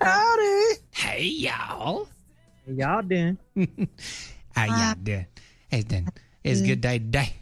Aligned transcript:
Howdy. 0.00 0.80
Hey, 0.90 1.24
y'all. 1.24 2.08
How 2.66 2.72
y'all 2.72 3.02
doing? 3.02 3.38
How 4.54 4.64
y'all 4.64 4.94
doing? 5.02 5.26
It's, 5.70 5.84
done. 5.84 6.08
it's 6.42 6.60
good 6.62 6.80
day 6.80 6.98
today. 6.98 7.34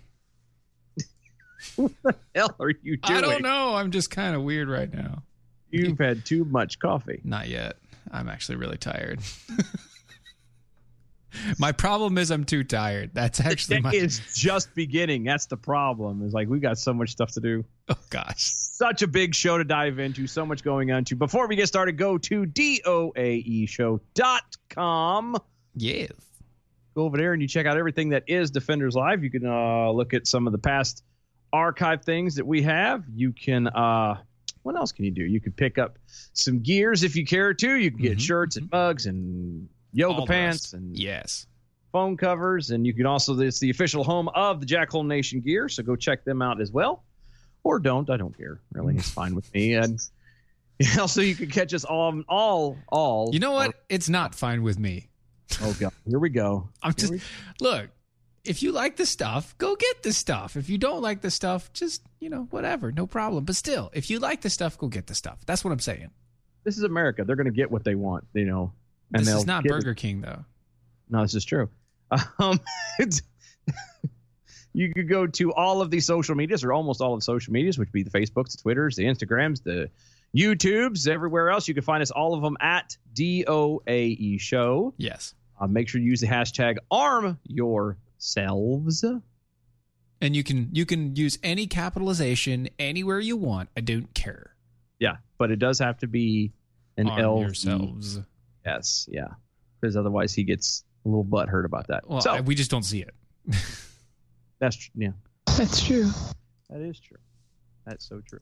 What 1.76 1.92
the 2.02 2.14
hell 2.34 2.54
are 2.60 2.70
you 2.82 2.96
doing? 2.96 3.18
I 3.18 3.20
don't 3.20 3.42
know. 3.42 3.74
I'm 3.74 3.90
just 3.90 4.10
kind 4.10 4.34
of 4.34 4.42
weird 4.42 4.68
right 4.68 4.92
now. 4.92 5.22
You've 5.70 5.98
had 5.98 6.24
too 6.24 6.44
much 6.44 6.78
coffee. 6.78 7.20
Not 7.24 7.48
yet. 7.48 7.76
I'm 8.10 8.28
actually 8.28 8.56
really 8.56 8.78
tired. 8.78 9.20
my 11.58 11.72
problem 11.72 12.18
is 12.18 12.30
I'm 12.30 12.44
too 12.44 12.64
tired. 12.64 13.10
That's 13.14 13.40
actually 13.40 13.80
my. 13.80 13.90
It's 13.92 14.34
just 14.36 14.74
beginning. 14.74 15.24
That's 15.24 15.46
the 15.46 15.56
problem. 15.56 16.22
Is 16.22 16.32
like 16.32 16.48
we 16.48 16.58
got 16.60 16.78
so 16.78 16.92
much 16.94 17.10
stuff 17.10 17.32
to 17.32 17.40
do. 17.40 17.64
Oh 17.88 17.96
gosh. 18.10 18.36
Such 18.38 19.02
a 19.02 19.06
big 19.06 19.34
show 19.34 19.58
to 19.58 19.64
dive 19.64 19.98
into. 19.98 20.26
So 20.26 20.44
much 20.46 20.62
going 20.62 20.90
on. 20.92 21.04
To 21.04 21.16
before 21.16 21.48
we 21.48 21.56
get 21.56 21.66
started, 21.68 21.96
go 21.98 22.18
to 22.18 22.44
doaeshow.com. 24.18 25.36
Yes. 25.74 26.10
Go 26.94 27.04
over 27.04 27.16
there 27.16 27.32
and 27.32 27.40
you 27.42 27.48
check 27.48 27.66
out 27.66 27.76
everything 27.76 28.08
that 28.10 28.24
is 28.26 28.50
Defenders 28.50 28.94
Live. 28.96 29.22
You 29.22 29.30
can 29.30 29.46
uh, 29.46 29.90
look 29.90 30.14
at 30.14 30.26
some 30.26 30.46
of 30.46 30.52
the 30.52 30.58
past 30.58 31.04
archive 31.52 32.04
things 32.04 32.34
that 32.36 32.46
we 32.46 32.62
have. 32.62 33.04
You 33.14 33.32
can. 33.32 33.68
Uh, 33.68 34.16
what 34.62 34.74
else 34.76 34.92
can 34.92 35.04
you 35.04 35.10
do? 35.12 35.22
You 35.22 35.40
can 35.40 35.52
pick 35.52 35.78
up 35.78 35.98
some 36.32 36.60
gears 36.60 37.04
if 37.04 37.14
you 37.16 37.24
care 37.24 37.54
to. 37.54 37.74
You 37.76 37.90
can 37.90 38.00
get 38.00 38.18
Mhm, 38.18 38.20
shirts 38.20 38.56
and 38.56 38.68
mugs 38.70 39.06
and 39.06 39.68
yoga 39.92 40.26
pants 40.26 40.72
and 40.72 40.96
Yes. 40.96 41.46
phone 41.92 42.16
covers, 42.16 42.70
and 42.70 42.86
you 42.86 42.92
can 42.94 43.06
also 43.06 43.38
it's 43.40 43.58
the 43.58 43.70
official 43.70 44.04
home 44.04 44.28
of 44.28 44.60
the 44.60 44.66
Jackhole 44.66 45.06
Nation 45.06 45.40
gear, 45.40 45.68
so 45.68 45.82
go 45.82 45.96
check 45.96 46.24
them 46.24 46.42
out 46.42 46.60
as 46.60 46.70
well, 46.72 47.04
or 47.64 47.78
don't. 47.78 48.08
I 48.10 48.16
don't 48.16 48.36
care. 48.36 48.60
Really, 48.72 48.96
it's 48.96 49.10
fine 49.10 49.34
with 49.34 49.52
me. 49.54 49.74
And 49.74 49.98
also, 51.00 51.22
you 51.22 51.34
can 51.34 51.48
catch 51.50 51.72
us 51.74 51.84
all, 51.84 52.22
all, 52.28 52.76
all. 52.88 53.30
You 53.32 53.40
know 53.40 53.52
what? 53.52 53.74
It's 53.88 54.08
not 54.08 54.34
fine 54.34 54.62
with 54.62 54.78
me. 54.78 55.08
Oh 55.62 55.74
god, 55.80 55.92
here 56.06 56.18
we 56.18 56.28
go. 56.28 56.68
I'm 56.82 56.94
just 56.94 57.10
we- 57.12 57.20
look. 57.60 57.88
If 58.44 58.62
you 58.62 58.72
like 58.72 58.96
the 58.96 59.04
stuff, 59.04 59.58
go 59.58 59.76
get 59.76 60.02
the 60.02 60.12
stuff. 60.12 60.56
If 60.56 60.70
you 60.70 60.78
don't 60.78 61.02
like 61.02 61.20
the 61.20 61.30
stuff, 61.30 61.70
just 61.74 62.02
you 62.20 62.30
know 62.30 62.46
whatever, 62.50 62.90
no 62.92 63.06
problem. 63.06 63.44
But 63.44 63.56
still, 63.56 63.90
if 63.92 64.08
you 64.08 64.20
like 64.20 64.40
the 64.40 64.48
stuff, 64.48 64.78
go 64.78 64.88
get 64.88 65.06
the 65.06 65.14
stuff. 65.14 65.40
That's 65.44 65.64
what 65.64 65.70
I'm 65.72 65.80
saying. 65.80 66.10
this 66.64 66.78
is 66.78 66.82
America. 66.84 67.24
They're 67.24 67.36
going 67.36 67.46
to 67.46 67.50
get 67.52 67.70
what 67.70 67.84
they 67.84 67.94
want, 67.94 68.24
you 68.32 68.46
know. 68.46 68.72
And 69.12 69.24
this 69.24 69.34
is 69.34 69.46
not 69.46 69.62
give 69.64 69.72
it- 69.72 69.74
Burger 69.76 69.94
King 69.94 70.20
though. 70.20 70.44
No, 71.08 71.22
this 71.22 71.34
is 71.34 71.44
true. 71.44 71.68
Um, 72.38 72.58
you 74.72 74.92
could 74.94 75.08
go 75.08 75.26
to 75.26 75.52
all 75.52 75.82
of 75.82 75.90
the 75.90 76.00
social 76.00 76.34
medias, 76.34 76.64
or 76.64 76.72
almost 76.72 77.00
all 77.00 77.12
of 77.14 77.20
the 77.20 77.24
social 77.24 77.52
medias, 77.52 77.78
which 77.78 77.88
would 77.88 77.92
be 77.92 78.02
the 78.02 78.10
Facebooks, 78.10 78.52
the 78.52 78.62
Twitters, 78.62 78.96
the 78.96 79.04
Instagrams, 79.04 79.62
the 79.62 79.90
YouTubes, 80.36 81.08
everywhere 81.08 81.50
else. 81.50 81.68
You 81.68 81.74
can 81.74 81.82
find 81.82 82.02
us 82.02 82.10
all 82.10 82.34
of 82.34 82.42
them 82.42 82.56
at 82.60 82.96
DOAE 83.14 84.16
E 84.18 84.38
Show. 84.38 84.94
Yes. 84.96 85.34
Uh, 85.60 85.66
make 85.66 85.88
sure 85.88 86.00
you 86.00 86.08
use 86.10 86.20
the 86.20 86.26
hashtag 86.28 86.76
arm 86.90 87.38
yourselves. 87.44 89.04
And 90.20 90.34
you 90.36 90.42
can 90.42 90.68
you 90.72 90.84
can 90.86 91.14
use 91.16 91.38
any 91.42 91.66
capitalization 91.66 92.68
anywhere 92.78 93.20
you 93.20 93.36
want. 93.36 93.68
I 93.76 93.80
don't 93.80 94.12
care. 94.14 94.54
Yeah, 94.98 95.16
but 95.38 95.50
it 95.50 95.58
does 95.58 95.78
have 95.78 95.98
to 95.98 96.06
be 96.06 96.52
an 96.96 97.08
Arm 97.08 97.20
L. 97.20 97.40
yourselves. 97.40 98.18
Yes, 98.68 99.08
yeah, 99.10 99.28
because 99.80 99.96
otherwise 99.96 100.34
he 100.34 100.44
gets 100.44 100.84
a 101.04 101.08
little 101.08 101.24
butt 101.24 101.48
hurt 101.48 101.64
about 101.64 101.86
that. 101.88 102.08
Well, 102.08 102.20
so 102.20 102.32
I- 102.32 102.40
we 102.40 102.54
just 102.54 102.70
don't 102.70 102.82
see 102.84 103.00
it. 103.02 103.14
that's 104.60 104.76
tr- 104.76 104.90
yeah, 104.94 105.10
That's 105.56 105.84
true. 105.84 106.10
that 106.70 106.80
is 106.80 107.00
true. 107.00 107.18
That's 107.86 108.06
so 108.08 108.20
true. 108.28 108.40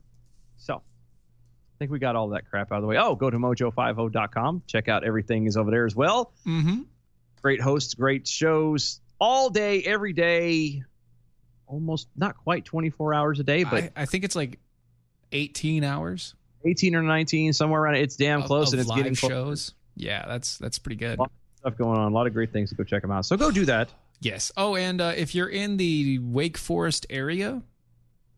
So 0.57 0.75
I 0.75 1.75
think 1.79 1.91
we 1.91 1.99
got 1.99 2.15
all 2.15 2.29
that 2.29 2.49
crap 2.49 2.71
out 2.71 2.77
of 2.77 2.81
the 2.81 2.87
way. 2.87 2.97
Oh, 2.97 3.15
go 3.15 3.29
to 3.29 3.37
mojo50.com. 3.37 4.63
Check 4.67 4.87
out 4.87 5.03
everything 5.03 5.45
is 5.45 5.55
over 5.55 5.71
there 5.71 5.85
as 5.85 5.95
well. 5.95 6.33
Mm-hmm. 6.45 6.81
Great 7.41 7.61
hosts, 7.61 7.93
great 7.93 8.27
shows 8.27 8.99
all 9.19 9.49
day, 9.49 9.81
every 9.83 10.11
day. 10.13 10.83
Almost 11.67 12.09
not 12.15 12.35
quite 12.37 12.65
24 12.65 13.13
hours 13.13 13.39
a 13.39 13.43
day, 13.43 13.63
but 13.63 13.83
I, 13.83 13.91
I 13.95 14.05
think 14.05 14.23
it's 14.23 14.35
like 14.35 14.59
18 15.31 15.83
hours 15.83 16.33
18 16.65 16.95
or 16.95 17.03
19, 17.03 17.53
somewhere 17.53 17.81
around 17.81 17.95
it. 17.95 18.01
It's 18.01 18.15
damn 18.15 18.41
of, 18.41 18.47
close, 18.47 18.69
of 18.69 18.73
and 18.73 18.81
it's 18.81 18.89
live 18.89 18.97
getting 18.97 19.15
close. 19.15 19.29
shows. 19.31 19.73
Yeah, 19.97 20.25
that's 20.27 20.57
that's 20.57 20.79
pretty 20.79 20.95
good. 20.97 21.19
Lot 21.19 21.31
of 21.31 21.59
stuff 21.59 21.77
going 21.77 21.97
on. 21.99 22.11
A 22.11 22.15
lot 22.15 22.27
of 22.27 22.33
great 22.33 22.53
things 22.53 22.69
to 22.69 22.75
go 22.75 22.83
check 22.83 23.01
them 23.01 23.11
out. 23.11 23.25
So 23.25 23.35
go 23.35 23.51
do 23.51 23.65
that. 23.65 23.89
Yes. 24.19 24.51
Oh, 24.55 24.75
and 24.75 25.01
uh, 25.01 25.13
if 25.15 25.35
you're 25.35 25.49
in 25.49 25.77
the 25.77 26.19
Wake 26.19 26.57
Forest 26.57 27.05
area, 27.09 27.61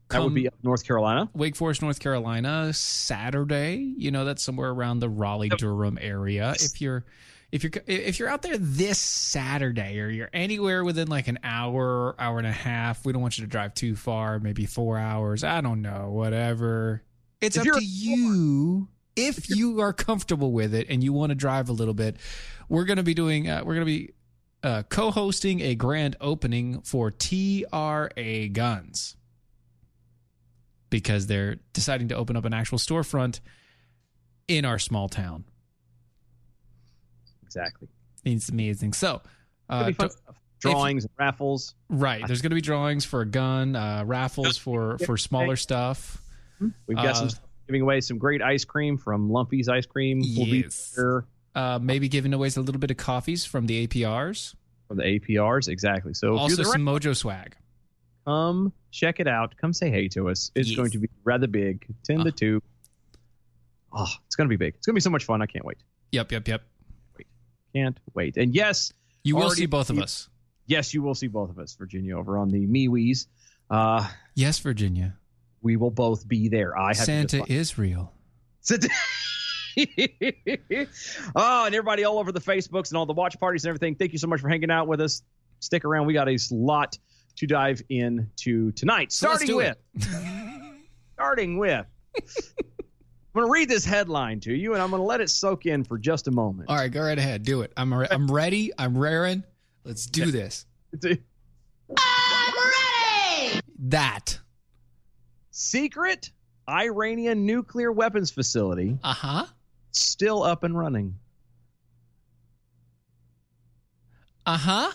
That 0.10 0.24
would 0.24 0.34
be 0.34 0.48
up 0.48 0.56
North 0.64 0.86
Carolina. 0.86 1.30
Wake 1.34 1.56
Forest, 1.56 1.82
North 1.82 2.00
Carolina, 2.00 2.74
Saturday. 2.74 3.94
You 3.98 4.12
know, 4.12 4.26
that's 4.26 4.44
somewhere 4.44 4.72
around 4.72 5.00
the 5.00 5.10
Raleigh 5.10 5.50
Durham 5.50 5.98
area. 6.02 6.56
If 6.60 6.82
you're 6.82 7.06
if 7.52 7.64
you're 7.64 7.72
if 7.88 8.20
you're 8.20 8.30
out 8.30 8.42
there 8.42 8.58
this 8.58 9.00
Saturday 9.00 10.00
or 10.00 10.10
you're 10.10 10.30
anywhere 10.34 10.84
within 10.84 11.08
like 11.08 11.28
an 11.28 11.40
hour, 11.44 12.16
hour 12.20 12.38
and 12.38 12.48
a 12.48 12.52
half, 12.52 13.06
we 13.06 13.14
don't 13.14 13.22
want 13.22 13.38
you 13.38 13.46
to 13.46 13.50
drive 13.50 13.74
too 13.74 13.96
far, 13.96 14.40
maybe 14.40 14.66
four 14.66 14.98
hours. 14.98 15.44
I 15.44 15.62
don't 15.62 15.82
know, 15.82 16.10
whatever. 16.12 17.04
It's 17.42 17.56
If 17.56 17.68
up 17.68 17.80
to 17.80 17.86
you. 17.86 18.88
If 19.16 19.50
you 19.50 19.82
are 19.82 19.92
comfortable 19.94 20.52
with 20.52 20.74
it 20.74 20.88
and 20.90 21.04
you 21.04 21.12
want 21.14 21.32
to 21.32 21.36
drive 21.36 21.70
a 21.70 21.74
little 21.74 21.94
bit, 21.94 22.18
we're 22.70 22.86
going 22.86 22.98
to 22.98 23.04
be 23.04 23.14
doing. 23.14 23.50
Uh, 23.50 23.64
we're 23.66 23.76
going 23.76 23.86
to 23.86 23.92
be 23.92 24.14
uh, 24.64 24.84
co-hosting 24.90 25.62
a 25.62 25.76
grand 25.76 26.16
opening 26.22 26.82
for 26.82 27.12
TRA 27.12 28.48
Guns 28.52 29.16
because 30.90 31.28
they're 31.28 31.58
deciding 31.74 32.10
to 32.10 32.16
open 32.16 32.36
up 32.36 32.46
an 32.46 32.54
actual 32.54 32.78
storefront 32.78 33.40
in 34.48 34.66
our 34.66 34.80
small 34.80 35.10
town. 35.10 35.44
Exactly. 37.44 37.88
It's 38.26 38.50
amazing. 38.50 38.94
So, 38.94 39.22
uh. 39.70 39.92
Drawings, 40.60 41.06
and 41.06 41.14
raffles. 41.18 41.74
right, 41.88 42.22
there's 42.28 42.42
going 42.42 42.50
to 42.50 42.56
be 42.56 42.60
drawings 42.60 43.06
for 43.06 43.22
a 43.22 43.26
gun, 43.26 43.78
uh, 43.78 44.04
raffles 44.06 44.58
for 44.58 44.98
for 44.98 45.16
smaller 45.16 45.56
stuff. 45.56 46.22
We've 46.60 46.98
got 46.98 47.06
Uh, 47.06 47.14
some 47.14 47.30
stuff 47.30 47.49
giving 47.70 47.82
away 47.84 48.02
some 48.02 48.18
great 48.18 48.42
ice 48.42 48.66
cream 48.66 48.98
from 48.98 49.30
Lumpy's 49.30 49.70
Ice 49.70 49.86
Cream. 49.86 50.22
Will 50.36 50.46
be 50.46 50.62
Yes. 50.64 51.00
Uh, 51.54 51.78
maybe 51.80 52.10
giving 52.10 52.34
away 52.34 52.48
a 52.56 52.60
little 52.60 52.80
bit 52.80 52.90
of 52.90 52.98
coffees 52.98 53.46
from 53.46 53.68
the 53.68 53.86
APRs. 53.86 54.56
from 54.88 54.98
the 54.98 55.04
APRs. 55.04 55.68
Exactly. 55.68 56.16
So 56.16 56.36
also, 56.36 56.64
some 56.64 56.82
Mojo 56.84 57.16
swag. 57.16 57.56
come 58.26 58.74
check 58.90 59.20
it 59.20 59.28
out. 59.28 59.56
Come 59.62 59.72
say 59.72 59.92
hey 59.92 60.08
to 60.10 60.30
us. 60.30 60.50
It's 60.56 60.70
Yes. 60.70 60.78
going 60.78 60.90
to 60.92 60.98
be 60.98 61.10
rather 61.24 61.46
big. 61.46 61.86
Ten 62.04 62.22
Ah. 62.22 62.24
to 62.24 62.32
two. 62.32 62.64
Oh, 63.94 64.08
it's 64.26 64.36
going 64.36 64.50
to 64.50 64.50
be 64.50 64.58
big. 64.58 64.74
It's 64.76 64.88
going 64.88 64.94
to 64.94 64.98
be 64.98 65.02
so 65.02 65.12
much 65.12 65.26
fun. 65.26 65.44
I 65.44 65.46
can't 65.46 65.64
wait. 65.64 65.78
Yep, 66.12 66.32
yep, 66.32 66.48
yep. 66.48 66.64
Wait. 67.20 67.28
Can't 67.76 68.00
wait. 68.16 68.36
And 68.38 68.56
yes, 68.56 68.92
You 69.24 69.36
will 69.36 69.52
see 69.52 69.68
both 69.68 69.92
of 69.92 70.00
us. 70.00 70.28
yes, 70.66 70.92
you 70.96 71.04
will 71.04 71.14
see 71.16 71.28
both 71.28 71.52
of 71.52 71.60
us, 71.60 71.76
Virginia, 71.76 72.18
over 72.18 72.40
on 72.40 72.50
the 72.50 72.66
MeWe's. 72.66 73.28
Uh, 73.70 74.08
Yes, 74.34 74.58
Virginia. 74.58 75.19
We 75.62 75.76
will 75.76 75.92
both 75.92 76.28
be 76.28 76.48
there. 76.50 76.78
I 76.78 76.90
have 76.90 76.98
Santa 76.98 77.40
just- 77.40 77.50
is 77.50 77.78
real. 77.78 78.14
Sit 78.62 78.86
oh, 81.36 81.66
and 81.66 81.76
everybody 81.76 82.04
all 82.04 82.20
over 82.20 82.32
the 82.32 82.42
Facebooks 82.42 82.90
and 82.90 82.98
all 82.98 83.06
the 83.06 83.14
watch 83.14 83.40
parties 83.40 83.64
and 83.64 83.70
everything. 83.70 83.96
Thank 83.96 84.12
you 84.12 84.20
so 84.20 84.28
much 84.28 84.42
for 84.42 84.50
hanging 84.50 84.72
out 84.72 84.88
with 84.88 85.02
us. 85.02 85.24
Stick 85.60 85.86
around. 85.86 86.08
We 86.08 86.14
got 86.14 86.28
a 86.28 86.38
lot 86.52 86.98
to 87.38 87.48
dive 87.48 87.82
into 87.90 88.72
tonight. 88.74 89.12
So 89.12 89.30
let's 89.30 89.44
Starting 89.46 89.56
with, 89.56 89.78
starting 91.14 91.58
with. 91.58 91.86
I'm 92.18 92.24
going 93.34 93.48
to 93.48 93.52
read 93.52 93.70
this 93.70 93.86
headline 93.86 94.40
to 94.42 94.54
you, 94.54 94.74
and 94.74 94.82
I'm 94.82 94.90
going 94.90 95.02
to 95.02 95.06
let 95.06 95.22
it 95.22 95.30
soak 95.30 95.66
in 95.66 95.84
for 95.84 95.98
just 95.98 96.28
a 96.28 96.32
moment. 96.32 96.70
All 96.70 96.76
right, 96.76 96.92
go 96.92 97.02
right 97.02 97.18
ahead. 97.18 97.44
Do 97.44 97.62
it. 97.62 97.72
I'm 97.78 97.94
re- 97.94 98.08
I'm 98.10 98.30
ready. 98.30 98.72
I'm 98.78 98.98
raring. 98.98 99.44
Let's 99.86 100.06
do 100.08 100.32
this. 100.32 100.66
I'm 101.04 101.20
ready. 101.96 103.62
That. 103.80 104.40
Secret 105.52 106.30
Iranian 106.70 107.46
nuclear 107.46 107.92
weapons 107.92 108.30
facility 108.32 108.98
Uh 109.04 109.14
huh. 109.14 109.46
still 109.92 110.44
up 110.44 110.64
and 110.64 110.78
running. 110.78 111.16
Uh 114.46 114.58
huh. 114.58 114.92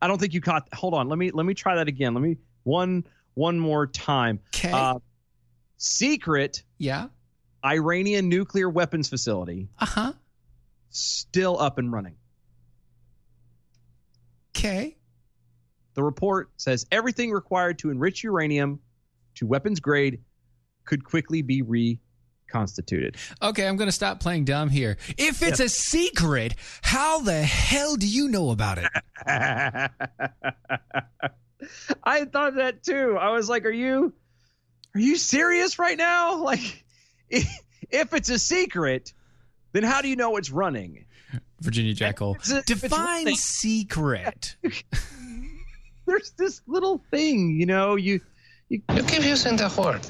I 0.00 0.08
don't 0.08 0.18
think 0.18 0.34
you 0.34 0.40
caught. 0.40 0.68
Hold 0.74 0.94
on. 0.94 1.08
Let 1.08 1.18
me 1.18 1.30
let 1.30 1.46
me 1.46 1.54
try 1.54 1.76
that 1.76 1.88
again. 1.88 2.14
Let 2.14 2.22
me 2.22 2.36
one 2.64 3.04
one 3.34 3.58
more 3.58 3.86
time. 3.86 4.40
Okay. 4.54 4.70
Uh, 4.72 4.98
secret 5.76 6.62
yeah. 6.78 7.08
Iranian 7.64 8.28
nuclear 8.28 8.68
weapons 8.68 9.08
facility 9.08 9.68
Uh 9.78 9.86
huh. 9.86 10.12
still 10.90 11.58
up 11.60 11.78
and 11.78 11.92
running. 11.92 12.16
Okay. 14.56 14.96
The 15.94 16.02
report 16.02 16.50
says 16.56 16.86
everything 16.90 17.30
required 17.32 17.78
to 17.80 17.90
enrich 17.90 18.22
uranium 18.24 18.80
to 19.36 19.46
weapons 19.46 19.80
grade 19.80 20.20
could 20.84 21.04
quickly 21.04 21.42
be 21.42 21.62
reconstituted. 21.62 23.16
Okay, 23.40 23.66
I'm 23.66 23.76
going 23.76 23.88
to 23.88 23.92
stop 23.92 24.18
playing 24.20 24.44
dumb 24.46 24.68
here. 24.70 24.96
If 25.18 25.42
it's 25.42 25.60
a 25.60 25.68
secret, 25.68 26.54
how 26.82 27.20
the 27.20 27.42
hell 27.42 27.96
do 27.96 28.06
you 28.08 28.28
know 28.28 28.50
about 28.50 28.78
it? 28.78 28.88
I 32.04 32.24
thought 32.24 32.56
that 32.56 32.82
too. 32.82 33.16
I 33.20 33.30
was 33.30 33.48
like, 33.48 33.64
"Are 33.64 33.70
you, 33.70 34.12
are 34.94 35.00
you 35.00 35.16
serious 35.16 35.78
right 35.78 35.96
now? 35.96 36.42
Like, 36.42 36.84
if, 37.30 37.46
if 37.90 38.12
it's 38.12 38.28
a 38.28 38.38
secret, 38.38 39.12
then 39.72 39.84
how 39.84 40.02
do 40.02 40.08
you 40.08 40.16
know 40.16 40.36
it's 40.36 40.50
running? 40.50 41.06
Virginia 41.60 41.94
Jackal. 41.94 42.34
If 42.34 42.42
it's- 42.50 42.58
if 42.70 42.70
it's 42.70 42.80
Define 42.94 43.06
running- 43.24 43.36
secret. 43.36 44.56
There's 46.12 46.32
this 46.32 46.60
little 46.66 47.02
thing, 47.10 47.58
you 47.58 47.64
know. 47.64 47.96
You, 47.96 48.20
you 48.68 48.82
You 48.94 49.02
keep 49.02 49.24
using 49.24 49.56
that 49.56 49.74
word. 49.78 50.06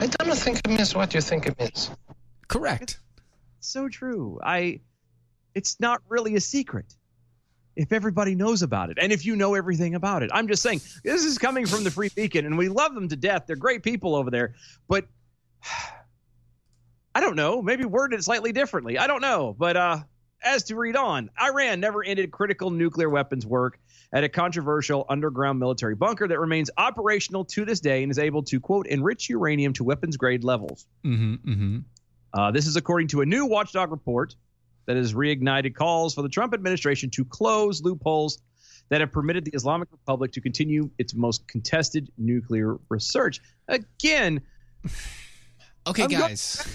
I 0.00 0.06
don't 0.06 0.34
think 0.34 0.60
it 0.64 0.68
means 0.70 0.94
what 0.94 1.12
you 1.12 1.20
think 1.20 1.44
it 1.46 1.60
means. 1.60 1.90
Correct. 2.48 3.00
so 3.60 3.86
true. 3.86 4.40
I, 4.42 4.80
it's 5.54 5.78
not 5.78 6.00
really 6.08 6.36
a 6.36 6.40
secret 6.40 6.86
if 7.76 7.92
everybody 7.92 8.34
knows 8.34 8.62
about 8.62 8.88
it 8.88 8.96
and 8.98 9.12
if 9.12 9.26
you 9.26 9.36
know 9.36 9.54
everything 9.54 9.94
about 9.94 10.22
it. 10.22 10.30
I'm 10.32 10.48
just 10.48 10.62
saying 10.62 10.80
this 11.04 11.22
is 11.22 11.36
coming 11.36 11.66
from 11.66 11.84
the 11.84 11.90
Free 11.90 12.08
Beacon, 12.16 12.46
and 12.46 12.56
we 12.56 12.70
love 12.70 12.94
them 12.94 13.06
to 13.08 13.16
death. 13.16 13.42
They're 13.46 13.56
great 13.56 13.82
people 13.82 14.14
over 14.14 14.30
there, 14.30 14.54
but 14.88 15.04
I 17.14 17.20
don't 17.20 17.36
know. 17.36 17.60
Maybe 17.60 17.84
worded 17.84 18.20
it 18.20 18.22
slightly 18.22 18.52
differently. 18.52 18.96
I 18.96 19.06
don't 19.06 19.20
know, 19.20 19.54
but 19.58 19.76
uh. 19.76 19.98
As 20.44 20.64
to 20.64 20.76
read 20.76 20.96
on, 20.96 21.30
Iran 21.42 21.80
never 21.80 22.04
ended 22.04 22.30
critical 22.30 22.70
nuclear 22.70 23.08
weapons 23.08 23.46
work 23.46 23.80
at 24.16 24.24
a 24.24 24.30
controversial 24.30 25.04
underground 25.10 25.58
military 25.58 25.94
bunker 25.94 26.26
that 26.26 26.40
remains 26.40 26.70
operational 26.78 27.44
to 27.44 27.66
this 27.66 27.80
day 27.80 28.02
and 28.02 28.10
is 28.10 28.18
able 28.18 28.42
to, 28.42 28.58
quote, 28.58 28.86
enrich 28.86 29.28
uranium 29.28 29.74
to 29.74 29.84
weapons 29.84 30.16
grade 30.16 30.42
levels. 30.42 30.86
Mm-hmm. 31.04 31.34
Mm-hmm. 31.50 31.78
Uh, 32.32 32.50
this 32.50 32.66
is 32.66 32.76
according 32.76 33.08
to 33.08 33.20
a 33.20 33.26
new 33.26 33.44
watchdog 33.44 33.90
report 33.90 34.34
that 34.86 34.96
has 34.96 35.12
reignited 35.12 35.74
calls 35.74 36.14
for 36.14 36.22
the 36.22 36.30
Trump 36.30 36.54
administration 36.54 37.10
to 37.10 37.26
close 37.26 37.82
loopholes 37.82 38.40
that 38.88 39.02
have 39.02 39.12
permitted 39.12 39.44
the 39.44 39.50
Islamic 39.52 39.92
Republic 39.92 40.32
to 40.32 40.40
continue 40.40 40.88
its 40.96 41.14
most 41.14 41.46
contested 41.46 42.10
nuclear 42.16 42.78
research. 42.88 43.42
Again, 43.68 44.40
Okay, 45.86 46.02
I'm 46.02 46.10
guys. 46.10 46.66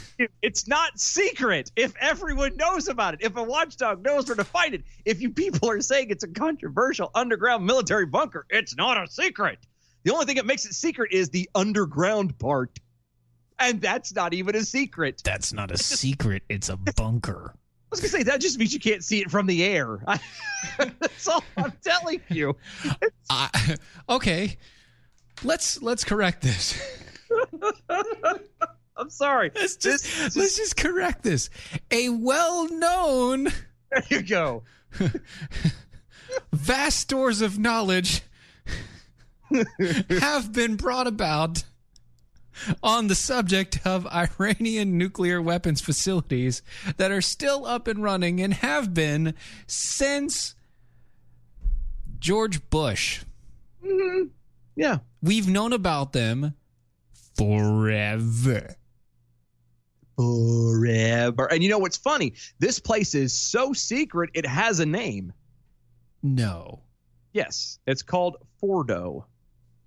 it's 0.41 0.67
not 0.67 0.97
secret 0.97 1.69
if 1.75 1.93
everyone 1.99 2.55
knows 2.55 2.87
about 2.87 3.13
it. 3.13 3.21
If 3.21 3.35
a 3.35 3.43
watchdog 3.43 4.03
knows 4.03 4.27
where 4.27 4.37
to 4.37 4.43
find 4.43 4.73
it. 4.73 4.83
If 5.03 5.21
you 5.21 5.29
people 5.29 5.69
are 5.69 5.81
saying 5.81 6.11
it's 6.11 6.23
a 6.23 6.29
controversial 6.29 7.11
underground 7.13 7.65
military 7.65 8.05
bunker, 8.05 8.45
it's 8.49 8.75
not 8.77 9.01
a 9.01 9.11
secret. 9.11 9.59
The 10.03 10.13
only 10.13 10.25
thing 10.25 10.37
that 10.37 10.45
makes 10.45 10.65
it 10.65 10.73
secret 10.73 11.11
is 11.11 11.29
the 11.29 11.49
underground 11.55 12.39
part. 12.39 12.79
And 13.59 13.81
that's 13.81 14.15
not 14.15 14.33
even 14.33 14.55
a 14.55 14.63
secret. 14.63 15.21
That's 15.23 15.51
not 15.53 15.71
a 15.71 15.77
secret. 15.77 16.43
It's 16.49 16.69
a 16.69 16.77
bunker. 16.77 17.53
I 17.53 17.87
was 17.91 17.99
gonna 17.99 18.09
say 18.09 18.23
that 18.23 18.39
just 18.39 18.57
means 18.57 18.73
you 18.73 18.79
can't 18.79 19.03
see 19.03 19.19
it 19.19 19.29
from 19.29 19.45
the 19.45 19.65
air. 19.65 19.99
That's 20.77 21.27
all 21.27 21.43
I'm 21.57 21.73
telling 21.83 22.21
you. 22.29 22.55
I, 23.29 23.75
okay. 24.07 24.57
Let's 25.43 25.81
let's 25.81 26.05
correct 26.05 26.41
this. 26.41 26.81
I'm 28.97 29.09
sorry. 29.09 29.51
Let's 29.55 29.75
just 29.77 30.03
This- 30.03 30.35
let's 30.35 30.57
just 30.57 30.77
correct 30.77 31.23
this. 31.23 31.49
A 31.91 32.09
well-known 32.09 33.45
There 33.91 34.03
you 34.09 34.21
go. 34.21 34.63
vast 36.53 36.99
stores 36.99 37.41
of 37.41 37.59
knowledge 37.59 38.21
have 40.09 40.53
been 40.53 40.75
brought 40.77 41.07
about 41.07 41.63
on 42.83 43.07
the 43.07 43.15
subject 43.15 43.79
of 43.85 44.05
Iranian 44.07 44.97
nuclear 44.97 45.41
weapons 45.41 45.81
facilities 45.81 46.61
that 46.97 47.11
are 47.11 47.21
still 47.21 47.65
up 47.65 47.87
and 47.87 48.01
running 48.03 48.39
and 48.39 48.53
have 48.55 48.93
been 48.93 49.33
since 49.67 50.55
George 52.19 52.69
Bush. 52.69 53.23
Mm-hmm. 53.83 54.27
Yeah. 54.75 54.99
We've 55.21 55.47
known 55.49 55.73
about 55.73 56.13
them 56.13 56.53
forever. 57.35 58.75
Forever. 60.21 61.51
And 61.51 61.63
you 61.63 61.69
know 61.69 61.79
what's 61.79 61.97
funny? 61.97 62.33
This 62.59 62.79
place 62.79 63.15
is 63.15 63.33
so 63.33 63.73
secret 63.73 64.29
it 64.33 64.45
has 64.45 64.79
a 64.79 64.85
name. 64.85 65.33
No. 66.23 66.81
Yes. 67.33 67.79
It's 67.87 68.03
called 68.03 68.37
Fordow. 68.61 69.25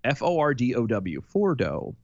F 0.03 0.23
O 0.23 0.39
R 0.39 0.55
D 0.55 0.75
O 0.75 0.87
W. 0.87 1.23
Fordow. 1.23 1.95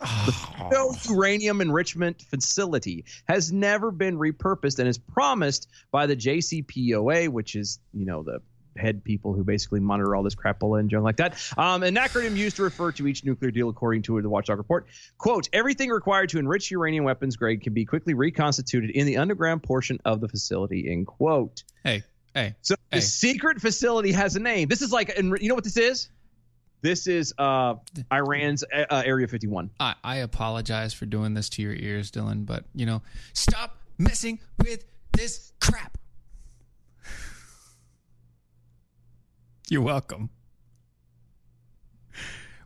The 0.00 0.06
ah. 0.06 0.68
Fordow 0.70 1.10
Uranium 1.10 1.60
Enrichment 1.60 2.22
Facility 2.22 3.04
has 3.28 3.52
never 3.52 3.90
been 3.90 4.18
repurposed 4.18 4.78
and 4.78 4.88
is 4.88 4.98
promised 4.98 5.68
by 5.90 6.06
the 6.06 6.16
JCPOA, 6.16 7.28
which 7.28 7.54
is, 7.54 7.78
you 7.92 8.06
know, 8.06 8.22
the 8.22 8.40
head 8.76 9.04
people 9.04 9.32
who 9.34 9.44
basically 9.44 9.80
monitor 9.80 10.14
all 10.16 10.22
this 10.22 10.34
crapola 10.34 10.80
and 10.80 10.88
junk 10.90 11.04
like 11.04 11.16
that. 11.16 11.34
Um, 11.56 11.82
an 11.82 11.94
acronym 11.96 12.36
used 12.36 12.56
to 12.56 12.62
refer 12.62 12.92
to 12.92 13.06
each 13.06 13.24
nuclear 13.24 13.50
deal, 13.50 13.68
according 13.68 14.02
to 14.02 14.20
the 14.22 14.28
Watchdog 14.28 14.58
report. 14.58 14.86
Quote: 15.18 15.48
Everything 15.52 15.90
required 15.90 16.28
to 16.30 16.38
enrich 16.38 16.70
uranium 16.70 17.04
weapons 17.04 17.36
grade 17.36 17.62
can 17.62 17.72
be 17.74 17.84
quickly 17.84 18.14
reconstituted 18.14 18.90
in 18.90 19.06
the 19.06 19.16
underground 19.18 19.62
portion 19.62 19.98
of 20.04 20.20
the 20.20 20.28
facility. 20.28 20.90
End 20.90 21.06
quote. 21.06 21.64
Hey, 21.84 22.02
hey. 22.34 22.54
So 22.62 22.74
Hey. 22.90 22.98
the 22.98 23.02
secret 23.02 23.60
facility 23.60 24.12
has 24.12 24.36
a 24.36 24.40
name. 24.40 24.68
This 24.68 24.82
is 24.82 24.92
like, 24.92 25.16
and 25.16 25.36
you 25.40 25.48
know 25.48 25.54
what 25.54 25.64
this 25.64 25.76
is? 25.78 26.08
This 26.82 27.06
is 27.06 27.32
uh, 27.38 27.76
Iran's 28.12 28.64
uh, 28.64 28.84
uh, 28.90 29.02
Area 29.06 29.28
51. 29.28 29.70
I, 29.78 29.94
I 30.02 30.16
apologize 30.16 30.92
for 30.92 31.06
doing 31.06 31.32
this 31.32 31.48
to 31.50 31.62
your 31.62 31.72
ears, 31.74 32.10
Dylan, 32.10 32.44
but 32.44 32.64
you 32.74 32.86
know, 32.86 33.02
stop 33.34 33.78
messing 33.98 34.40
with 34.58 34.84
this 35.12 35.52
crap. 35.60 35.96
You're 39.68 39.82
welcome. 39.82 40.30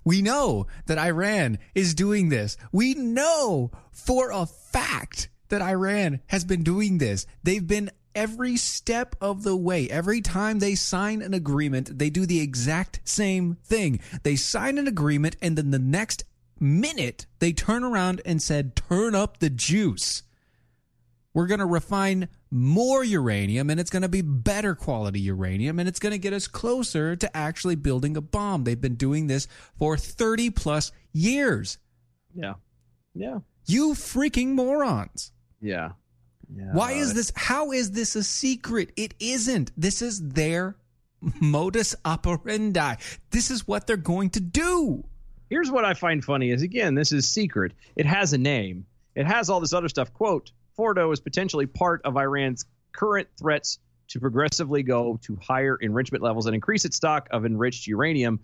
We 0.05 0.23
know 0.23 0.67
that 0.87 0.99
Iran 0.99 1.59
is 1.75 1.95
doing 1.95 2.29
this. 2.29 2.57
We 2.71 2.95
know 2.95 3.73
for 3.91 4.31
a 4.31 4.47
fact 4.47 5.29
that 5.49 5.63
Iran 5.63 6.21
has 6.27 6.45
been 6.45 6.63
doing 6.63 6.99
this. 6.99 7.27
They've 7.43 7.67
been 7.67 7.91
every 8.15 8.57
step 8.57 9.17
of 9.21 9.43
the 9.43 9.57
way. 9.57 9.91
Every 9.91 10.21
time 10.21 10.59
they 10.59 10.75
sign 10.75 11.23
an 11.23 11.35
agreement, 11.35 11.99
they 11.99 12.09
do 12.09 12.25
the 12.25 12.41
exact 12.41 13.01
same 13.05 13.59
thing. 13.65 14.01
They 14.23 14.37
sign 14.37 14.79
an 14.79 14.87
agreement 14.87 15.37
and 15.43 15.59
then 15.59 15.71
the 15.71 15.79
next 15.79 16.25
minute 16.59 17.27
they 17.41 17.53
turn 17.53 17.85
around 17.85 18.23
and 18.25 18.41
said, 18.41 18.77
"Turn 18.77 19.15
up 19.15 19.39
the 19.39 19.51
juice." 19.51 20.23
We're 21.35 21.47
going 21.47 21.61
to 21.61 21.67
refine 21.67 22.29
more 22.51 23.03
uranium 23.03 23.71
and 23.71 23.81
it's 23.81 23.91
going 23.91 24.03
to 24.03 24.09
be 24.09 24.23
better 24.23 24.75
quality 24.75 25.21
uranium 25.21 25.79
and 25.79 25.89
it's 25.89 25.99
going 25.99 26.13
to 26.13 26.19
get 26.19 26.33
us 26.33 26.47
closer 26.47 27.17
to 27.17 27.37
actually 27.37 27.75
building 27.75 28.17
a 28.17 28.21
bomb. 28.21 28.65
They've 28.65 28.81
been 28.81 28.95
doing 28.95 29.27
this 29.27 29.49
for 29.79 29.97
30 29.97 30.51
plus 30.51 30.93
years. 31.13 31.79
Yeah. 32.35 32.55
Yeah. 33.15 33.39
You 33.67 33.95
freaking 33.95 34.49
morons. 34.49 35.33
Yeah. 35.61 35.93
Yeah. 36.55 36.73
Why 36.73 36.93
is 36.93 37.15
this? 37.15 37.33
How 37.35 37.73
is 37.73 37.91
this 37.91 38.15
a 38.15 38.23
secret? 38.23 38.93
It 38.97 39.15
isn't. 39.19 39.73
This 39.77 40.01
is 40.01 40.29
their 40.29 40.77
modus 41.41 41.97
operandi. 42.05 42.95
This 43.31 43.51
is 43.51 43.67
what 43.67 43.87
they're 43.87 43.97
going 43.97 44.31
to 44.31 44.41
do. 44.41 45.05
Here's 45.51 45.71
what 45.71 45.85
I 45.85 45.95
find 45.95 46.25
funny 46.25 46.51
is 46.51 46.63
again, 46.63 46.95
this 46.95 47.13
is 47.13 47.27
secret. 47.27 47.73
It 47.97 48.07
has 48.07 48.33
a 48.33 48.39
name. 48.39 48.87
It 49.15 49.27
has 49.27 49.49
all 49.49 49.61
this 49.61 49.73
other 49.73 49.89
stuff. 49.89 50.13
Quote, 50.13 50.53
Fordow 50.79 51.13
is 51.13 51.21
potentially 51.21 51.67
part 51.67 52.03
of 52.05 52.17
Iran's 52.17 52.67
current 52.93 53.29
threats 53.39 53.79
to 54.09 54.21
progressively 54.21 54.83
go 54.83 55.19
to 55.23 55.37
higher 55.37 55.77
enrichment 55.77 56.23
levels 56.23 56.47
and 56.47 56.55
increase 56.55 56.85
its 56.85 56.97
stock 56.97 57.29
of 57.31 57.45
enriched 57.45 57.87
uranium. 57.87 58.41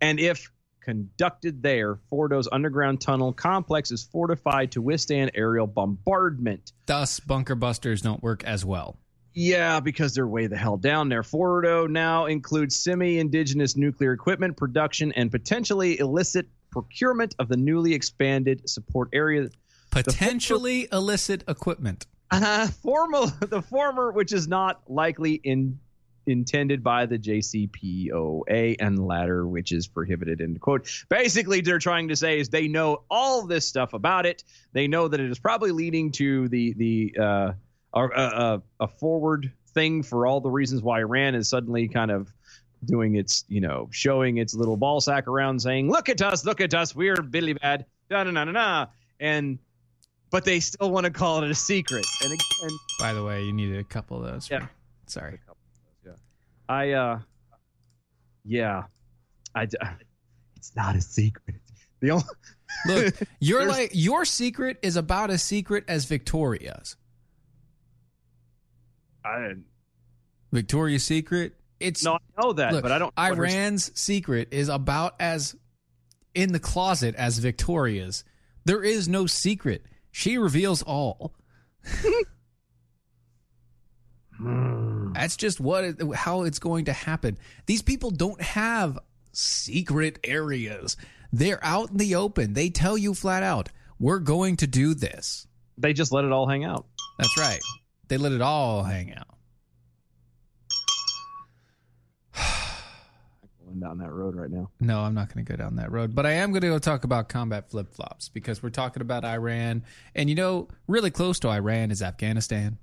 And 0.00 0.20
if 0.20 0.50
conducted 0.82 1.62
there, 1.62 1.98
Fordow's 2.10 2.48
underground 2.50 3.00
tunnel 3.00 3.32
complex 3.32 3.90
is 3.90 4.04
fortified 4.04 4.72
to 4.72 4.82
withstand 4.82 5.32
aerial 5.34 5.66
bombardment. 5.66 6.72
Thus, 6.86 7.20
bunker 7.20 7.54
busters 7.54 8.02
don't 8.02 8.22
work 8.22 8.44
as 8.44 8.64
well. 8.64 8.98
Yeah, 9.34 9.80
because 9.80 10.14
they're 10.14 10.26
way 10.26 10.46
the 10.46 10.56
hell 10.56 10.78
down 10.78 11.08
there. 11.08 11.22
Fordow 11.22 11.88
now 11.88 12.26
includes 12.26 12.74
semi 12.74 13.18
indigenous 13.18 13.76
nuclear 13.76 14.12
equipment 14.12 14.56
production 14.56 15.12
and 15.12 15.30
potentially 15.30 15.98
illicit 15.98 16.48
procurement 16.70 17.34
of 17.38 17.48
the 17.48 17.56
newly 17.56 17.94
expanded 17.94 18.68
support 18.68 19.10
area. 19.12 19.48
Potentially 19.90 20.86
for- 20.86 20.96
illicit 20.96 21.44
equipment. 21.48 22.06
Uh, 22.30 22.68
formal, 22.68 23.26
the 23.40 23.62
former, 23.62 24.12
which 24.12 24.32
is 24.32 24.46
not 24.48 24.82
likely 24.88 25.34
in 25.34 25.78
intended 26.26 26.84
by 26.84 27.06
the 27.06 27.18
JCPOA, 27.18 28.76
and 28.80 28.98
the 28.98 29.02
latter, 29.02 29.46
which 29.46 29.72
is 29.72 29.86
prohibited. 29.86 30.40
End 30.40 30.60
quote. 30.60 31.04
Basically, 31.08 31.62
they're 31.62 31.78
trying 31.78 32.08
to 32.08 32.16
say 32.16 32.38
is 32.38 32.50
they 32.50 32.68
know 32.68 33.02
all 33.10 33.46
this 33.46 33.66
stuff 33.66 33.94
about 33.94 34.26
it. 34.26 34.44
They 34.72 34.86
know 34.86 35.08
that 35.08 35.20
it 35.20 35.30
is 35.30 35.38
probably 35.38 35.72
leading 35.72 36.12
to 36.12 36.48
the 36.48 36.74
the 36.74 37.16
uh, 37.18 37.52
a, 37.94 38.04
a, 38.04 38.62
a 38.80 38.88
forward 38.88 39.52
thing 39.72 40.02
for 40.02 40.26
all 40.26 40.40
the 40.40 40.50
reasons 40.50 40.82
why 40.82 41.00
Iran 41.00 41.34
is 41.34 41.48
suddenly 41.48 41.88
kind 41.88 42.10
of 42.10 42.32
doing 42.84 43.16
its, 43.16 43.44
you 43.48 43.60
know, 43.60 43.88
showing 43.90 44.36
its 44.36 44.54
little 44.54 44.76
ball 44.76 45.00
sack 45.00 45.26
around, 45.26 45.60
saying, 45.60 45.90
"Look 45.90 46.08
at 46.08 46.20
us, 46.20 46.44
look 46.44 46.60
at 46.60 46.74
us, 46.74 46.94
we're 46.94 47.16
Billy 47.22 47.54
Bad." 47.54 47.86
Da 48.10 48.24
da 48.24 48.30
da 48.30 48.44
da 48.44 48.52
da. 48.52 48.86
And 49.20 49.58
but 50.30 50.44
they 50.44 50.60
still 50.60 50.90
want 50.90 51.04
to 51.04 51.10
call 51.10 51.42
it 51.42 51.50
a 51.50 51.54
secret. 51.54 52.04
And 52.22 52.32
again, 52.32 52.78
by 53.00 53.12
the 53.12 53.24
way, 53.24 53.44
you 53.44 53.52
needed 53.52 53.78
a 53.78 53.84
couple 53.84 54.22
of 54.22 54.30
those. 54.30 54.50
Yeah. 54.50 54.60
For, 54.60 54.70
sorry. 55.06 55.38
Yeah. 56.04 56.12
I 56.68 56.90
uh, 56.92 57.18
yeah, 58.44 58.84
I. 59.54 59.68
It's 60.56 60.74
not 60.74 60.96
a 60.96 61.00
secret. 61.00 61.56
The 62.00 62.10
only 62.10 62.24
look, 62.86 63.14
you're 63.40 63.66
like 63.66 63.90
your 63.92 64.24
secret 64.24 64.78
is 64.82 64.96
about 64.96 65.30
as 65.30 65.42
secret 65.42 65.84
as 65.88 66.04
Victoria's. 66.04 66.96
I 69.24 69.54
Victoria's 70.52 71.04
Secret. 71.04 71.54
It's 71.80 72.02
no, 72.02 72.14
I 72.14 72.42
know 72.42 72.52
that, 72.54 72.72
look, 72.72 72.82
but 72.82 72.90
I 72.90 72.98
don't. 72.98 73.12
Iran's 73.16 73.96
secret 73.98 74.48
is 74.50 74.68
about 74.68 75.14
as 75.20 75.54
in 76.34 76.52
the 76.52 76.58
closet 76.58 77.14
as 77.14 77.38
Victoria's. 77.38 78.24
There 78.64 78.82
is 78.82 79.08
no 79.08 79.26
secret. 79.26 79.84
She 80.18 80.36
reveals 80.36 80.82
all. 80.82 81.32
Hmm. 84.36 85.12
That's 85.12 85.36
just 85.36 85.60
what 85.60 85.84
it, 85.84 85.96
how 86.12 86.42
it's 86.42 86.58
going 86.58 86.86
to 86.86 86.92
happen. 86.92 87.38
These 87.66 87.82
people 87.82 88.10
don't 88.10 88.40
have 88.40 88.98
secret 89.32 90.18
areas. 90.24 90.96
They're 91.32 91.64
out 91.64 91.90
in 91.90 91.98
the 91.98 92.16
open. 92.16 92.54
They 92.54 92.68
tell 92.68 92.98
you 92.98 93.14
flat 93.14 93.44
out, 93.44 93.68
"We're 94.00 94.18
going 94.18 94.56
to 94.56 94.66
do 94.66 94.92
this." 94.94 95.46
They 95.76 95.92
just 95.92 96.10
let 96.10 96.24
it 96.24 96.32
all 96.32 96.48
hang 96.48 96.64
out. 96.64 96.86
That's 97.16 97.38
right. 97.38 97.60
They 98.08 98.16
let 98.16 98.32
it 98.32 98.42
all 98.42 98.82
hang 98.82 99.14
out. 99.14 99.37
Going 103.78 103.90
down 103.90 103.98
that 103.98 104.12
road 104.12 104.34
right 104.34 104.50
now. 104.50 104.70
No, 104.80 105.00
I'm 105.00 105.14
not 105.14 105.32
going 105.32 105.44
to 105.44 105.52
go 105.52 105.56
down 105.56 105.76
that 105.76 105.90
road, 105.90 106.14
but 106.14 106.26
I 106.26 106.32
am 106.32 106.50
going 106.50 106.62
to 106.62 106.68
go 106.68 106.78
talk 106.78 107.04
about 107.04 107.28
combat 107.28 107.70
flip 107.70 107.92
flops 107.92 108.28
because 108.28 108.62
we're 108.62 108.70
talking 108.70 109.00
about 109.00 109.24
Iran, 109.24 109.84
and 110.14 110.28
you 110.28 110.34
know, 110.34 110.68
really 110.86 111.10
close 111.10 111.38
to 111.40 111.48
Iran 111.48 111.90
is 111.90 112.02
Afghanistan. 112.02 112.78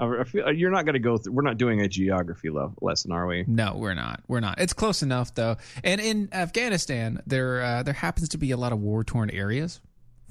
I 0.00 0.24
feel, 0.24 0.52
you're 0.52 0.72
not 0.72 0.84
going 0.84 0.94
to 0.94 0.98
go 0.98 1.16
through. 1.16 1.34
We're 1.34 1.42
not 1.42 1.56
doing 1.56 1.80
a 1.80 1.88
geography 1.88 2.50
lesson, 2.80 3.12
are 3.12 3.26
we? 3.28 3.44
No, 3.46 3.76
we're 3.76 3.94
not. 3.94 4.22
We're 4.26 4.40
not. 4.40 4.60
It's 4.60 4.72
close 4.72 5.02
enough 5.02 5.34
though. 5.34 5.56
And 5.84 6.00
in 6.00 6.28
Afghanistan, 6.32 7.22
there 7.26 7.62
uh, 7.62 7.82
there 7.84 7.94
happens 7.94 8.30
to 8.30 8.38
be 8.38 8.50
a 8.50 8.56
lot 8.56 8.72
of 8.72 8.80
war 8.80 9.04
torn 9.04 9.30
areas 9.30 9.80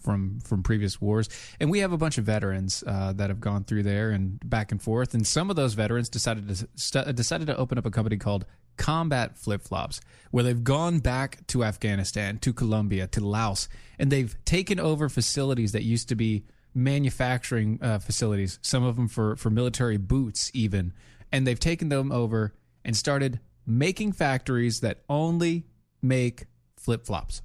from 0.03 0.39
from 0.41 0.63
previous 0.63 0.99
wars, 0.99 1.29
and 1.61 1.71
we 1.71 1.79
have 1.79 1.93
a 1.93 1.97
bunch 1.97 2.17
of 2.17 2.25
veterans 2.25 2.83
uh, 2.85 3.13
that 3.13 3.29
have 3.29 3.39
gone 3.39 3.63
through 3.63 3.83
there 3.83 4.11
and 4.11 4.37
back 4.47 4.71
and 4.71 4.81
forth. 4.81 5.13
And 5.13 5.25
some 5.25 5.49
of 5.49 5.55
those 5.55 5.73
veterans 5.73 6.09
decided 6.09 6.47
to 6.49 6.67
st- 6.75 7.15
decided 7.15 7.47
to 7.47 7.55
open 7.55 7.77
up 7.77 7.85
a 7.85 7.91
company 7.91 8.17
called 8.17 8.45
Combat 8.77 9.37
Flip 9.37 9.61
Flops, 9.61 10.01
where 10.31 10.43
they've 10.43 10.63
gone 10.63 10.99
back 10.99 11.45
to 11.47 11.63
Afghanistan, 11.63 12.37
to 12.39 12.53
Colombia, 12.53 13.07
to 13.07 13.25
Laos, 13.25 13.69
and 13.99 14.11
they've 14.11 14.35
taken 14.45 14.79
over 14.79 15.09
facilities 15.09 15.71
that 15.73 15.83
used 15.83 16.09
to 16.09 16.15
be 16.15 16.43
manufacturing 16.73 17.79
uh, 17.81 17.99
facilities, 17.99 18.59
some 18.61 18.83
of 18.83 18.95
them 18.95 19.07
for, 19.07 19.35
for 19.35 19.49
military 19.49 19.97
boots, 19.97 20.49
even. 20.53 20.93
And 21.31 21.45
they've 21.45 21.59
taken 21.59 21.89
them 21.89 22.11
over 22.11 22.53
and 22.83 22.95
started 22.95 23.39
making 23.65 24.13
factories 24.13 24.81
that 24.81 25.03
only 25.07 25.65
make 26.01 26.45
flip 26.77 27.05
flops. 27.05 27.41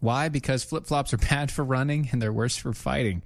Why? 0.00 0.28
Because 0.28 0.64
flip 0.64 0.86
flops 0.86 1.14
are 1.14 1.16
bad 1.30 1.50
for 1.50 1.64
running 1.64 2.08
and 2.12 2.20
they're 2.20 2.32
worse 2.32 2.56
for 2.56 2.72
fighting. 2.72 3.22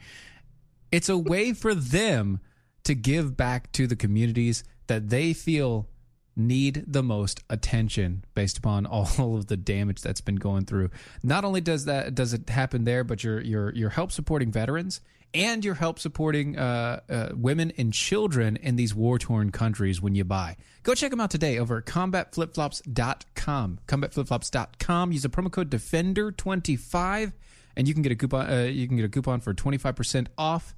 It's 0.92 1.08
a 1.08 1.18
way 1.18 1.52
for 1.52 1.74
them 1.74 2.40
to 2.84 2.94
give 2.94 3.36
back 3.36 3.70
to 3.72 3.86
the 3.86 3.96
communities 3.96 4.64
that 4.88 5.08
they 5.08 5.32
feel 5.32 5.88
need 6.36 6.84
the 6.86 7.02
most 7.02 7.42
attention 7.50 8.24
based 8.34 8.58
upon 8.58 8.86
all 9.18 9.36
of 9.36 9.46
the 9.46 9.56
damage 9.56 10.02
that's 10.02 10.20
been 10.20 10.36
going 10.36 10.64
through. 10.64 10.90
Not 11.22 11.44
only 11.44 11.60
does 11.60 11.86
that 11.86 12.14
does 12.14 12.32
it 12.32 12.48
happen 12.48 12.84
there, 12.84 13.04
but 13.04 13.22
you're 13.24 13.40
you're 13.40 13.74
you're 13.74 13.90
help 13.90 14.12
supporting 14.12 14.52
veterans 14.52 15.00
and 15.34 15.64
you're 15.64 15.74
help 15.74 15.98
supporting 15.98 16.58
uh, 16.58 17.00
uh, 17.08 17.28
women 17.34 17.72
and 17.76 17.92
children 17.92 18.56
in 18.56 18.76
these 18.76 18.94
war 18.94 19.18
torn 19.18 19.52
countries 19.52 20.00
when 20.00 20.14
you 20.14 20.24
buy. 20.24 20.56
Go 20.82 20.94
check 20.94 21.10
them 21.10 21.20
out 21.20 21.30
today 21.30 21.58
over 21.58 21.78
at 21.78 21.84
combatflipflops.com. 21.84 23.78
Combatflipflops.com. 23.86 25.12
Use 25.12 25.22
the 25.22 25.28
promo 25.28 25.50
code 25.50 25.70
Defender25 25.70 27.32
and 27.76 27.86
you 27.86 27.94
can 27.94 28.02
get 28.02 28.12
a 28.12 28.16
coupon. 28.16 28.50
Uh, 28.50 28.62
you 28.62 28.86
can 28.88 28.96
get 28.96 29.04
a 29.04 29.08
coupon 29.08 29.40
for 29.40 29.52
25% 29.52 30.28
off 30.38 30.74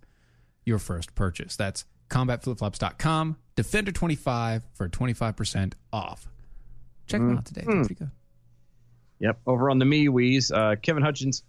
your 0.64 0.78
first 0.78 1.14
purchase. 1.14 1.56
That's 1.56 1.84
combatflipflops.com. 2.10 3.36
Defender25 3.56 4.62
for 4.74 4.88
25% 4.88 5.72
off. 5.92 6.28
Check 7.06 7.20
them 7.20 7.38
out 7.38 7.44
today. 7.44 7.62
They're 7.66 7.76
pretty 7.76 7.94
good. 7.94 8.10
Yep. 9.20 9.40
Over 9.46 9.70
on 9.70 9.78
the 9.78 9.84
MeWe's, 9.84 10.50
uh, 10.50 10.76
Kevin 10.80 11.02
Hutchins. 11.02 11.42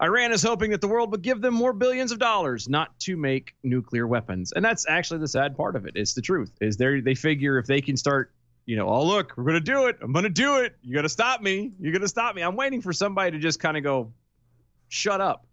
Iran 0.00 0.30
is 0.30 0.42
hoping 0.42 0.70
that 0.70 0.80
the 0.80 0.86
world 0.86 1.10
would 1.10 1.22
give 1.22 1.40
them 1.40 1.54
more 1.54 1.72
billions 1.72 2.12
of 2.12 2.20
dollars, 2.20 2.68
not 2.68 2.96
to 3.00 3.16
make 3.16 3.54
nuclear 3.64 4.06
weapons. 4.06 4.52
And 4.52 4.64
that's 4.64 4.86
actually 4.88 5.18
the 5.18 5.28
sad 5.28 5.56
part 5.56 5.74
of 5.74 5.86
it. 5.86 5.94
It's 5.96 6.14
the 6.14 6.22
truth. 6.22 6.52
Is 6.60 6.76
they 6.76 7.00
they 7.00 7.16
figure 7.16 7.58
if 7.58 7.66
they 7.66 7.80
can 7.80 7.96
start, 7.96 8.32
you 8.64 8.76
know, 8.76 8.88
oh 8.88 9.04
look, 9.04 9.36
we're 9.36 9.44
gonna 9.44 9.58
do 9.58 9.86
it. 9.86 9.98
I'm 10.00 10.12
gonna 10.12 10.28
do 10.28 10.58
it. 10.58 10.76
You 10.82 10.94
gotta 10.94 11.08
stop 11.08 11.40
me. 11.42 11.72
You're 11.80 11.92
gonna 11.92 12.06
stop 12.06 12.36
me. 12.36 12.42
I'm 12.42 12.54
waiting 12.54 12.80
for 12.80 12.92
somebody 12.92 13.32
to 13.32 13.38
just 13.38 13.58
kind 13.58 13.76
of 13.76 13.82
go, 13.82 14.12
shut 14.88 15.20
up. 15.20 15.46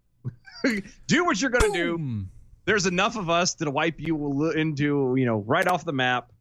do 1.07 1.25
what 1.25 1.41
you're 1.41 1.51
gonna 1.51 1.73
Boom. 1.73 2.29
do 2.29 2.34
there's 2.65 2.85
enough 2.85 3.15
of 3.15 3.29
us 3.29 3.55
to 3.55 3.69
wipe 3.71 3.95
you 3.99 4.51
into 4.51 5.15
you 5.17 5.25
know 5.25 5.37
right 5.47 5.67
off 5.67 5.85
the 5.85 5.93
map 5.93 6.31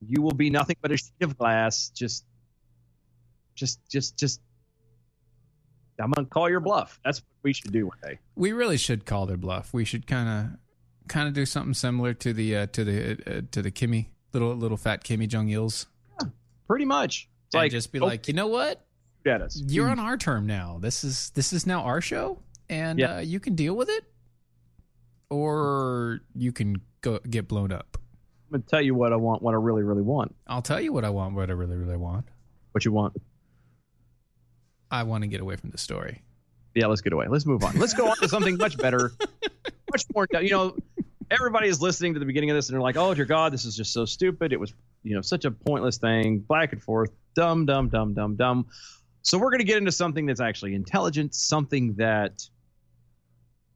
you 0.00 0.22
will 0.22 0.32
be 0.32 0.50
nothing 0.50 0.76
but 0.80 0.90
a 0.92 0.96
sheet 0.96 1.12
of 1.22 1.36
glass 1.38 1.90
just 1.94 2.24
just 3.54 3.80
just 3.90 4.16
just 4.16 4.40
i'm 6.00 6.10
gonna 6.10 6.26
call 6.26 6.48
your 6.48 6.60
bluff 6.60 7.00
that's 7.04 7.18
what 7.20 7.26
we 7.42 7.52
should 7.52 7.72
do 7.72 7.86
one 7.86 7.98
day 8.02 8.18
We 8.36 8.52
really 8.52 8.76
should 8.76 9.04
call 9.06 9.26
their 9.26 9.36
bluff. 9.36 9.72
We 9.74 9.84
should 9.84 10.06
kind 10.06 10.28
of 10.28 10.58
kind 11.08 11.26
of 11.26 11.34
do 11.34 11.44
something 11.46 11.74
similar 11.74 12.14
to 12.14 12.32
the 12.32 12.56
uh, 12.56 12.66
to 12.66 12.84
the 12.84 13.12
uh, 13.26 13.40
to 13.50 13.62
the 13.62 13.70
Kimmy 13.70 14.06
little 14.32 14.54
little 14.54 14.76
fat 14.76 15.02
Kimmy 15.02 15.26
Jong 15.26 15.48
Il's. 15.48 15.86
Pretty 16.68 16.84
much. 16.84 17.28
It's 17.46 17.54
and 17.54 17.62
like 17.62 17.72
just 17.72 17.90
be 17.90 17.98
oh, 18.00 18.04
like, 18.06 18.28
you 18.28 18.34
know 18.34 18.46
what? 18.48 18.84
You're 19.56 19.88
on 19.88 19.98
our 19.98 20.16
term 20.16 20.46
now. 20.46 20.78
This 20.80 21.02
is 21.02 21.30
this 21.30 21.52
is 21.52 21.66
now 21.66 21.82
our 21.82 22.00
show, 22.00 22.42
and 22.68 22.98
Yeah. 22.98 23.16
uh, 23.16 23.20
you 23.20 23.40
can 23.40 23.54
deal 23.54 23.74
with 23.74 23.88
it, 23.88 24.04
or 25.30 26.20
you 26.34 26.52
can 26.52 26.80
go 27.00 27.18
get 27.30 27.48
blown 27.48 27.72
up. 27.72 27.98
I'm 28.48 28.60
gonna 28.60 28.64
tell 28.68 28.80
you 28.80 28.94
what 28.94 29.12
I 29.12 29.16
want. 29.16 29.42
What 29.42 29.54
I 29.54 29.58
really, 29.58 29.82
really 29.82 30.02
want. 30.02 30.34
I'll 30.46 30.62
tell 30.62 30.80
you 30.80 30.92
what 30.92 31.04
I 31.04 31.10
want. 31.10 31.34
What 31.34 31.50
I 31.50 31.52
really, 31.52 31.76
really 31.76 31.96
want. 31.96 32.26
What 32.72 32.84
you 32.84 32.92
want? 32.92 33.14
I 34.90 35.02
want 35.02 35.22
to 35.22 35.28
get 35.28 35.40
away 35.40 35.56
from 35.56 35.70
the 35.70 35.78
story. 35.78 36.22
Yeah, 36.74 36.86
let's 36.86 37.02
get 37.02 37.12
away. 37.12 37.26
Let's 37.28 37.44
move 37.44 37.62
on. 37.62 37.78
Let's 37.78 37.92
go 37.92 38.08
on 38.08 38.16
to 38.18 38.28
something 38.28 38.56
much 38.56 38.78
better, 38.78 39.12
much 39.92 40.04
more. 40.14 40.26
You 40.32 40.50
know, 40.50 40.76
everybody 41.30 41.68
is 41.68 41.82
listening 41.82 42.14
to 42.14 42.20
the 42.20 42.26
beginning 42.26 42.50
of 42.50 42.56
this 42.56 42.68
and 42.68 42.74
they're 42.74 42.82
like, 42.82 42.96
"Oh 42.96 43.12
dear 43.14 43.26
God, 43.26 43.52
this 43.52 43.64
is 43.64 43.76
just 43.76 43.92
so 43.92 44.04
stupid. 44.04 44.52
It 44.52 44.60
was, 44.60 44.72
you 45.02 45.14
know, 45.14 45.20
such 45.20 45.44
a 45.44 45.50
pointless 45.50 45.98
thing, 45.98 46.38
back 46.38 46.72
and 46.72 46.82
forth, 46.82 47.10
dumb, 47.34 47.66
dumb, 47.66 47.88
dumb, 47.88 48.14
dumb, 48.14 48.36
dumb." 48.36 48.66
So 49.22 49.36
we're 49.36 49.50
going 49.50 49.60
to 49.60 49.66
get 49.66 49.76
into 49.76 49.92
something 49.92 50.24
that's 50.24 50.40
actually 50.40 50.74
intelligent, 50.74 51.34
something 51.34 51.94
that 51.94 52.48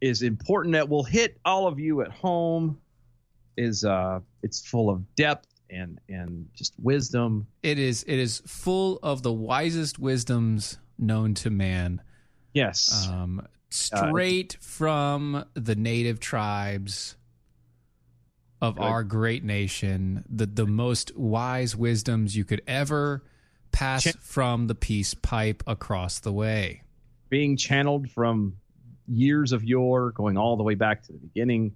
is 0.02 0.20
important 0.22 0.74
that 0.74 0.88
will 0.90 1.04
hit 1.04 1.38
all 1.46 1.66
of 1.66 1.78
you 1.78 2.02
at 2.02 2.10
home. 2.10 2.78
Is 3.56 3.84
uh, 3.84 4.20
it's 4.42 4.66
full 4.66 4.90
of 4.90 5.14
depth 5.14 5.48
and 5.70 5.98
and 6.08 6.48
just 6.54 6.74
wisdom. 6.78 7.46
It 7.62 7.78
is 7.78 8.02
it 8.06 8.18
is 8.18 8.42
full 8.46 8.98
of 9.02 9.22
the 9.22 9.32
wisest 9.32 9.98
wisdoms 9.98 10.78
known 10.98 11.34
to 11.34 11.50
man. 11.50 12.02
Yes, 12.54 13.08
Um, 13.10 13.46
straight 13.70 14.56
from 14.60 15.44
the 15.54 15.74
native 15.74 16.18
tribes 16.20 17.16
of 18.60 18.76
Good. 18.76 18.82
our 18.82 19.04
great 19.04 19.44
nation, 19.44 20.24
the 20.28 20.46
the 20.46 20.66
most 20.66 21.16
wise 21.16 21.74
wisdoms 21.76 22.36
you 22.36 22.44
could 22.44 22.62
ever 22.66 23.22
pass 23.70 24.04
Ch- 24.04 24.16
from 24.20 24.66
the 24.66 24.74
peace 24.74 25.14
pipe 25.14 25.62
across 25.66 26.20
the 26.20 26.32
way. 26.32 26.82
being 27.28 27.56
channeled 27.56 28.10
from 28.10 28.56
years 29.12 29.52
of 29.52 29.62
yore, 29.64 30.10
going 30.12 30.36
all 30.38 30.56
the 30.56 30.62
way 30.62 30.74
back 30.74 31.02
to 31.04 31.12
the 31.12 31.18
beginning. 31.18 31.74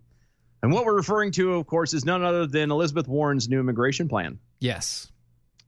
And 0.62 0.73
what 0.73 0.85
we're 0.85 0.97
referring 0.97 1.33
to, 1.33 1.55
of 1.55 1.66
course, 1.66 1.95
is 1.95 2.05
none 2.05 2.25
other 2.25 2.47
than 2.47 2.71
Elizabeth 2.71 3.07
Warren's 3.07 3.49
new 3.49 3.61
immigration 3.61 4.09
plan. 4.09 4.38
Yes, 4.61 5.11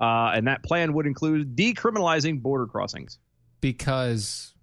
Uh, 0.01 0.31
and 0.35 0.47
that 0.47 0.63
plan 0.63 0.93
would 0.95 1.07
include 1.07 1.57
decriminalizing 1.57 2.41
border 2.43 2.67
crossings. 2.67 3.19
because 3.61 4.55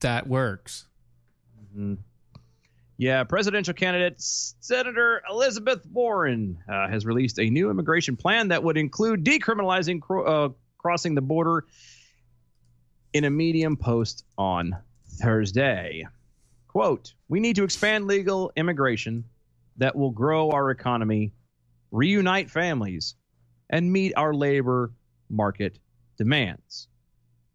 that 0.00 0.26
works. 0.26 0.86
Mhm. 1.74 1.96
Yeah, 2.98 3.24
presidential 3.24 3.72
candidate 3.72 4.16
Senator 4.20 5.22
Elizabeth 5.30 5.86
Warren 5.86 6.58
uh, 6.68 6.88
has 6.88 7.06
released 7.06 7.38
a 7.38 7.48
new 7.48 7.70
immigration 7.70 8.16
plan 8.16 8.48
that 8.48 8.62
would 8.62 8.76
include 8.76 9.24
decriminalizing 9.24 10.02
cro- 10.02 10.24
uh, 10.24 10.48
crossing 10.76 11.14
the 11.14 11.22
border 11.22 11.64
in 13.14 13.24
a 13.24 13.30
Medium 13.30 13.76
post 13.78 14.24
on 14.36 14.76
Thursday. 15.20 16.06
Quote, 16.68 17.14
we 17.28 17.40
need 17.40 17.56
to 17.56 17.64
expand 17.64 18.06
legal 18.06 18.52
immigration 18.56 19.24
that 19.76 19.96
will 19.96 20.10
grow 20.10 20.50
our 20.50 20.70
economy, 20.70 21.32
reunite 21.90 22.50
families, 22.50 23.16
and 23.68 23.92
meet 23.92 24.12
our 24.16 24.32
labor 24.32 24.92
market 25.28 25.78
demands. 26.16 26.88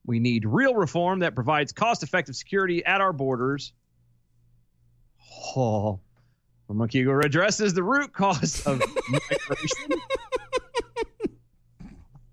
We 0.05 0.19
need 0.19 0.45
real 0.45 0.75
reform 0.75 1.19
that 1.19 1.34
provides 1.34 1.72
cost 1.72 2.03
effective 2.03 2.36
security 2.36 2.86
at 2.86 3.01
our 3.01 3.13
borders. 3.13 3.74
Oh, 5.55 6.00
Makigo 6.69 7.24
addresses 7.24 7.74
the 7.74 7.84
root 7.84 8.13
cause 8.13 8.65
of 8.65 8.81
migration. 9.10 10.01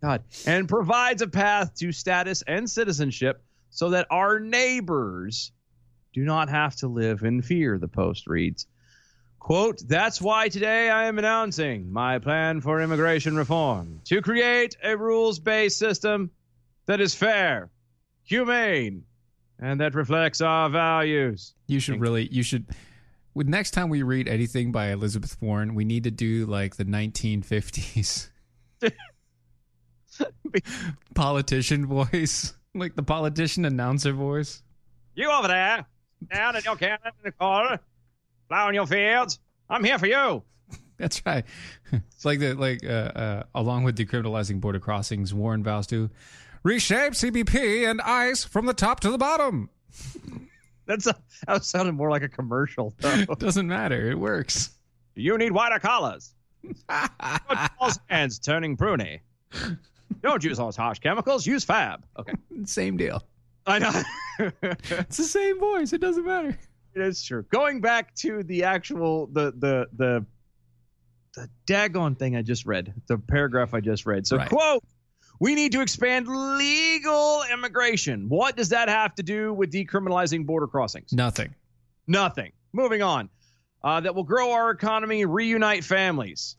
God, 0.01 0.25
and 0.47 0.69
provides 0.69 1.23
a 1.23 1.29
path 1.29 1.75
to 1.77 1.93
status 1.93 2.43
and 2.43 2.69
citizenship 2.69 3.43
so 3.73 3.91
that 3.91 4.07
our 4.11 4.39
neighbors 4.39 5.51
do 6.13 6.25
not 6.25 6.49
have 6.51 6.77
to 6.77 6.89
live 6.89 7.23
in 7.23 7.43
fear, 7.43 7.79
the 7.79 7.89
post 7.89 8.27
reads. 8.27 8.67
Quote, 9.41 9.83
that's 9.89 10.21
why 10.21 10.49
today 10.49 10.89
I 10.89 11.07
am 11.07 11.19
announcing 11.19 11.91
my 11.91 12.21
plan 12.21 12.61
for 12.61 12.81
immigration 12.81 13.35
reform 13.35 14.01
to 14.05 14.23
create 14.23 14.77
a 14.85 14.97
rules 14.97 15.41
based 15.41 15.79
system 15.79 16.31
that 16.87 17.01
is 17.01 17.15
fair, 17.15 17.71
humane, 18.23 19.05
and 19.59 19.81
that 19.81 19.95
reflects 19.95 20.41
our 20.41 20.69
values. 20.69 21.55
You 21.67 21.81
should 21.81 22.01
really 22.01 22.29
you 22.31 22.45
should 22.45 22.67
with 23.35 23.49
next 23.49 23.73
time 23.73 23.89
we 23.89 24.03
read 24.03 24.29
anything 24.29 24.71
by 24.71 24.93
Elizabeth 24.93 25.37
Warren, 25.41 25.75
we 25.75 25.85
need 25.85 26.05
to 26.05 26.11
do 26.11 26.47
like 26.47 26.77
the 26.77 26.85
1950s 26.85 28.29
politician 31.15 31.87
voice, 31.87 32.55
like 32.75 32.95
the 32.97 33.03
politician 33.03 33.65
announcer 33.65 34.13
voice. 34.13 34.63
You 35.15 35.31
over 35.31 35.49
there, 35.49 35.85
down 36.33 36.57
in 36.57 36.63
your 36.65 36.77
cabin 36.77 37.13
in 37.19 37.25
the 37.25 37.33
corner, 37.33 37.79
plowing 38.49 38.75
your 38.75 38.87
fields. 38.87 39.39
I'm 39.69 39.85
here 39.85 39.99
for 39.99 40.07
you. 40.07 40.43
That's 40.99 41.25
right. 41.27 41.45
It's 41.93 42.25
like 42.25 42.39
the 42.39 42.55
like 42.55 42.85
uh, 42.85 42.89
uh, 42.89 43.43
along 43.55 43.83
with 43.83 43.99
decriminalizing 43.99 44.61
border 44.61 44.79
crossings, 44.79 45.35
Warren 45.35 45.63
vows 45.65 45.87
to 45.89 46.09
reshape 46.63 47.15
CBP 47.15 47.91
and 47.91 48.01
ICE 48.01 48.45
from 48.45 48.65
the 48.67 48.73
top 48.73 49.01
to 49.01 49.11
the 49.11 49.19
bottom. 49.19 49.69
That's 50.87 51.07
a, 51.09 51.15
that 51.47 51.65
sounded 51.65 51.93
more 51.93 52.11
like 52.11 52.23
a 52.23 52.29
commercial. 52.29 52.95
Though. 52.99 53.25
Doesn't 53.39 53.67
matter. 53.67 54.11
It 54.11 54.19
works. 54.19 54.71
you 55.15 55.37
need 55.37 55.51
wider 55.53 55.79
collars. 55.81 56.33
Hands 58.09 58.39
turning 58.39 58.77
pruny. 58.77 59.21
Don't 60.23 60.43
use 60.45 60.59
all 60.59 60.67
those 60.67 60.77
harsh 60.77 60.99
chemicals. 60.99 61.47
Use 61.47 61.65
Fab. 61.65 62.05
Okay, 62.19 62.35
Same 62.65 62.97
deal. 62.97 63.23
I 63.67 63.79
know. 63.79 64.03
It's 64.63 65.17
the 65.19 65.25
same 65.25 65.61
voice. 65.61 65.93
It 65.93 66.01
doesn't 66.01 66.25
matter. 66.27 66.59
It 66.95 67.03
is 67.03 67.23
true. 67.23 67.45
Going 67.51 67.81
back 67.81 68.15
to 68.17 68.43
the 68.43 68.65
actual 68.65 69.27
the 69.27 69.53
the 69.57 69.87
the 69.97 70.27
the 71.37 71.49
daggone 71.67 72.19
thing 72.19 72.35
I 72.37 72.43
just 72.43 72.67
read, 72.67 72.93
the 73.07 73.19
paragraph 73.19 73.73
I 73.75 73.81
just 73.81 74.05
read. 74.05 74.27
So 74.27 74.37
Right. 74.37 74.49
quote, 74.49 74.83
we 75.41 75.55
need 75.55 75.73
to 75.73 75.81
expand 75.81 76.27
legal 76.29 77.43
immigration. 77.53 78.29
What 78.29 78.57
does 78.57 78.71
that 78.71 78.89
have 78.89 79.15
to 79.17 79.23
do 79.23 79.53
with 79.55 79.71
decriminalizing 79.73 80.45
border 80.47 80.67
crossings? 80.67 81.13
Nothing. 81.13 81.55
Nothing. 82.07 82.53
Moving 82.73 83.03
on. 83.03 83.29
Uh, 83.85 84.01
that 84.01 84.15
will 84.15 84.25
grow 84.25 84.53
our 84.53 84.71
economy, 84.71 85.25
reunite 85.25 85.85
families. 85.85 86.57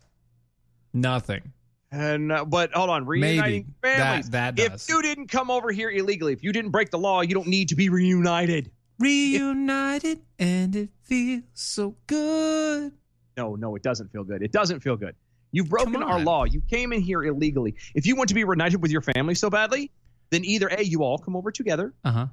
Nothing. 0.93 1.53
And 1.95 2.31
uh, 2.31 2.43
but 2.45 2.71
hold 2.73 2.89
on, 2.89 3.05
reuniting 3.05 3.67
Maybe. 3.83 3.95
families. 3.97 4.29
That- 4.31 4.55
that. 4.55 4.73
If 4.73 4.89
you 4.89 5.01
didn't 5.03 5.27
come 5.27 5.51
over 5.51 5.71
here 5.71 5.91
illegally, 5.91 6.33
if 6.33 6.43
you 6.43 6.51
didn't 6.51 6.71
break 6.71 6.89
the 6.89 6.97
law, 6.97 7.21
you 7.21 7.35
don't 7.35 7.47
need 7.47 7.69
to 7.69 7.75
be 7.75 7.89
reunited. 7.89 8.71
Reunited 8.99 10.21
and 10.39 10.75
it 10.75 10.89
feels 11.03 11.43
so 11.53 11.95
good. 12.07 12.93
No, 13.37 13.55
no, 13.55 13.75
it 13.75 13.83
doesn't 13.83 14.11
feel 14.11 14.23
good. 14.23 14.41
It 14.41 14.51
doesn't 14.51 14.79
feel 14.79 14.95
good. 14.95 15.15
You've 15.51 15.69
broken 15.69 16.01
our 16.01 16.19
law. 16.19 16.45
You 16.45 16.61
came 16.67 16.93
in 16.93 17.01
here 17.01 17.23
illegally. 17.23 17.75
If 17.93 18.07
you 18.07 18.15
want 18.15 18.27
to 18.29 18.33
be 18.35 18.43
reunited 18.43 18.81
with 18.81 18.89
your 18.91 19.01
family 19.01 19.35
so 19.35 19.51
badly, 19.51 19.91
then 20.31 20.43
either 20.45 20.67
A, 20.69 20.83
you 20.83 21.03
all 21.03 21.19
come 21.19 21.35
over 21.35 21.51
together, 21.51 21.93
Uh 22.03 22.11
huh. 22.11 22.27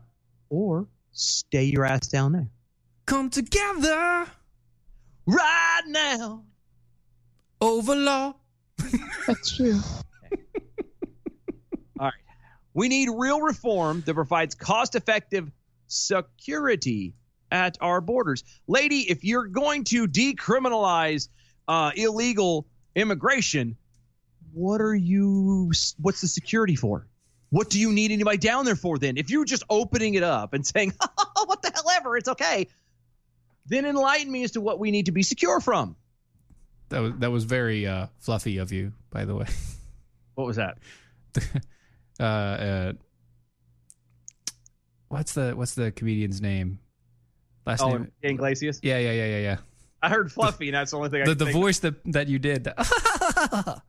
or 0.49 0.89
stay 1.13 1.65
your 1.65 1.85
ass 1.85 2.09
down 2.09 2.33
there. 2.33 2.49
Come 3.05 3.29
together 3.29 4.27
Right 5.27 5.83
now. 5.87 6.45
over 7.61 7.95
law. 7.95 8.35
That's 9.27 9.57
true. 9.57 9.81
All 11.99 12.07
right. 12.07 12.13
We 12.75 12.89
need 12.89 13.09
real 13.13 13.41
reform 13.41 14.03
that 14.07 14.15
provides 14.15 14.55
cost 14.55 14.95
effective 14.95 15.51
security 15.87 17.15
at 17.51 17.79
our 17.81 18.01
borders. 18.01 18.45
Lady, 18.67 19.11
if 19.11 19.25
you're 19.25 19.47
going 19.47 19.85
to 19.85 20.07
decriminalize 20.07 21.29
uh, 21.69 21.91
illegal 21.95 22.67
immigration, 22.95 23.77
what 24.53 24.81
are 24.81 24.95
you, 24.95 25.73
what's 26.01 26.21
the 26.21 26.29
security 26.29 26.77
for? 26.77 27.07
What 27.51 27.69
do 27.69 27.81
you 27.81 27.93
need 27.93 28.13
anybody 28.13 28.39
down 28.39 28.65
there 28.65 28.77
for 28.77 28.99
then? 28.99 29.17
If 29.17 29.31
you're 29.31 29.45
just 29.45 29.65
opening 29.69 30.15
it 30.15 30.23
up 30.23 30.53
and 30.53 30.65
saying, 30.65 30.93
oh, 31.01 31.43
what 31.47 31.63
the 31.63 31.73
hell 31.75 31.91
ever, 31.93 32.17
it's 32.17 32.29
okay, 32.29 32.69
then 33.67 33.85
enlighten 33.85 34.31
me 34.31 34.45
as 34.45 34.53
to 34.53 34.61
what 34.61 34.79
we 34.79 34.91
need 34.91 35.07
to 35.07 35.13
be 35.13 35.23
secure 35.23 35.61
from. 35.61 35.97
That 36.91 37.01
was 37.01 37.13
that 37.19 37.31
was 37.31 37.45
very 37.45 37.87
uh, 37.87 38.07
fluffy 38.19 38.59
of 38.59 38.71
you, 38.73 38.93
by 39.11 39.25
the 39.25 39.35
way. 39.35 39.47
What 40.35 40.47
was 40.47 40.57
that? 40.57 40.79
uh, 42.21 42.23
uh, 42.23 42.93
what's 45.09 45.33
the 45.35 45.53
what's 45.53 45.75
the 45.75 45.93
comedian's 45.93 46.41
name? 46.41 46.79
Last 47.67 47.83
Oh, 47.83 47.91
name? 47.97 48.11
Iglesias? 48.23 48.81
Yeah, 48.83 48.99
yeah, 48.99 49.13
yeah, 49.13 49.27
yeah, 49.27 49.39
yeah. 49.39 49.57
I 50.03 50.09
heard 50.09 50.33
fluffy, 50.33 50.69
and 50.69 50.75
that's 50.75 50.93
the 50.93 50.97
only 50.97 51.11
thing 51.11 51.23
I 51.23 51.27
The 51.27 51.35
the 51.35 51.45
think 51.47 51.57
of. 51.57 51.61
voice 51.63 51.79
that 51.81 51.95
that 52.07 52.29
you 52.29 52.39
did. 52.39 52.65
the- 52.65 52.75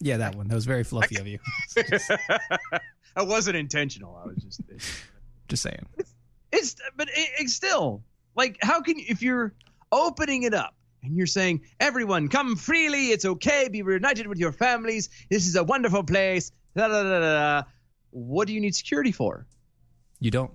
yeah, 0.00 0.18
that 0.18 0.34
one. 0.36 0.48
That 0.48 0.54
was 0.54 0.66
very 0.66 0.84
fluffy 0.84 1.16
of 1.16 1.26
you. 1.26 1.38
I 3.16 3.22
wasn't 3.22 3.56
intentional. 3.56 4.20
I 4.22 4.26
was 4.28 4.36
just 4.36 4.60
Just 5.48 5.62
saying. 5.62 5.84
it's 6.52 6.76
but 6.96 7.08
it, 7.08 7.28
it's 7.38 7.54
still 7.54 8.02
like 8.36 8.56
how 8.62 8.80
can 8.80 8.96
if 8.98 9.20
you're 9.22 9.52
opening 9.92 10.44
it 10.44 10.54
up 10.54 10.74
and 11.04 11.16
you're 11.16 11.26
saying, 11.26 11.62
everyone, 11.80 12.28
come 12.28 12.56
freely. 12.56 13.06
It's 13.06 13.24
okay. 13.24 13.68
Be 13.68 13.82
reunited 13.82 14.26
with 14.26 14.38
your 14.38 14.52
families. 14.52 15.08
This 15.30 15.46
is 15.46 15.56
a 15.56 15.64
wonderful 15.64 16.02
place. 16.02 16.50
Da, 16.76 16.88
da, 16.88 17.02
da, 17.02 17.20
da. 17.20 17.62
What 18.10 18.46
do 18.46 18.54
you 18.54 18.60
need 18.60 18.74
security 18.74 19.12
for? 19.12 19.46
You 20.20 20.30
don't. 20.30 20.52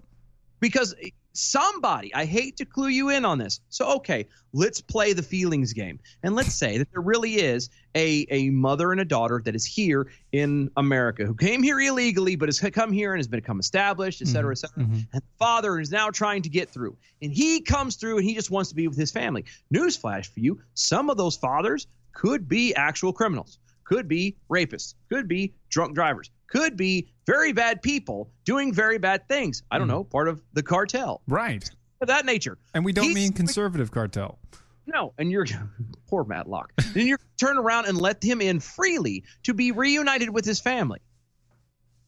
Because 0.60 0.96
somebody, 1.40 2.14
I 2.14 2.26
hate 2.26 2.58
to 2.58 2.66
clue 2.66 2.90
you 2.90 3.10
in 3.10 3.24
on 3.24 3.38
this. 3.38 3.62
So, 3.70 3.96
okay, 3.98 4.28
let's 4.52 4.82
play 4.82 5.14
the 5.14 5.24
feelings 5.24 5.74
game. 5.74 6.00
And 6.24 6.36
let's 6.36 6.54
say 6.54 6.78
that 6.78 6.92
there 6.92 7.02
really 7.02 7.36
is 7.36 7.70
a, 7.96 8.26
a 8.30 8.50
mother 8.50 8.92
and 8.92 9.00
a 9.00 9.06
daughter 9.06 9.42
that 9.46 9.56
is 9.56 9.66
here 9.66 10.12
in 10.32 10.70
America 10.76 11.26
who 11.26 11.34
came 11.34 11.64
here 11.64 11.80
illegally, 11.80 12.36
but 12.36 12.50
has 12.50 12.60
come 12.60 12.92
here 12.92 13.14
and 13.14 13.20
has 13.20 13.28
become 13.28 13.60
established, 13.60 14.22
et 14.22 14.28
cetera, 14.28 14.54
mm-hmm. 14.54 14.66
et 14.66 14.70
cetera. 14.70 14.84
Mm-hmm. 14.84 14.94
And 15.14 15.22
the 15.22 15.38
father 15.38 15.80
is 15.80 15.92
now 15.92 16.10
trying 16.10 16.42
to 16.42 16.50
get 16.50 16.70
through. 16.70 16.98
And 17.22 17.32
he 17.32 17.62
comes 17.62 17.96
through 17.96 18.18
and 18.18 18.26
he 18.26 18.36
just 18.36 18.52
wants 18.52 18.70
to 18.70 18.76
be 18.76 18.88
with 18.88 18.98
his 18.98 19.12
family. 19.12 19.46
Newsflash 19.74 20.28
for 20.28 20.42
you 20.42 20.60
some 20.74 21.10
of 21.10 21.18
those 21.18 21.38
fathers 21.38 21.88
could 22.14 22.50
be 22.50 22.76
actual 22.76 23.14
criminals, 23.14 23.60
could 23.86 24.08
be 24.08 24.36
rapists, 24.50 24.96
could 25.10 25.28
be 25.28 25.54
drunk 25.70 25.96
drivers, 25.96 26.32
could 26.52 26.76
be 26.78 27.10
very 27.26 27.54
bad 27.54 27.82
people 27.82 28.32
doing 28.46 28.74
very 28.74 28.98
bad 28.98 29.28
things. 29.28 29.64
I 29.70 29.78
don't 29.78 29.88
hmm. 29.88 29.94
know, 29.94 30.04
part 30.04 30.28
of 30.28 30.42
the 30.54 30.64
cartel 30.64 31.22
Right. 31.28 31.70
of 32.02 32.08
that 32.08 32.26
nature. 32.26 32.58
And 32.74 32.84
we 32.84 32.94
don't 32.94 33.06
He's- 33.06 33.16
mean 33.16 33.34
conservative 33.34 33.92
cartel. 33.92 34.40
No, 34.86 35.14
and 35.20 35.32
you're 35.32 35.46
poor 36.08 36.24
Matlock. 36.24 36.74
then 36.94 37.06
you're 37.06 37.20
turn 37.38 37.58
around 37.58 37.86
and 37.86 38.00
let 38.00 38.24
him 38.24 38.42
in 38.42 38.60
freely 38.60 39.24
to 39.44 39.54
be 39.54 39.72
reunited 39.72 40.30
with 40.30 40.46
his 40.46 40.60
family. 40.60 41.00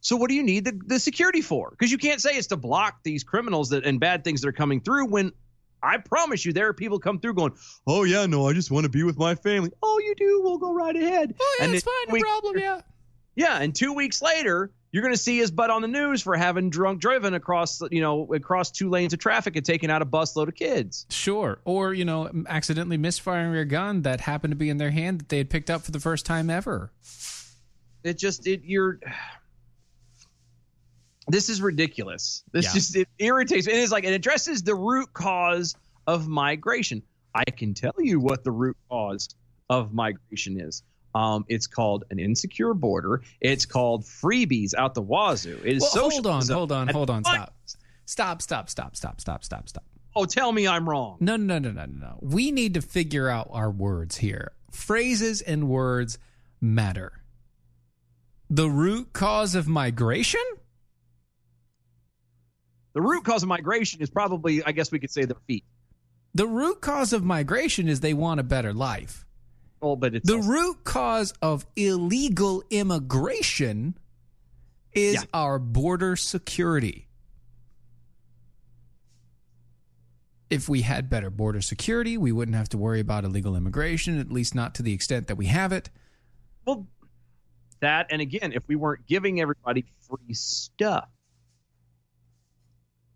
So 0.01 0.15
what 0.15 0.29
do 0.29 0.35
you 0.35 0.41
need 0.41 0.65
the, 0.65 0.79
the 0.87 0.99
security 0.99 1.41
for? 1.41 1.69
Because 1.69 1.91
you 1.91 1.99
can't 1.99 2.19
say 2.19 2.31
it's 2.31 2.47
to 2.47 2.57
block 2.57 3.03
these 3.03 3.23
criminals 3.23 3.69
that 3.69 3.85
and 3.85 3.99
bad 3.99 4.23
things 4.23 4.41
that 4.41 4.47
are 4.47 4.53
coming 4.53 4.81
through 4.81 5.07
when 5.07 5.31
I 5.83 5.97
promise 5.97 6.43
you 6.43 6.53
there 6.53 6.67
are 6.67 6.73
people 6.73 6.99
come 6.99 7.19
through 7.19 7.35
going, 7.35 7.53
Oh 7.85 8.03
yeah, 8.03 8.25
no, 8.25 8.47
I 8.47 8.53
just 8.53 8.71
want 8.71 8.85
to 8.85 8.89
be 8.89 9.03
with 9.03 9.17
my 9.17 9.35
family. 9.35 9.71
Oh, 9.83 9.99
you 10.03 10.15
do, 10.15 10.41
we'll 10.43 10.57
go 10.57 10.73
right 10.73 10.95
ahead. 10.95 11.35
Oh, 11.39 11.55
yeah, 11.59 11.65
And 11.65 11.75
it's 11.75 11.83
fine. 11.83 12.15
No 12.15 12.19
problem. 12.19 12.57
Yeah. 12.57 12.81
Yeah, 13.35 13.57
and 13.61 13.73
two 13.73 13.93
weeks 13.93 14.21
later, 14.21 14.71
you're 14.91 15.03
going 15.03 15.13
to 15.13 15.19
see 15.19 15.37
his 15.37 15.51
butt 15.51 15.69
on 15.69 15.81
the 15.81 15.87
news 15.87 16.21
for 16.21 16.35
having 16.35 16.69
drunk 16.69 16.99
driven 16.99 17.33
across, 17.33 17.81
you 17.91 18.01
know, 18.01 18.31
across 18.33 18.71
two 18.71 18.89
lanes 18.89 19.13
of 19.13 19.19
traffic 19.19 19.55
and 19.55 19.65
taking 19.65 19.89
out 19.89 20.01
a 20.01 20.05
busload 20.05 20.49
of 20.49 20.55
kids. 20.55 21.05
Sure. 21.09 21.59
Or, 21.63 21.93
you 21.93 22.03
know, 22.03 22.29
accidentally 22.47 22.97
misfiring 22.97 23.55
a 23.55 23.63
gun 23.63 24.01
that 24.01 24.19
happened 24.19 24.51
to 24.51 24.57
be 24.57 24.69
in 24.69 24.77
their 24.77 24.91
hand 24.91 25.19
that 25.21 25.29
they 25.29 25.37
had 25.37 25.49
picked 25.49 25.69
up 25.69 25.81
for 25.83 25.91
the 25.91 25.99
first 26.01 26.25
time 26.25 26.49
ever. 26.49 26.91
it 28.03 28.17
just 28.17 28.47
it 28.47 28.63
you're 28.65 28.99
this 31.27 31.49
is 31.49 31.61
ridiculous 31.61 32.43
this 32.51 32.65
Yeah. 32.65 32.73
just 32.73 32.95
it 32.95 33.07
irritates 33.19 33.67
me. 33.67 33.73
it 33.73 33.79
is 33.79 33.91
like 33.91 34.03
it 34.03 34.13
addresses 34.13 34.63
the 34.63 34.75
root 34.75 35.13
cause 35.13 35.75
of 36.07 36.27
migration 36.27 37.03
i 37.33 37.43
can 37.45 37.73
tell 37.73 37.93
you 37.99 38.19
what 38.19 38.43
the 38.43 38.51
root 38.51 38.75
cause 38.89 39.29
of 39.69 39.93
migration 39.93 40.59
is 40.59 40.83
um, 41.13 41.45
it's 41.47 41.67
called 41.67 42.05
an 42.11 42.19
insecure 42.19 42.73
border. 42.73 43.21
It's 43.39 43.65
called 43.65 44.03
freebies 44.03 44.73
out 44.75 44.93
the 44.93 45.01
wazoo. 45.01 45.59
It 45.63 45.77
is 45.77 45.81
Well, 45.81 46.09
hold 46.09 46.27
on, 46.27 46.47
hold 46.47 46.71
on, 46.71 46.87
hold 46.87 47.09
on. 47.09 47.23
Stop. 47.23 47.53
Stop, 48.05 48.41
stop, 48.41 48.69
stop, 48.69 48.95
stop, 48.95 49.21
stop, 49.21 49.43
stop, 49.43 49.69
stop. 49.69 49.83
Oh, 50.15 50.25
tell 50.25 50.51
me 50.51 50.67
I'm 50.67 50.87
wrong. 50.87 51.17
No, 51.19 51.37
no, 51.37 51.59
no, 51.59 51.71
no, 51.71 51.85
no, 51.85 51.93
no. 51.97 52.17
We 52.21 52.51
need 52.51 52.73
to 52.73 52.81
figure 52.81 53.29
out 53.29 53.49
our 53.51 53.71
words 53.71 54.17
here. 54.17 54.51
Phrases 54.69 55.41
and 55.41 55.69
words 55.69 56.17
matter. 56.59 57.13
The 58.49 58.69
root 58.69 59.13
cause 59.13 59.55
of 59.55 59.67
migration? 59.67 60.41
The 62.93 63.01
root 63.01 63.23
cause 63.23 63.43
of 63.43 63.49
migration 63.49 64.01
is 64.01 64.09
probably, 64.09 64.61
I 64.63 64.73
guess 64.73 64.91
we 64.91 64.99
could 64.99 65.11
say, 65.11 65.23
their 65.23 65.37
feet. 65.47 65.63
The 66.33 66.47
root 66.47 66.81
cause 66.81 67.13
of 67.13 67.23
migration 67.23 67.87
is 67.87 68.01
they 68.01 68.13
want 68.13 68.41
a 68.41 68.43
better 68.43 68.73
life. 68.73 69.25
Oh, 69.81 69.95
but 69.95 70.13
it's 70.15 70.27
The 70.27 70.35
also- 70.37 70.49
root 70.49 70.83
cause 70.83 71.33
of 71.41 71.65
illegal 71.75 72.63
immigration 72.69 73.97
is 74.93 75.15
Yeah. 75.15 75.21
our 75.33 75.57
border 75.57 76.15
security. 76.15 77.07
If 80.49 80.67
we 80.67 80.81
had 80.81 81.09
better 81.09 81.29
border 81.29 81.61
security, 81.61 82.17
we 82.17 82.31
wouldn't 82.31 82.55
have 82.57 82.67
to 82.69 82.77
worry 82.77 82.99
about 82.99 83.23
illegal 83.23 83.55
immigration, 83.55 84.19
at 84.19 84.31
least 84.31 84.53
not 84.53 84.75
to 84.75 84.83
the 84.83 84.91
extent 84.93 85.27
that 85.27 85.37
we 85.37 85.45
have 85.47 85.71
it. 85.71 85.89
well, 86.65 86.85
that 87.79 88.05
and 88.11 88.21
again, 88.21 88.51
if 88.53 88.67
we 88.67 88.75
weren't 88.75 89.07
giving 89.07 89.41
everybody 89.41 89.83
free 90.07 90.33
stuff. 90.35 91.09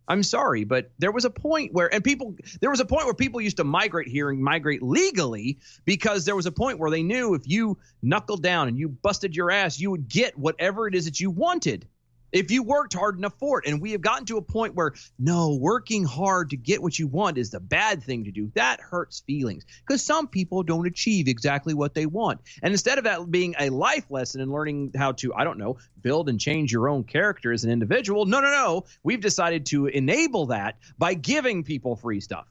I'm 0.07 0.23
sorry, 0.23 0.63
but 0.63 0.91
there 0.99 1.11
was 1.11 1.25
a 1.25 1.29
point 1.29 1.73
where, 1.73 1.91
and 1.93 2.03
people, 2.03 2.35
there 2.61 2.69
was 2.69 2.79
a 2.79 2.85
point 2.85 3.05
where 3.05 3.13
people 3.13 3.41
used 3.41 3.57
to 3.57 3.63
migrate 3.63 4.07
here 4.07 4.29
and 4.29 4.39
migrate 4.39 4.83
legally 4.83 5.57
because 5.83 6.25
there 6.25 6.35
was 6.35 6.45
a 6.45 6.51
point 6.51 6.77
where 6.79 6.91
they 6.91 7.01
knew 7.03 7.33
if 7.33 7.47
you 7.47 7.77
knuckled 8.01 8.43
down 8.43 8.67
and 8.67 8.77
you 8.77 8.89
busted 8.89 9.35
your 9.35 9.49
ass, 9.49 9.79
you 9.79 9.91
would 9.91 10.07
get 10.07 10.37
whatever 10.37 10.87
it 10.87 10.93
is 10.95 11.05
that 11.05 11.19
you 11.19 11.31
wanted 11.31 11.87
if 12.35 12.51
you 12.51 12.61
worked 12.63 12.93
hard 12.93 13.17
enough 13.17 13.33
for 13.39 13.59
it. 13.59 13.67
And 13.67 13.81
we 13.81 13.91
have 13.93 14.01
gotten 14.01 14.25
to 14.25 14.37
a 14.37 14.41
point 14.41 14.75
where 14.75 14.93
no, 15.17 15.55
working 15.55 16.03
hard 16.03 16.49
to 16.51 16.57
get 16.57 16.81
what 16.81 16.99
you 16.99 17.07
want 17.07 17.37
is 17.37 17.49
the 17.49 17.59
bad 17.59 18.03
thing 18.03 18.25
to 18.25 18.31
do. 18.31 18.51
That 18.55 18.81
hurts 18.81 19.21
feelings 19.21 19.65
because 19.87 20.03
some 20.03 20.27
people 20.27 20.61
don't 20.61 20.85
achieve 20.85 21.27
exactly 21.27 21.73
what 21.73 21.93
they 21.93 22.05
want. 22.05 22.41
And 22.61 22.73
instead 22.73 22.97
of 22.97 23.05
that 23.05 23.31
being 23.31 23.55
a 23.59 23.69
life 23.69 24.05
lesson 24.09 24.41
and 24.41 24.51
learning 24.51 24.91
how 24.95 25.13
to, 25.13 25.33
I 25.33 25.43
don't 25.43 25.57
know, 25.57 25.77
build 26.01 26.29
and 26.29 26.39
change 26.39 26.71
your 26.71 26.89
own 26.89 27.05
character 27.05 27.51
as 27.51 27.63
an 27.63 27.71
individual, 27.71 28.25
no, 28.25 28.41
no, 28.41 28.51
no. 28.51 28.85
We've 29.03 29.21
decided 29.21 29.65
to 29.67 29.87
enable 29.87 30.47
that 30.47 30.77
by 30.97 31.13
giving 31.13 31.63
people 31.63 31.95
free 31.95 32.19
stuff. 32.19 32.47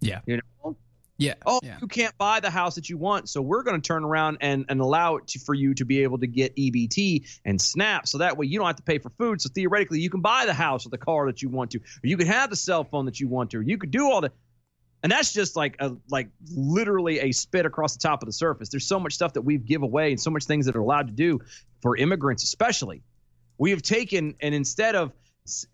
Yeah. 0.00 0.20
You 0.26 0.40
know? 0.64 0.76
Yeah. 1.20 1.34
Oh, 1.44 1.60
yeah. 1.62 1.76
you 1.80 1.86
can't 1.86 2.16
buy 2.16 2.40
the 2.40 2.50
house 2.50 2.74
that 2.76 2.88
you 2.88 2.96
want, 2.96 3.28
so 3.28 3.42
we're 3.42 3.62
going 3.62 3.80
to 3.80 3.86
turn 3.86 4.04
around 4.04 4.38
and, 4.40 4.64
and 4.70 4.80
allow 4.80 5.16
it 5.16 5.26
to, 5.28 5.38
for 5.38 5.54
you 5.54 5.74
to 5.74 5.84
be 5.84 6.02
able 6.02 6.18
to 6.18 6.26
get 6.26 6.56
EBT 6.56 7.40
and 7.44 7.60
SNAP, 7.60 8.08
so 8.08 8.18
that 8.18 8.38
way 8.38 8.46
you 8.46 8.58
don't 8.58 8.66
have 8.66 8.76
to 8.76 8.82
pay 8.82 8.98
for 8.98 9.10
food. 9.10 9.40
So 9.42 9.50
theoretically, 9.54 10.00
you 10.00 10.08
can 10.08 10.22
buy 10.22 10.46
the 10.46 10.54
house 10.54 10.86
or 10.86 10.88
the 10.88 10.98
car 10.98 11.26
that 11.26 11.42
you 11.42 11.50
want 11.50 11.72
to, 11.72 11.78
or 11.78 12.04
you 12.04 12.16
can 12.16 12.26
have 12.26 12.48
the 12.48 12.56
cell 12.56 12.84
phone 12.84 13.04
that 13.04 13.20
you 13.20 13.28
want 13.28 13.50
to, 13.50 13.58
or 13.58 13.62
you 13.62 13.76
could 13.76 13.90
do 13.90 14.10
all 14.10 14.22
the. 14.22 14.32
And 15.02 15.12
that's 15.12 15.32
just 15.32 15.56
like 15.56 15.76
a 15.78 15.96
like 16.08 16.28
literally 16.54 17.20
a 17.20 17.32
spit 17.32 17.66
across 17.66 17.94
the 17.94 18.00
top 18.00 18.22
of 18.22 18.26
the 18.26 18.32
surface. 18.32 18.68
There's 18.70 18.86
so 18.86 19.00
much 19.00 19.14
stuff 19.14 19.34
that 19.34 19.42
we've 19.42 19.64
give 19.64 19.82
away 19.82 20.10
and 20.10 20.20
so 20.20 20.30
much 20.30 20.44
things 20.44 20.66
that 20.66 20.76
are 20.76 20.80
allowed 20.80 21.06
to 21.06 21.12
do 21.12 21.40
for 21.80 21.96
immigrants, 21.96 22.44
especially. 22.44 23.02
We 23.56 23.70
have 23.70 23.82
taken 23.82 24.34
and 24.40 24.54
instead 24.54 24.94
of 24.94 25.12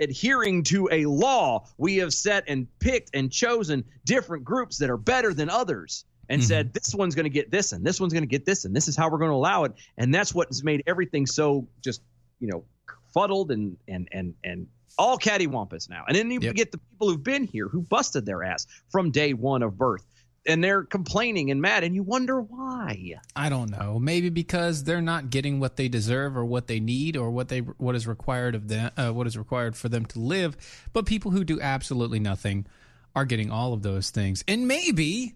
adhering 0.01 0.63
to 0.65 0.89
a 0.91 1.07
law, 1.07 1.67
we 1.79 1.97
have 1.97 2.13
set 2.13 2.45
and 2.49 2.67
picked 2.79 3.11
and 3.15 3.31
chosen 3.31 3.85
different 4.05 4.45
groups 4.45 4.79
that 4.79 4.91
are 4.91 4.97
better 4.97 5.35
than 5.35 5.51
others 5.51 6.05
and 6.29 6.41
mm-hmm. 6.41 6.49
said 6.49 6.73
this 6.73 6.95
one's 6.95 7.15
going 7.15 7.25
to 7.25 7.31
get 7.31 7.51
this 7.51 7.73
and 7.73 7.85
this 7.85 8.01
one's 8.01 8.13
going 8.13 8.23
to 8.23 8.29
get 8.29 8.45
this 8.45 8.65
and 8.65 8.75
this 8.75 8.89
is 8.89 8.97
how 8.97 9.11
we're 9.11 9.19
going 9.19 9.31
to 9.31 9.37
allow 9.37 9.65
it. 9.65 9.73
And 9.99 10.15
that's 10.15 10.35
what's 10.35 10.63
made 10.65 10.83
everything 10.87 11.27
so 11.27 11.67
just 11.83 12.03
you 12.41 12.49
know 12.49 12.65
fuddled 13.13 13.51
and 13.51 13.77
and 13.89 14.09
and 14.13 14.35
and 14.45 14.67
all 14.99 15.19
cattywampus 15.19 15.91
now. 15.91 16.05
And 16.09 16.17
then 16.17 16.31
you 16.31 16.41
Yep. 16.41 16.55
get 16.55 16.73
the 16.73 16.79
people 16.79 17.11
who've 17.11 17.23
been 17.23 17.45
here 17.45 17.69
who 17.69 17.83
busted 17.83 18.25
their 18.25 18.43
ass 18.43 18.67
from 18.89 19.11
day 19.11 19.35
one 19.35 19.63
of 19.63 19.77
birth. 19.77 20.05
And 20.47 20.63
they're 20.63 20.85
complaining 20.85 21.51
and 21.51 21.61
mad, 21.61 21.83
and 21.83 21.95
you 21.95 22.03
wonder 22.03 22.41
why. 22.41 23.15
I 23.35 23.49
don't 23.49 23.71
know. 23.71 23.99
Maybe 23.99 24.29
because 24.29 24.85
they're 24.85 25.01
not 25.01 25.31
getting 25.31 25.59
what 25.59 25.77
they 25.77 25.89
deserve 25.89 26.37
or 26.37 26.45
what 26.45 26.69
they 26.69 26.79
need 26.79 27.17
or 27.17 27.31
what 27.31 27.49
they 27.49 27.61
what 27.61 27.97
is 27.97 28.07
required 28.07 28.55
of 28.55 28.69
them 28.69 28.93
uh, 28.97 29.11
what 29.11 29.27
is 29.27 29.37
required 29.37 29.77
for 29.77 29.89
them 29.89 30.07
to 30.07 30.21
live. 30.21 30.57
But 30.93 31.07
people 31.07 31.33
who 31.33 31.43
do 31.43 31.61
absolutely 31.61 32.21
nothing 32.21 32.67
are 33.15 33.25
getting 33.25 33.51
all 33.51 33.73
of 33.73 33.83
those 33.83 34.11
things. 34.11 34.45
And 34.47 34.69
maybe 34.69 35.35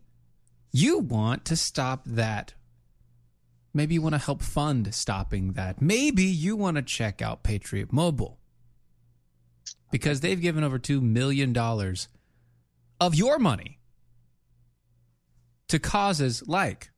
you 0.70 0.98
want 0.98 1.44
to 1.46 1.56
stop 1.56 2.02
that. 2.06 2.54
Maybe 3.72 3.94
you 3.94 4.02
want 4.02 4.14
to 4.14 4.18
help 4.18 4.42
fund 4.42 4.94
stopping 4.94 5.52
that. 5.52 5.80
Maybe 5.80 6.24
you 6.24 6.56
want 6.56 6.76
to 6.76 6.82
check 6.82 7.22
out 7.22 7.42
Patriot 7.42 7.92
Mobile 7.92 8.38
because 9.90 10.20
they've 10.20 10.40
given 10.40 10.62
over 10.62 10.78
2 10.78 11.00
million 11.00 11.52
dollars 11.52 12.08
of 13.00 13.14
your 13.14 13.38
money 13.38 13.79
to 15.70 15.78
causes 15.78 16.46
like 16.48 16.90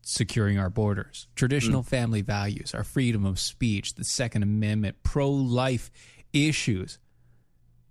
securing 0.00 0.58
our 0.58 0.70
borders, 0.70 1.28
traditional 1.36 1.82
mm. 1.82 1.86
family 1.86 2.22
values, 2.22 2.74
our 2.74 2.84
freedom 2.84 3.26
of 3.26 3.38
speech, 3.38 3.94
the 3.94 4.04
Second 4.04 4.42
Amendment, 4.42 4.96
pro 5.02 5.30
life 5.30 5.90
issues. 6.32 6.98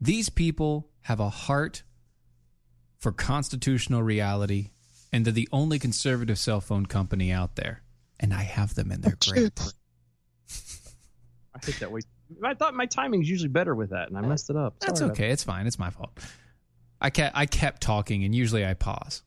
These 0.01 0.29
people 0.29 0.89
have 1.01 1.19
a 1.19 1.29
heart 1.29 1.83
for 2.97 3.11
constitutional 3.11 4.01
reality, 4.01 4.71
and 5.13 5.23
they're 5.23 5.33
the 5.33 5.49
only 5.51 5.77
conservative 5.77 6.39
cell 6.39 6.61
phone 6.61 6.87
company 6.87 7.31
out 7.31 7.55
there. 7.55 7.83
And 8.19 8.33
I 8.33 8.41
have 8.41 8.73
them, 8.73 8.91
in 8.91 9.01
their 9.01 9.13
oh, 9.13 9.31
great. 9.31 9.59
I 11.53 11.63
hate 11.63 11.79
that 11.79 11.91
way. 11.91 12.01
I 12.43 12.55
thought 12.55 12.73
my 12.73 12.87
timing's 12.87 13.29
usually 13.29 13.49
better 13.49 13.75
with 13.75 13.91
that, 13.91 14.07
and 14.07 14.17
I 14.17 14.21
messed 14.21 14.49
it 14.49 14.55
up. 14.55 14.79
That's 14.79 14.99
Sorry 14.99 15.09
about 15.09 15.19
okay. 15.19 15.29
It's 15.29 15.43
fine. 15.43 15.67
It's 15.67 15.77
my 15.77 15.91
fault. 15.91 16.17
I 16.99 17.11
kept 17.11 17.37
I 17.37 17.45
kept 17.45 17.81
talking, 17.83 18.23
and 18.23 18.33
usually 18.33 18.65
I 18.65 18.73
pause. 18.73 19.21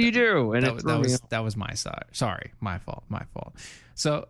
That. 0.00 0.04
You 0.06 0.12
do, 0.12 0.52
and 0.52 0.64
that, 0.66 0.74
was- 0.74 0.84
that 0.84 0.98
was 0.98 1.20
that 1.30 1.44
was 1.44 1.56
my 1.56 1.74
side. 1.74 2.04
Sorry, 2.12 2.52
my 2.60 2.78
fault. 2.78 3.04
My 3.08 3.22
fault. 3.34 3.54
So 3.94 4.28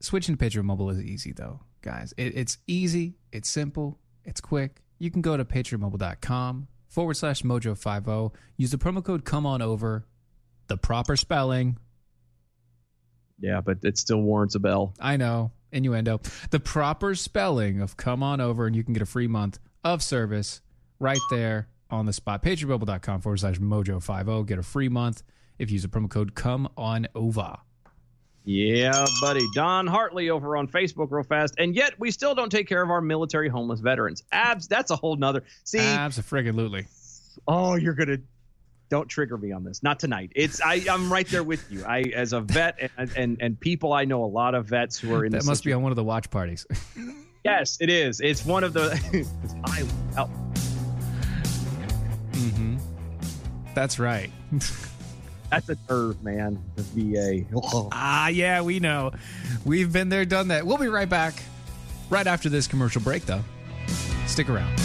switching 0.00 0.34
to 0.34 0.38
Patriot 0.38 0.64
Mobile 0.64 0.90
is 0.90 1.00
easy 1.02 1.32
though, 1.32 1.60
guys. 1.82 2.12
It, 2.16 2.36
it's 2.36 2.58
easy. 2.66 3.14
It's 3.32 3.48
simple. 3.48 3.98
It's 4.24 4.40
quick. 4.40 4.82
You 4.98 5.10
can 5.10 5.20
go 5.22 5.36
to 5.36 5.44
patriotmobile.com 5.44 6.68
forward 6.88 7.14
slash 7.14 7.42
mojo50. 7.42 8.32
Use 8.56 8.70
the 8.70 8.78
promo 8.78 9.02
code 9.04 9.24
come 9.24 9.46
on 9.46 9.60
over. 9.62 10.06
The 10.68 10.76
proper 10.76 11.16
spelling. 11.16 11.76
Yeah, 13.40 13.60
but 13.60 13.78
it 13.82 13.98
still 13.98 14.22
warrants 14.22 14.54
a 14.54 14.60
bell. 14.60 14.94
I 15.00 15.16
know. 15.16 15.50
Innuendo. 15.72 16.20
The 16.50 16.60
proper 16.60 17.14
spelling 17.14 17.80
of 17.80 17.96
come 17.96 18.22
on 18.22 18.40
over, 18.40 18.66
and 18.66 18.76
you 18.76 18.84
can 18.84 18.92
get 18.92 19.02
a 19.02 19.06
free 19.06 19.26
month 19.26 19.58
of 19.82 20.02
service 20.02 20.60
right 21.00 21.18
there 21.30 21.66
on 21.92 22.06
the 22.06 22.12
spot. 22.12 22.42
Patriotmobile.com 22.42 23.20
forward 23.20 23.38
slash 23.38 23.58
mojo50. 23.58 24.46
Get 24.46 24.58
a 24.58 24.62
free 24.62 24.88
month 24.88 25.22
if 25.58 25.70
you 25.70 25.74
use 25.74 25.82
the 25.82 25.88
promo 25.88 26.10
code 26.10 26.34
come 26.34 26.68
on 26.76 27.06
over. 27.14 27.56
Yeah, 28.44 29.04
buddy. 29.20 29.46
Don 29.54 29.86
Hartley 29.86 30.30
over 30.30 30.56
on 30.56 30.66
Facebook 30.66 31.12
real 31.12 31.22
fast. 31.22 31.54
And 31.58 31.76
yet 31.76 31.94
we 32.00 32.10
still 32.10 32.34
don't 32.34 32.50
take 32.50 32.68
care 32.68 32.82
of 32.82 32.90
our 32.90 33.00
military 33.00 33.48
homeless 33.48 33.78
veterans. 33.80 34.24
Abs, 34.32 34.66
that's 34.66 34.90
a 34.90 34.96
whole 34.96 35.14
nother. 35.14 35.44
See, 35.62 35.78
abs, 35.78 36.18
Absolutely. 36.18 36.86
oh, 37.46 37.76
you're 37.76 37.94
going 37.94 38.08
to. 38.08 38.20
Don't 38.88 39.08
trigger 39.08 39.38
me 39.38 39.52
on 39.52 39.64
this. 39.64 39.82
Not 39.82 39.98
tonight. 39.98 40.32
It's 40.34 40.60
I. 40.60 40.82
I'm 40.90 41.10
right 41.10 41.26
there 41.28 41.42
with 41.42 41.64
you. 41.70 41.82
I, 41.82 42.00
as 42.14 42.34
a 42.34 42.42
vet, 42.42 42.90
and 42.98 43.10
and, 43.16 43.38
and 43.40 43.58
people 43.58 43.94
I 43.94 44.04
know 44.04 44.22
a 44.22 44.26
lot 44.26 44.54
of 44.54 44.66
vets 44.66 44.98
who 44.98 45.14
are 45.14 45.24
in. 45.24 45.32
That 45.32 45.38
this 45.38 45.46
must 45.46 45.64
be 45.64 45.72
on 45.72 45.82
one 45.82 45.92
of 45.92 45.96
the 45.96 46.04
watch 46.04 46.28
parties. 46.30 46.66
Yes, 47.42 47.78
it 47.80 47.88
is. 47.88 48.20
It's 48.20 48.44
one 48.44 48.64
of 48.64 48.74
the. 48.74 49.26
I. 49.64 49.84
Oh, 50.20 50.30
That's 53.74 53.98
right. 53.98 54.30
that's 55.50 55.68
a 55.68 55.76
curve, 55.88 56.22
man. 56.22 56.62
The 56.76 56.82
VA. 56.82 57.46
Oh. 57.54 57.88
Ah, 57.92 58.28
yeah, 58.28 58.62
we 58.62 58.80
know. 58.80 59.12
We've 59.64 59.92
been 59.92 60.08
there, 60.08 60.24
done 60.24 60.48
that. 60.48 60.66
We'll 60.66 60.78
be 60.78 60.88
right 60.88 61.08
back 61.08 61.34
right 62.10 62.26
after 62.26 62.48
this 62.48 62.66
commercial 62.66 63.00
break, 63.00 63.26
though. 63.26 63.42
Stick 64.26 64.48
around. 64.48 64.78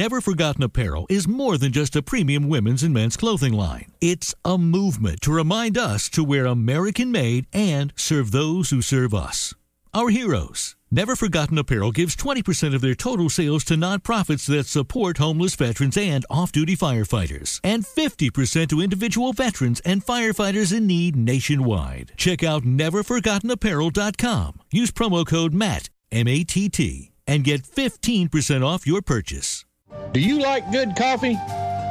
Never 0.00 0.22
Forgotten 0.22 0.62
Apparel 0.62 1.04
is 1.10 1.28
more 1.28 1.58
than 1.58 1.72
just 1.72 1.94
a 1.94 2.00
premium 2.00 2.48
women's 2.48 2.82
and 2.82 2.94
men's 2.94 3.18
clothing 3.18 3.52
line. 3.52 3.92
It's 4.00 4.34
a 4.46 4.56
movement 4.56 5.20
to 5.20 5.30
remind 5.30 5.76
us 5.76 6.08
to 6.10 6.24
wear 6.24 6.46
American 6.46 7.12
made 7.12 7.46
and 7.52 7.92
serve 7.96 8.30
those 8.30 8.70
who 8.70 8.80
serve 8.80 9.12
us. 9.12 9.52
Our 9.92 10.08
heroes. 10.08 10.74
Never 10.90 11.14
Forgotten 11.16 11.58
Apparel 11.58 11.92
gives 11.92 12.16
20% 12.16 12.74
of 12.74 12.80
their 12.80 12.94
total 12.94 13.28
sales 13.28 13.62
to 13.64 13.74
nonprofits 13.74 14.46
that 14.46 14.64
support 14.64 15.18
homeless 15.18 15.54
veterans 15.54 15.98
and 15.98 16.24
off 16.30 16.50
duty 16.50 16.78
firefighters, 16.78 17.60
and 17.62 17.84
50% 17.84 18.70
to 18.70 18.80
individual 18.80 19.34
veterans 19.34 19.80
and 19.80 20.02
firefighters 20.02 20.74
in 20.74 20.86
need 20.86 21.14
nationwide. 21.14 22.12
Check 22.16 22.42
out 22.42 22.62
neverforgottenapparel.com. 22.62 24.60
Use 24.72 24.92
promo 24.92 25.26
code 25.26 25.52
MATT, 25.52 25.90
M 26.10 26.26
A 26.26 26.42
T 26.42 26.70
T, 26.70 27.12
and 27.26 27.44
get 27.44 27.64
15% 27.64 28.64
off 28.64 28.86
your 28.86 29.02
purchase. 29.02 29.66
Do 30.12 30.20
you 30.20 30.40
like 30.40 30.70
good 30.72 30.96
coffee? 30.96 31.36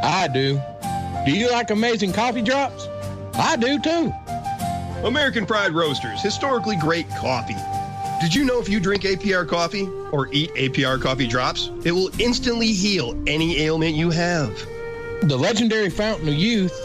I 0.03 0.27
do. 0.33 0.62
Do 1.25 1.31
you 1.31 1.51
like 1.51 1.69
amazing 1.69 2.13
coffee 2.13 2.41
drops? 2.41 2.88
I 3.35 3.55
do 3.55 3.79
too. 3.79 4.13
American 5.05 5.45
Pride 5.45 5.71
Roasters, 5.71 6.21
historically 6.21 6.75
great 6.75 7.09
coffee. 7.12 7.55
Did 8.19 8.35
you 8.35 8.43
know 8.43 8.59
if 8.59 8.67
you 8.67 8.81
drink 8.81 9.03
APR 9.03 9.47
coffee 9.47 9.88
or 10.12 10.27
eat 10.33 10.53
APR 10.55 11.01
coffee 11.01 11.27
drops, 11.27 11.71
it 11.85 11.93
will 11.93 12.12
instantly 12.19 12.73
heal 12.73 13.17
any 13.27 13.62
ailment 13.62 13.95
you 13.95 14.09
have? 14.09 14.53
The 15.21 15.38
legendary 15.38 15.89
Fountain 15.89 16.27
of 16.27 16.33
Youth 16.33 16.77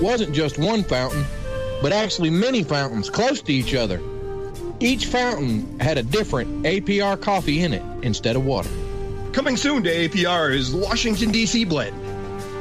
wasn't 0.00 0.34
just 0.34 0.58
one 0.58 0.82
fountain, 0.82 1.24
but 1.82 1.92
actually 1.92 2.30
many 2.30 2.62
fountains 2.62 3.10
close 3.10 3.42
to 3.42 3.52
each 3.52 3.74
other. 3.74 4.00
Each 4.80 5.06
fountain 5.06 5.78
had 5.80 5.98
a 5.98 6.02
different 6.02 6.62
APR 6.62 7.20
coffee 7.20 7.62
in 7.62 7.74
it 7.74 7.82
instead 8.02 8.36
of 8.36 8.46
water. 8.46 8.70
Coming 9.38 9.56
soon 9.56 9.84
to 9.84 9.88
APR 9.88 10.52
is 10.52 10.74
Washington, 10.74 11.30
D.C. 11.30 11.64
blend. 11.64 11.96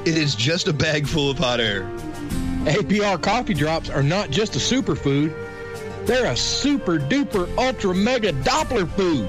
It 0.08 0.16
is 0.16 0.36
just 0.36 0.68
a 0.68 0.74
bag 0.74 1.08
full 1.08 1.32
of 1.32 1.40
hot 1.40 1.60
air. 1.60 1.90
APR 2.66 3.20
coffee 3.20 3.56
drops 3.56 3.90
are 3.90 4.04
not 4.04 4.30
just 4.30 4.56
a 4.56 4.60
superfood, 4.60 5.34
they're 6.06 6.32
a 6.32 6.38
super 6.38 7.00
duper 7.00 7.50
ultra 7.58 7.96
mega 7.96 8.32
Doppler 8.32 8.88
food. 8.92 9.28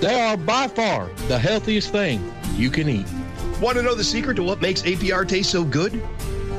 They 0.00 0.20
are 0.20 0.36
by 0.36 0.68
far 0.68 1.10
the 1.26 1.40
healthiest 1.40 1.90
thing 1.90 2.32
you 2.54 2.70
can 2.70 2.88
eat. 2.88 3.08
Want 3.60 3.76
to 3.78 3.82
know 3.82 3.96
the 3.96 4.04
secret 4.04 4.36
to 4.36 4.44
what 4.44 4.62
makes 4.62 4.82
APR 4.82 5.26
taste 5.26 5.50
so 5.50 5.64
good? 5.64 6.00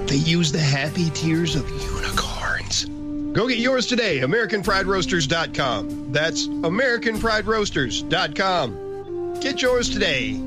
They 0.08 0.18
use 0.18 0.52
the 0.52 0.60
happy 0.60 1.10
tears 1.12 1.56
of 1.56 1.70
unicorns. 1.70 2.84
Go 3.32 3.48
get 3.48 3.60
yours 3.60 3.88
today, 3.88 4.20
AmericanPrideRoasters.com. 4.20 6.12
That's 6.12 6.50
AmericanPrideRoasters.com. 6.50 8.87
Get 9.48 9.62
yours 9.62 9.90
today. 9.90 10.47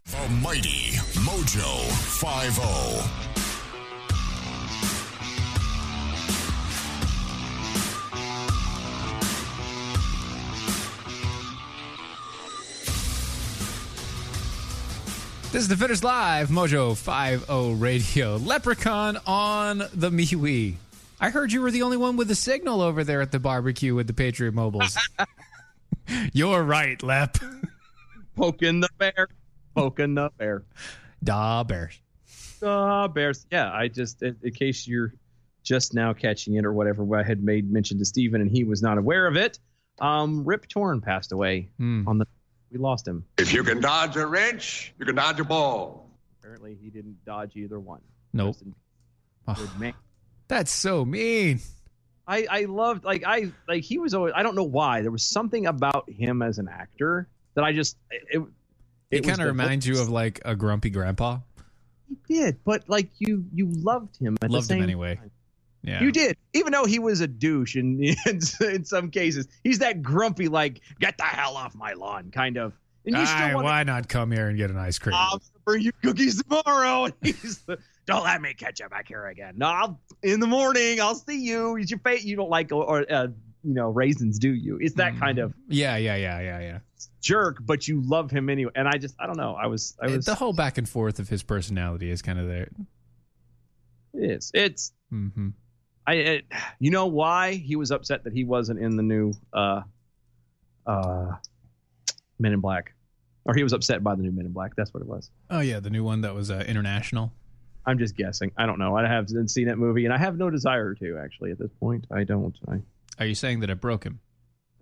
The 0.05 0.29
mighty 0.41 0.91
Mojo 1.21 1.89
50. 2.19 3.31
This 15.51 15.63
is 15.63 15.67
Defenders 15.67 16.01
Live, 16.03 16.47
Mojo 16.49 16.95
50 16.95 17.73
Radio. 17.75 18.37
Leprechaun 18.37 19.17
on 19.27 19.79
the 19.93 20.09
MeWe. 20.09 20.75
I 21.19 21.29
heard 21.29 21.51
you 21.51 21.61
were 21.61 21.71
the 21.71 21.81
only 21.81 21.97
one 21.97 22.15
with 22.15 22.31
a 22.31 22.35
signal 22.35 22.81
over 22.81 23.03
there 23.03 23.21
at 23.21 23.31
the 23.33 23.39
barbecue 23.39 23.93
with 23.93 24.07
the 24.07 24.13
Patriot 24.13 24.53
Mobiles. 24.53 24.97
You're 26.33 26.63
right, 26.63 27.01
Lep. 27.03 27.37
Poking 28.37 28.79
the 28.79 28.89
bear. 28.97 29.27
Poking 29.75 30.15
the 30.15 30.29
bear. 30.37 30.63
Da 31.23 31.63
Bears. 31.63 31.99
Da 32.59 33.07
Bears. 33.07 33.45
Yeah, 33.51 33.71
I 33.71 33.87
just, 33.87 34.21
in, 34.21 34.35
in 34.43 34.53
case 34.53 34.87
you're 34.87 35.13
just 35.63 35.93
now 35.93 36.13
catching 36.13 36.55
it 36.55 36.65
or 36.65 36.73
whatever, 36.73 37.05
I 37.17 37.23
had 37.23 37.43
made 37.43 37.71
mention 37.71 37.97
to 37.99 38.05
Steven 38.05 38.41
and 38.41 38.49
he 38.49 38.63
was 38.63 38.81
not 38.81 38.97
aware 38.97 39.27
of 39.27 39.35
it. 39.37 39.59
Um, 39.99 40.43
Rip 40.43 40.67
Torn 40.67 41.01
passed 41.01 41.31
away 41.31 41.69
Hmm. 41.77 42.07
on 42.07 42.17
the. 42.17 42.25
We 42.71 42.77
lost 42.79 43.05
him. 43.07 43.25
If 43.37 43.53
you 43.53 43.63
can 43.63 43.81
dodge 43.81 44.15
a 44.15 44.25
wrench, 44.25 44.93
you 44.97 45.05
can 45.05 45.15
dodge 45.15 45.39
a 45.39 45.43
ball. 45.43 46.09
Apparently, 46.39 46.77
he 46.81 46.89
didn't 46.89 47.23
dodge 47.25 47.55
either 47.57 47.79
one. 47.79 47.99
Nope. 48.33 48.55
Oh, 49.47 49.69
that's 50.47 50.71
so 50.71 51.03
mean. 51.05 51.59
I 52.27 52.47
I 52.49 52.65
loved 52.65 53.03
like 53.03 53.23
I 53.25 53.51
like 53.67 53.83
he 53.83 53.97
was 53.97 54.13
always 54.13 54.33
I 54.35 54.41
don't 54.43 54.55
know 54.55 54.63
why 54.63 55.01
there 55.01 55.11
was 55.11 55.23
something 55.23 55.65
about 55.65 56.09
him 56.09 56.41
as 56.41 56.59
an 56.59 56.69
actor 56.69 57.27
that 57.55 57.63
I 57.65 57.73
just 57.73 57.97
it 58.09 58.41
it, 59.11 59.17
It, 59.17 59.27
kind 59.27 59.41
of 59.41 59.47
reminds 59.47 59.85
you 59.85 60.01
of 60.01 60.09
like 60.09 60.41
a 60.45 60.55
grumpy 60.55 60.89
grandpa. 60.89 61.39
he 62.07 62.17
did 62.27 62.59
but 62.63 62.87
like 62.87 63.09
you 63.19 63.45
you 63.53 63.67
loved 63.67 64.17
him 64.17 64.37
at 64.41 64.49
Loved 64.49 64.71
him 64.71 64.81
anyway. 64.81 65.15
time. 65.15 65.31
Yeah. 65.83 66.01
You 66.01 66.11
did 66.11 66.37
even 66.53 66.71
though 66.73 66.85
he 66.85 66.99
was 66.99 67.21
a 67.21 67.27
douche 67.27 67.75
in, 67.75 68.01
in 68.25 68.39
in 68.61 68.85
some 68.85 69.11
cases 69.11 69.47
he's 69.63 69.79
that 69.79 70.01
grumpy 70.01 70.47
like 70.47 70.81
get 70.99 71.17
the 71.17 71.23
hell 71.23 71.55
off 71.57 71.75
my 71.75 71.93
lawn 71.93 72.31
kind 72.31 72.57
of 72.57 72.73
and 73.05 73.15
you 73.15 73.25
still 73.25 73.55
want 73.55 73.65
why 73.65 73.83
not 73.83 74.07
come 74.07 74.31
here 74.31 74.47
and 74.47 74.57
get 74.57 74.69
an 74.69 74.77
ice 74.77 74.99
cream? 74.99 75.15
I'll 75.17 75.41
bring 75.65 75.81
you 75.81 75.91
cookies 76.03 76.43
tomorrow. 76.43 77.05
And 77.05 77.13
he's 77.23 77.59
the, 77.59 77.79
don't 78.05 78.23
let 78.23 78.41
me 78.41 78.53
catch 78.53 78.79
you 78.79 78.87
back 78.89 79.07
here 79.07 79.25
again. 79.27 79.55
No, 79.57 79.67
I'll, 79.67 79.99
in 80.21 80.39
the 80.39 80.47
morning 80.47 81.01
I'll 81.01 81.15
see 81.15 81.39
you. 81.39 81.77
It's 81.77 81.89
your 81.89 81.99
fate. 81.99 82.23
You 82.23 82.35
don't 82.35 82.49
like 82.49 82.71
or, 82.71 82.83
or 82.83 83.05
uh, 83.11 83.27
you 83.63 83.73
know 83.73 83.89
raisins, 83.89 84.39
do 84.39 84.53
you? 84.53 84.77
It's 84.81 84.95
that 84.95 85.17
kind 85.17 85.39
of 85.39 85.53
yeah, 85.67 85.97
yeah, 85.97 86.15
yeah, 86.15 86.39
yeah, 86.39 86.59
yeah. 86.59 86.79
jerk, 87.21 87.57
but 87.61 87.87
you 87.87 88.01
love 88.01 88.31
him 88.31 88.49
anyway. 88.49 88.71
And 88.75 88.87
I 88.87 88.97
just 88.97 89.15
I 89.19 89.27
don't 89.27 89.37
know. 89.37 89.55
I 89.55 89.67
was 89.67 89.95
I 90.01 90.07
was 90.07 90.25
the 90.25 90.35
whole 90.35 90.53
back 90.53 90.77
and 90.77 90.87
forth 90.87 91.19
of 91.19 91.29
his 91.29 91.43
personality 91.43 92.09
is 92.09 92.21
kind 92.21 92.39
of 92.39 92.47
there. 92.47 92.69
it 94.13 94.31
is 94.31 94.51
it's 94.53 94.93
mm-hmm. 95.13 95.49
I 96.07 96.13
it, 96.13 96.45
you 96.79 96.91
know 96.91 97.07
why 97.07 97.53
he 97.53 97.75
was 97.75 97.91
upset 97.91 98.23
that 98.23 98.33
he 98.33 98.43
wasn't 98.43 98.79
in 98.79 98.95
the 98.95 99.03
new 99.03 99.33
uh 99.53 99.81
uh 100.85 101.31
Men 102.39 102.53
in 102.53 102.59
Black, 102.59 102.93
or 103.45 103.53
he 103.53 103.63
was 103.63 103.71
upset 103.71 104.03
by 104.03 104.15
the 104.15 104.23
new 104.23 104.31
Men 104.31 104.47
in 104.47 104.51
Black. 104.51 104.75
That's 104.75 104.93
what 104.93 105.01
it 105.01 105.07
was. 105.07 105.29
Oh 105.49 105.59
yeah, 105.59 105.79
the 105.79 105.91
new 105.91 106.03
one 106.03 106.21
that 106.21 106.33
was 106.33 106.49
uh, 106.49 106.63
international. 106.67 107.31
I'm 107.85 107.97
just 107.97 108.15
guessing. 108.15 108.51
I 108.57 108.65
don't 108.65 108.79
know. 108.79 108.95
I 108.95 109.07
haven't 109.07 109.49
seen 109.49 109.67
that 109.67 109.77
movie, 109.77 110.05
and 110.05 110.13
I 110.13 110.17
have 110.17 110.37
no 110.37 110.49
desire 110.49 110.93
to 110.95 111.17
actually 111.17 111.51
at 111.51 111.59
this 111.59 111.71
point. 111.79 112.05
I 112.11 112.23
don't. 112.23 112.55
I, 112.67 112.81
Are 113.21 113.25
you 113.25 113.35
saying 113.35 113.59
that 113.59 113.69
it 113.69 113.79
broke 113.79 114.03
him? 114.03 114.19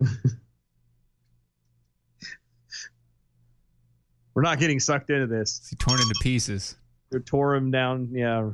we're 4.34 4.40
not 4.40 4.58
getting 4.58 4.80
sucked 4.80 5.10
into 5.10 5.26
this. 5.26 5.66
He 5.68 5.76
torn 5.76 6.00
into 6.00 6.14
pieces. 6.22 6.74
It 7.12 7.26
tore 7.26 7.54
him 7.54 7.70
down. 7.70 8.08
Yeah, 8.12 8.52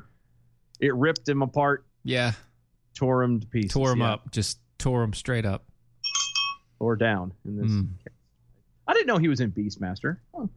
it 0.81 0.93
ripped 0.93 1.29
him 1.29 1.41
apart. 1.43 1.87
Yeah, 2.03 2.33
tore 2.97 3.23
him 3.23 3.39
to 3.39 3.47
pieces. 3.47 3.71
tore 3.71 3.93
him 3.93 4.01
yeah. 4.01 4.15
up. 4.15 4.33
Just 4.33 4.59
tore 4.79 5.05
him 5.05 5.15
straight 5.15 5.47
up. 5.47 5.63
or 6.81 6.97
down. 6.97 7.33
In 7.45 7.57
this, 7.57 7.71
Mm. 7.71 7.91
I 8.89 8.93
didn't 8.93 9.07
know 9.07 9.19
he 9.19 9.29
was 9.29 9.39
in 9.39 9.53
Beastmaster. 9.53 10.17
Oh. 10.35 10.51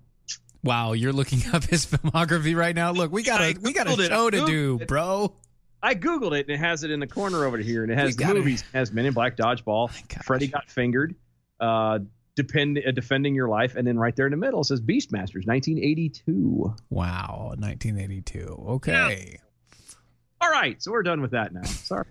Wow, 0.63 0.93
you're 0.93 1.13
looking 1.13 1.43
up 1.53 1.65
his 1.65 1.85
filmography 1.85 2.55
right 2.55 2.75
now. 2.75 2.93
Look, 2.93 3.11
we 3.11 3.21
got 3.21 3.41
a 3.41 3.55
we 3.61 3.73
got 3.73 3.85
a 3.87 3.95
show 4.05 4.31
to 4.31 4.47
do, 4.47 4.79
bro. 4.87 5.35
I 5.81 5.95
googled 5.95 6.37
it 6.37 6.47
and 6.47 6.55
it 6.55 6.59
has 6.59 6.83
it 6.83 6.91
in 6.91 6.99
the 6.99 7.07
corner 7.07 7.45
over 7.45 7.57
here, 7.57 7.83
and 7.83 7.91
it 7.91 7.97
has 7.97 8.15
the 8.15 8.25
movies. 8.33 8.61
It 8.73 8.77
has 8.77 8.91
Men 8.91 9.05
in 9.05 9.13
Black, 9.13 9.37
Dodgeball, 9.37 9.89
Freddy 10.23 10.47
Got 10.47 10.69
Fingered, 10.69 11.15
uh, 11.59 11.99
depend, 12.35 12.81
uh, 12.85 12.91
Defending 12.91 13.35
Your 13.35 13.47
Life, 13.47 13.75
and 13.75 13.87
then 13.87 13.97
right 13.97 14.15
there 14.15 14.25
in 14.25 14.31
the 14.31 14.37
middle 14.37 14.61
it 14.61 14.65
says 14.65 14.81
Beastmasters, 14.81 15.47
1982. 15.47 16.75
Wow, 16.89 17.53
1982. 17.57 18.65
Okay. 18.69 19.39
All 20.41 20.49
right, 20.49 20.81
so 20.81 20.91
we're 20.91 21.03
done 21.03 21.21
with 21.21 21.31
that 21.31 21.53
now. 21.53 21.63
Sorry. 21.63 22.05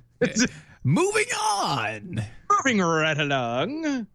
Moving 0.84 1.26
on. 1.40 2.24
Moving 2.50 2.80
right 2.80 3.18
along. 3.18 4.06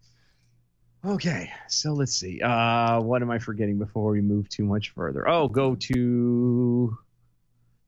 Okay, 1.05 1.51
so 1.67 1.91
let's 1.93 2.15
see. 2.15 2.41
Uh, 2.41 3.01
what 3.01 3.21
am 3.21 3.29
I 3.29 3.37
forgetting 3.37 3.77
before 3.77 4.11
we 4.11 4.21
move 4.21 4.47
too 4.47 4.63
much 4.63 4.91
further? 4.91 5.27
Oh, 5.27 5.49
go 5.49 5.75
to 5.75 6.97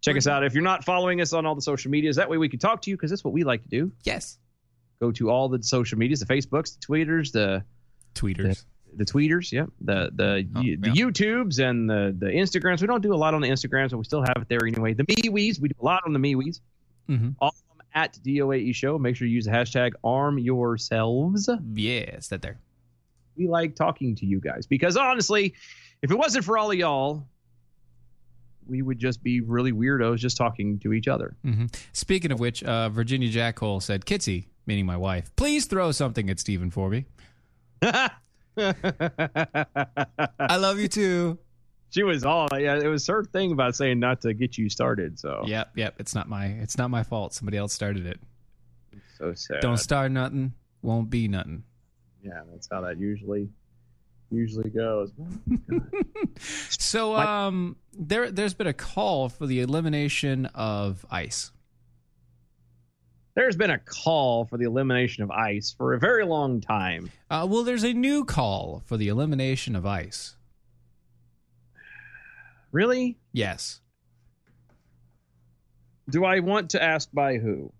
check 0.05 0.17
us 0.17 0.27
out. 0.27 0.43
If 0.43 0.53
you're 0.53 0.63
not 0.63 0.83
following 0.85 1.19
us 1.21 1.33
on 1.33 1.45
all 1.45 1.55
the 1.55 1.61
social 1.61 1.91
medias, 1.91 2.15
that 2.15 2.29
way 2.29 2.37
we 2.37 2.47
can 2.49 2.59
talk 2.59 2.81
to 2.83 2.89
you 2.89 2.95
because 2.97 3.09
that's 3.09 3.23
what 3.23 3.33
we 3.33 3.43
like 3.43 3.63
to 3.63 3.69
do. 3.69 3.91
Yes. 4.03 4.37
Go 4.99 5.11
to 5.11 5.29
all 5.29 5.49
the 5.49 5.61
social 5.61 5.97
medias, 5.97 6.19
the 6.21 6.25
Facebooks, 6.25 6.79
the 6.79 6.85
Tweeters, 6.85 7.31
the 7.31 7.63
Tweeters. 8.13 8.63
the, 8.93 9.03
the 9.03 9.05
tweeters, 9.05 9.51
yep, 9.51 9.67
the 9.81 10.09
the 10.15 10.47
Oh, 10.55 10.61
the 10.61 10.65
yeah. 10.93 11.05
YouTubes 11.05 11.59
and 11.59 11.89
the 11.89 12.15
the 12.17 12.27
Instagrams. 12.27 12.79
We 12.79 12.87
don't 12.87 13.01
do 13.01 13.13
a 13.13 13.17
lot 13.17 13.33
on 13.33 13.41
the 13.41 13.49
Instagrams, 13.49 13.89
but 13.89 13.97
we 13.97 14.05
still 14.05 14.21
have 14.21 14.37
it 14.37 14.47
there 14.47 14.65
anyway. 14.65 14.93
The 14.93 15.03
MeWe's, 15.03 15.59
we 15.59 15.67
do 15.67 15.75
a 15.81 15.83
lot 15.85 16.03
on 16.05 16.13
the 16.13 16.19
MeWe's. 16.19 16.61
Mm-hmm. 17.09 17.31
All 17.39 17.49
of 17.49 17.77
them 17.77 17.85
at 17.93 18.17
DOAE 18.23 18.73
Show. 18.73 18.97
Make 18.97 19.17
sure 19.17 19.27
you 19.27 19.33
use 19.35 19.45
the 19.45 19.51
hashtag 19.51 19.91
Arm 20.03 20.37
Yourselves. 20.39 21.49
Yes, 21.73 22.29
that 22.29 22.41
there. 22.41 22.57
We 23.35 23.49
like 23.49 23.75
talking 23.75 24.15
to 24.15 24.25
you 24.25 24.39
guys 24.39 24.65
because 24.65 24.95
honestly, 24.95 25.55
if 26.01 26.09
it 26.09 26.17
wasn't 26.17 26.45
for 26.45 26.57
all 26.57 26.71
of 26.71 26.77
y'all, 26.77 27.27
we 28.67 28.82
would 28.82 28.99
just 28.99 29.23
be 29.23 29.41
really 29.41 29.71
weirdos 29.71 30.17
just 30.17 30.38
talking 30.38 30.80
to 30.80 30.93
each 30.93 31.08
other. 31.08 31.36
hmm 31.43 31.65
Speaking 31.93 32.32
of 32.32 32.39
which, 32.39 32.63
uh, 32.63 32.89
Virginia 32.89 33.30
Jackhole 33.30 33.82
said, 33.82 34.06
Kitsy, 34.06 34.47
meaning 34.65 34.86
my 34.86 34.97
wife, 34.97 35.36
please 35.36 35.65
throw 35.65 35.91
something 35.91 36.30
at 36.30 36.39
Steven 36.39 36.71
for 36.71 36.89
me. 36.89 37.06
I 37.82 38.10
love 40.58 40.80
you 40.80 40.88
too. 40.88 41.38
She 41.89 42.04
was 42.04 42.25
all 42.25 42.47
yeah. 42.58 42.78
It 42.78 42.88
was 42.88 43.06
her 43.08 43.23
thing 43.23 43.51
about 43.51 43.75
saying 43.75 43.99
not 43.99 44.21
to 44.21 44.34
get 44.34 44.58
you 44.58 44.69
started. 44.69 45.19
So 45.19 45.43
Yep, 45.45 45.71
yep. 45.75 45.95
It's 45.99 46.15
not 46.15 46.28
my 46.28 46.47
it's 46.47 46.78
not 46.78 46.89
my 46.89 47.04
fault. 47.04 47.34
Somebody 47.34 47.58
else 47.58 47.73
started 47.73 48.06
it. 48.06 48.19
so 49.17 49.34
sad. 49.34 49.62
Don't 49.62 49.78
start 49.78 50.12
nothing, 50.12 50.54
won't 50.82 51.10
be 51.10 51.28
nothing. 51.28 51.63
Yeah, 52.21 52.41
that's 52.51 52.67
how 52.69 52.82
that 52.82 52.99
usually 52.99 53.49
usually 54.31 54.69
goes. 54.69 55.11
So 56.69 57.15
um 57.15 57.75
there 57.93 58.31
there's 58.31 58.53
been 58.53 58.67
a 58.67 58.73
call 58.73 59.29
for 59.29 59.47
the 59.47 59.61
elimination 59.61 60.45
of 60.47 61.05
ice. 61.09 61.51
There's 63.35 63.57
been 63.57 63.71
a 63.71 63.79
call 63.79 64.45
for 64.45 64.57
the 64.57 64.63
elimination 64.63 65.23
of 65.23 65.31
ice 65.31 65.75
for 65.77 65.93
a 65.93 65.99
very 65.99 66.25
long 66.25 66.61
time. 66.61 67.11
Uh, 67.29 67.45
well, 67.49 67.63
there's 67.63 67.83
a 67.83 67.91
new 67.91 68.23
call 68.23 68.81
for 68.85 68.95
the 68.95 69.09
elimination 69.09 69.75
of 69.75 69.85
ice. 69.85 70.38
Really? 72.71 73.17
Yes. 73.33 73.81
Do 76.09 76.23
I 76.23 76.39
want 76.39 76.69
to 76.71 76.81
ask 76.81 77.09
by 77.11 77.38
who? 77.38 77.73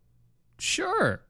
Sure. 0.60 1.22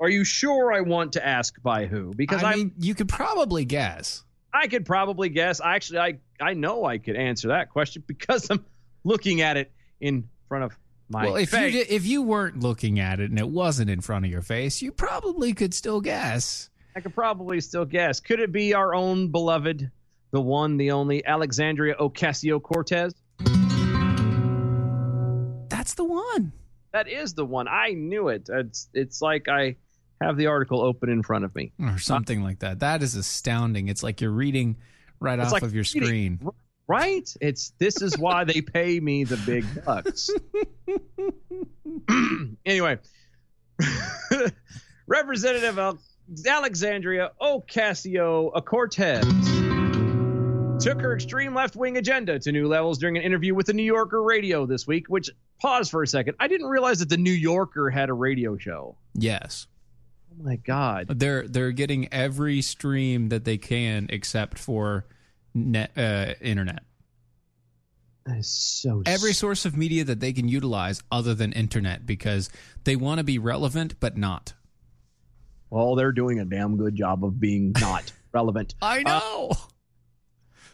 Are 0.00 0.08
you 0.08 0.24
sure 0.24 0.72
I 0.72 0.80
want 0.80 1.12
to 1.14 1.26
ask 1.26 1.60
by 1.62 1.84
who? 1.84 2.14
Because 2.14 2.42
I 2.42 2.52
I'm 2.52 2.58
mean, 2.58 2.72
you 2.78 2.94
could 2.94 3.10
probably 3.10 3.66
guess. 3.66 4.24
I 4.52 4.66
could 4.66 4.84
probably 4.84 5.28
guess. 5.28 5.60
Actually, 5.62 6.00
I 6.00 6.18
I 6.40 6.54
know 6.54 6.84
I 6.84 6.98
could 6.98 7.16
answer 7.16 7.48
that 7.48 7.70
question 7.70 8.02
because 8.06 8.50
I'm 8.50 8.64
looking 9.04 9.40
at 9.40 9.56
it 9.56 9.72
in 10.00 10.28
front 10.48 10.64
of 10.64 10.78
my 11.08 11.22
face. 11.22 11.30
well, 11.30 11.36
if 11.36 11.50
face. 11.50 11.74
you 11.74 11.78
did, 11.80 11.90
if 11.90 12.06
you 12.06 12.22
weren't 12.22 12.60
looking 12.60 13.00
at 13.00 13.20
it 13.20 13.30
and 13.30 13.38
it 13.38 13.48
wasn't 13.48 13.90
in 13.90 14.00
front 14.00 14.24
of 14.24 14.30
your 14.30 14.42
face, 14.42 14.82
you 14.82 14.92
probably 14.92 15.52
could 15.52 15.74
still 15.74 16.00
guess. 16.00 16.70
I 16.96 17.00
could 17.00 17.14
probably 17.14 17.60
still 17.60 17.84
guess. 17.84 18.20
Could 18.20 18.40
it 18.40 18.52
be 18.52 18.74
our 18.74 18.94
own 18.94 19.28
beloved, 19.28 19.90
the 20.32 20.40
one, 20.40 20.76
the 20.76 20.90
only 20.90 21.24
Alexandria 21.24 21.94
Ocasio 21.94 22.60
Cortez? 22.60 23.14
That's 25.68 25.94
the 25.94 26.04
one. 26.04 26.52
That 26.92 27.08
is 27.08 27.34
the 27.34 27.44
one. 27.44 27.68
I 27.68 27.92
knew 27.92 28.28
it. 28.28 28.48
It's 28.48 28.88
it's 28.92 29.22
like 29.22 29.48
I 29.48 29.76
have 30.20 30.36
the 30.36 30.46
article 30.46 30.82
open 30.82 31.08
in 31.08 31.22
front 31.22 31.44
of 31.44 31.54
me. 31.54 31.72
Or 31.80 31.98
something 31.98 32.42
like 32.42 32.60
that. 32.60 32.80
That 32.80 33.02
is 33.02 33.14
astounding. 33.14 33.88
It's 33.88 34.02
like 34.02 34.20
you're 34.20 34.30
reading 34.30 34.76
right 35.18 35.38
off 35.38 35.52
like 35.52 35.62
of 35.62 35.74
your 35.74 35.84
reading, 35.94 36.08
screen. 36.08 36.50
Right? 36.86 37.28
It's 37.40 37.72
this 37.78 38.02
is 38.02 38.18
why 38.18 38.44
they 38.44 38.60
pay 38.60 39.00
me 39.00 39.24
the 39.24 39.36
big 39.38 39.64
bucks. 39.84 40.30
anyway, 42.66 42.98
Representative 45.06 45.78
Al- 45.78 45.98
Alexandria 46.46 47.30
Ocasio 47.40 48.64
Cortez 48.64 49.24
took 50.82 51.00
her 51.00 51.14
extreme 51.14 51.54
left 51.54 51.76
wing 51.76 51.96
agenda 51.96 52.38
to 52.38 52.52
new 52.52 52.66
levels 52.66 52.98
during 52.98 53.16
an 53.16 53.22
interview 53.22 53.54
with 53.54 53.66
the 53.66 53.72
New 53.72 53.82
Yorker 53.82 54.22
radio 54.22 54.66
this 54.66 54.86
week. 54.86 55.06
Which, 55.08 55.30
pause 55.60 55.90
for 55.90 56.02
a 56.02 56.06
second, 56.06 56.34
I 56.40 56.48
didn't 56.48 56.68
realize 56.68 56.98
that 57.00 57.08
the 57.08 57.16
New 57.16 57.32
Yorker 57.32 57.90
had 57.90 58.08
a 58.08 58.14
radio 58.14 58.56
show. 58.56 58.96
Yes. 59.14 59.66
Oh 60.32 60.42
my 60.42 60.56
God. 60.56 61.06
They're 61.08 61.46
they're 61.48 61.72
getting 61.72 62.12
every 62.12 62.62
stream 62.62 63.28
that 63.28 63.44
they 63.44 63.58
can 63.58 64.06
except 64.10 64.58
for 64.58 65.06
net 65.54 65.92
uh, 65.96 66.34
internet. 66.40 66.82
That 68.26 68.38
is 68.38 68.48
so 68.48 69.02
Every 69.06 69.32
source 69.32 69.64
of 69.64 69.76
media 69.76 70.04
that 70.04 70.20
they 70.20 70.32
can 70.32 70.48
utilize 70.48 71.02
other 71.10 71.34
than 71.34 71.52
internet 71.52 72.06
because 72.06 72.50
they 72.84 72.96
want 72.96 73.18
to 73.18 73.24
be 73.24 73.38
relevant 73.38 73.98
but 73.98 74.16
not. 74.16 74.52
Well, 75.70 75.94
they're 75.94 76.12
doing 76.12 76.40
a 76.40 76.44
damn 76.44 76.76
good 76.76 76.94
job 76.94 77.24
of 77.24 77.40
being 77.40 77.72
not 77.80 78.12
relevant. 78.32 78.74
I 78.82 79.02
know. 79.02 79.52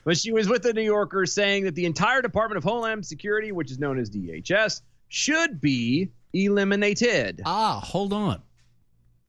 But 0.05 0.17
she 0.17 0.33
was 0.33 0.49
with 0.49 0.63
the 0.63 0.73
New 0.73 0.83
Yorker 0.83 1.27
saying 1.27 1.65
that 1.65 1.75
the 1.75 1.85
entire 1.85 2.23
Department 2.23 2.59
of 2.59 2.65
Homeland 2.65 3.05
Security, 3.05 3.51
which 3.53 3.71
is 3.71 3.79
known 3.79 3.99
as 3.99 4.09
DHS, 4.11 4.83
should 5.09 5.61
be 5.61 6.13
eliminated. 6.33 7.43
Ah, 7.45 7.81
hold 7.83 8.13
on. 8.13 8.41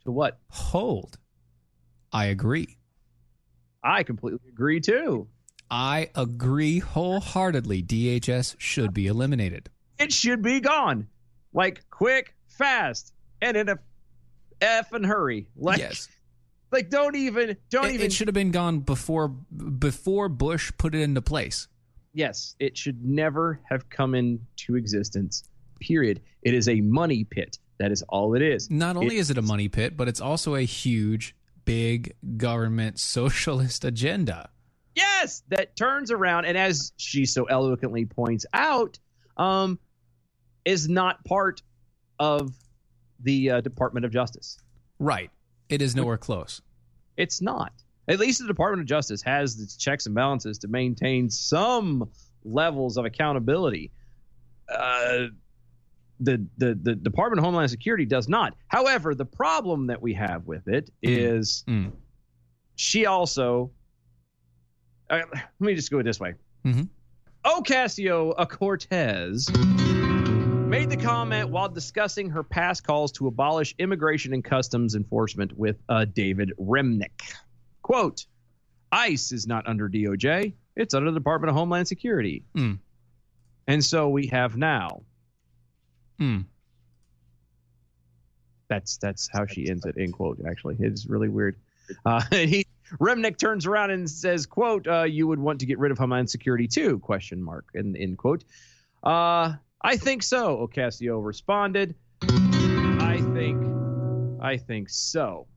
To 0.07 0.11
what? 0.13 0.39
Hold. 0.51 1.17
I 2.13 2.27
agree. 2.27 2.77
I 3.83 4.03
completely 4.03 4.47
agree 4.47 4.79
too. 4.79 5.27
I 5.69 6.11
agree 6.15 6.79
wholeheartedly. 6.79 7.83
DHS 7.83 8.55
should 8.57 8.93
be 8.93 9.07
eliminated. 9.07 9.69
It 9.99 10.13
should 10.13 10.41
be 10.41 10.61
gone. 10.61 11.07
Like 11.51 11.83
quick, 11.89 12.37
fast, 12.47 13.11
and 13.41 13.57
in 13.57 13.67
a 13.67 13.79
f 14.61 14.93
and 14.93 15.05
hurry. 15.05 15.49
Like 15.57 15.79
yes. 15.79 16.07
like 16.71 16.89
don't 16.89 17.17
even 17.17 17.57
don't 17.69 17.87
It, 17.87 17.95
even 17.95 18.05
it 18.05 18.13
should 18.13 18.29
have 18.29 18.33
been 18.33 18.51
gone 18.51 18.79
before 18.79 19.27
before 19.27 20.29
Bush 20.29 20.71
put 20.77 20.95
it 20.95 21.01
into 21.01 21.21
place. 21.21 21.67
Yes, 22.13 22.55
it 22.59 22.77
should 22.77 23.03
never 23.03 23.59
have 23.69 23.89
come 23.89 24.15
into 24.15 24.77
existence. 24.77 25.43
Period. 25.81 26.21
It 26.43 26.53
is 26.53 26.69
a 26.69 26.79
money 26.79 27.25
pit. 27.25 27.59
That 27.79 27.91
is 27.91 28.01
all 28.03 28.33
it 28.35 28.41
is. 28.41 28.69
Not 28.69 28.97
only 28.97 29.17
is 29.17 29.29
it 29.29 29.37
a 29.37 29.41
money 29.41 29.67
pit, 29.67 29.95
but 29.95 30.07
it's 30.07 30.21
also 30.21 30.55
a 30.55 30.61
huge, 30.61 31.35
big 31.65 32.15
government 32.37 32.99
socialist 32.99 33.85
agenda. 33.85 34.49
Yes, 34.95 35.43
that 35.49 35.75
turns 35.75 36.09
around 36.09 36.45
and 36.45 36.57
as 36.57 36.91
she 36.97 37.25
so 37.25 37.45
eloquently 37.45 38.05
points 38.05 38.45
out, 38.51 38.97
um, 39.37 39.77
is 40.65 40.89
not 40.89 41.23
part 41.23 41.61
of 42.19 42.53
the 43.19 43.51
uh, 43.51 43.61
Department 43.61 44.05
of 44.05 44.11
Justice. 44.11 44.57
Right. 44.99 45.29
It 45.69 45.81
is 45.81 45.95
nowhere 45.95 46.17
close. 46.17 46.61
It's 47.15 47.41
not. 47.41 47.71
At 48.07 48.19
least 48.19 48.39
the 48.39 48.47
Department 48.47 48.81
of 48.81 48.87
Justice 48.87 49.21
has 49.23 49.59
its 49.59 49.75
checks 49.75 50.05
and 50.05 50.15
balances 50.15 50.59
to 50.59 50.67
maintain 50.67 51.29
some 51.29 52.09
levels 52.43 52.97
of 52.97 53.05
accountability. 53.05 53.91
Uh, 54.69 55.27
the, 56.19 56.45
the 56.57 56.73
the 56.81 56.95
Department 56.95 57.39
of 57.39 57.45
Homeland 57.45 57.69
Security 57.69 58.05
does 58.05 58.27
not. 58.27 58.55
However, 58.67 59.13
the 59.15 59.25
problem 59.25 59.87
that 59.87 60.01
we 60.01 60.13
have 60.13 60.45
with 60.47 60.67
it 60.67 60.89
is 61.01 61.63
Mm. 61.67 61.91
she 62.75 63.05
also. 63.05 63.71
Uh, 65.09 65.21
let 65.31 65.49
me 65.59 65.73
just 65.75 65.89
go 65.91 66.01
this 66.01 66.19
way. 66.19 66.33
Mhm. 66.65 66.89
Ocasio 67.45 68.33
Cortez 68.49 69.47
made 70.67 70.89
the 70.89 70.97
comment 70.97 71.49
while 71.49 71.69
discussing 71.69 72.29
her 72.29 72.43
past 72.43 72.83
calls 72.85 73.11
to 73.13 73.27
abolish 73.27 73.73
immigration 73.79 74.33
and 74.33 74.43
customs 74.43 74.95
enforcement 74.95 75.57
with 75.57 75.77
uh, 75.87 76.03
David 76.05 76.51
Remnick. 76.59 77.35
Quote, 77.83 78.25
ICE 78.91 79.31
is 79.31 79.47
not 79.47 79.65
under 79.65 79.87
DOJ, 79.87 80.53
it's 80.75 80.93
under 80.93 81.09
the 81.09 81.19
Department 81.19 81.49
of 81.49 81.55
Homeland 81.55 81.87
Security. 81.87 82.43
Mm. 82.55 82.79
And 83.67 83.83
so 83.83 84.09
we 84.09 84.27
have 84.27 84.57
now. 84.57 85.03
Hmm. 86.19 86.39
That's 88.69 88.97
that's 88.97 89.29
how 89.31 89.45
she 89.45 89.69
ends 89.69 89.85
it. 89.85 89.95
End 89.97 90.13
quote. 90.13 90.39
Actually, 90.47 90.77
it's 90.79 91.05
really 91.05 91.29
weird. 91.29 91.55
Uh, 92.05 92.21
he 92.31 92.65
Remnick 92.99 93.37
turns 93.37 93.65
around 93.65 93.91
and 93.91 94.09
says, 94.09 94.45
"quote 94.45 94.87
uh, 94.87 95.03
You 95.03 95.27
would 95.27 95.39
want 95.39 95.59
to 95.59 95.65
get 95.65 95.79
rid 95.79 95.91
of 95.91 95.97
Homeland 95.97 96.29
Security 96.29 96.67
too?" 96.67 96.99
Question 96.99 97.41
mark. 97.41 97.65
And 97.73 97.95
end 97.95 98.17
quote. 98.17 98.43
Uh, 99.03 99.53
I 99.81 99.97
think 99.97 100.23
so. 100.23 100.67
Ocasio 100.67 101.23
responded. 101.23 101.95
I 102.21 103.21
think, 103.33 103.63
I 104.41 104.57
think 104.57 104.89
so. 104.89 105.47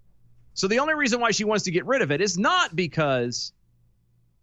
So 0.54 0.68
the 0.68 0.78
only 0.78 0.94
reason 0.94 1.20
why 1.20 1.30
she 1.30 1.44
wants 1.44 1.64
to 1.64 1.70
get 1.70 1.86
rid 1.86 2.02
of 2.02 2.10
it 2.10 2.20
is 2.20 2.36
not 2.36 2.76
because 2.76 3.52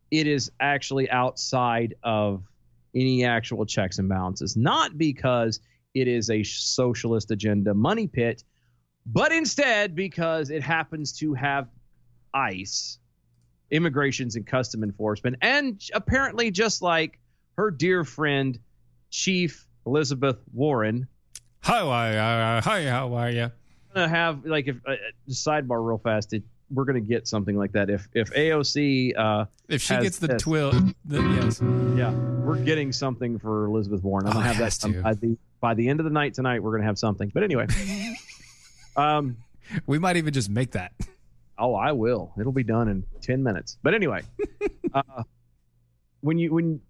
it 0.10 0.26
is 0.26 0.52
actually 0.60 1.10
outside 1.10 1.96
of 2.04 2.44
any 2.96 3.24
actual 3.24 3.66
checks 3.66 4.00
and 4.00 4.10
balances, 4.10 4.58
not 4.58 4.98
because 4.98 5.60
it 5.94 6.08
is 6.08 6.30
a 6.30 6.44
socialist 6.44 7.32
agenda 7.32 7.74
money 7.74 8.08
pit, 8.08 8.44
but 9.06 9.32
instead 9.32 9.96
because 9.96 10.50
it 10.50 10.62
happens 10.62 11.14
to 11.20 11.34
have 11.34 11.68
ICE, 12.34 13.00
immigrations 13.72 14.36
and 14.36 14.46
custom 14.46 14.84
enforcement, 14.84 15.38
and 15.42 15.82
apparently 15.94 16.52
just 16.52 16.82
like 16.82 17.20
her 17.58 17.72
dear 17.72 18.04
friend, 18.04 18.60
Chief 19.10 19.66
Elizabeth 19.86 20.38
Warren. 20.54 21.08
How 21.62 21.90
are 21.90 22.12
you? 22.12 22.18
Uh, 22.18 22.62
hi, 22.62 22.86
how 22.86 23.14
are 23.14 23.32
you? 23.32 23.52
Gonna 23.94 24.08
have 24.10 24.46
like 24.46 24.68
if 24.68 24.78
uh, 24.86 24.96
sidebar 25.30 25.86
real 25.86 25.98
fast. 25.98 26.34
It, 26.34 26.44
we're 26.70 26.84
gonna 26.86 27.00
get 27.00 27.28
something 27.28 27.56
like 27.58 27.72
that 27.72 27.90
if 27.90 28.08
if 28.14 28.30
AOC 28.34 29.18
uh, 29.18 29.46
If 29.70 29.82
she 29.82 29.94
has 29.94 30.04
gets 30.04 30.20
the 30.20 30.38
twill, 30.38 30.74
yes. 31.10 31.62
yeah, 31.96 32.12
we're 32.44 32.60
getting 32.64 32.92
something 32.92 33.40
for 33.40 33.66
Elizabeth 33.66 34.04
Warren. 34.04 34.28
I'm 34.28 34.32
Oh, 34.32 34.34
gonna 34.36 34.46
it 34.52 34.56
have 34.56 34.58
that 34.58 34.72
to. 34.88 35.02
By 35.60 35.74
the 35.74 35.90
end 35.90 36.00
of 36.00 36.04
the 36.04 36.10
night 36.12 36.34
tonight. 36.34 36.62
We're 36.62 36.72
gonna 36.72 36.86
have 36.86 37.00
something. 37.00 37.32
But 37.34 37.44
anyway, 37.44 37.68
um, 38.96 39.38
we 39.86 40.00
might 40.00 40.18
even 40.18 40.34
just 40.34 40.50
make 40.50 40.72
that. 40.72 40.94
Oh, 41.58 41.74
I 41.74 41.92
will. 41.94 42.34
It'll 42.40 42.52
be 42.52 42.64
done 42.64 42.88
in 42.88 43.04
ten 43.22 43.44
minutes. 43.44 43.78
But 43.82 43.94
anyway, 43.94 44.22
uh, 44.94 45.24
when 46.22 46.38
you 46.38 46.54
when 46.54 46.82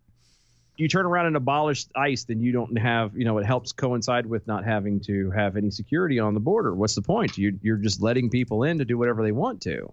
you 0.76 0.88
turn 0.88 1.06
around 1.06 1.26
and 1.28 1.36
abolish 1.36 1.86
ICE, 1.96 2.24
then 2.26 2.40
you 2.40 2.52
don't 2.52 2.78
have 2.78 3.18
you 3.18 3.26
know 3.26 3.38
it 3.38 3.46
helps 3.46 3.72
coincide 3.72 4.26
with 4.26 4.46
not 4.48 4.66
having 4.66 5.00
to 5.02 5.32
have 5.32 5.58
any 5.58 5.72
security 5.72 6.20
on 6.20 6.34
the 6.34 6.40
border. 6.40 6.74
What's 6.74 6.96
the 6.96 7.02
point? 7.02 7.38
You 7.38 7.58
you're 7.62 7.78
just 7.78 8.02
letting 8.02 8.30
people 8.30 8.64
in 8.64 8.78
to 8.80 8.86
do 8.86 8.98
whatever 8.98 9.24
they 9.24 9.32
want 9.32 9.62
to. 9.64 9.92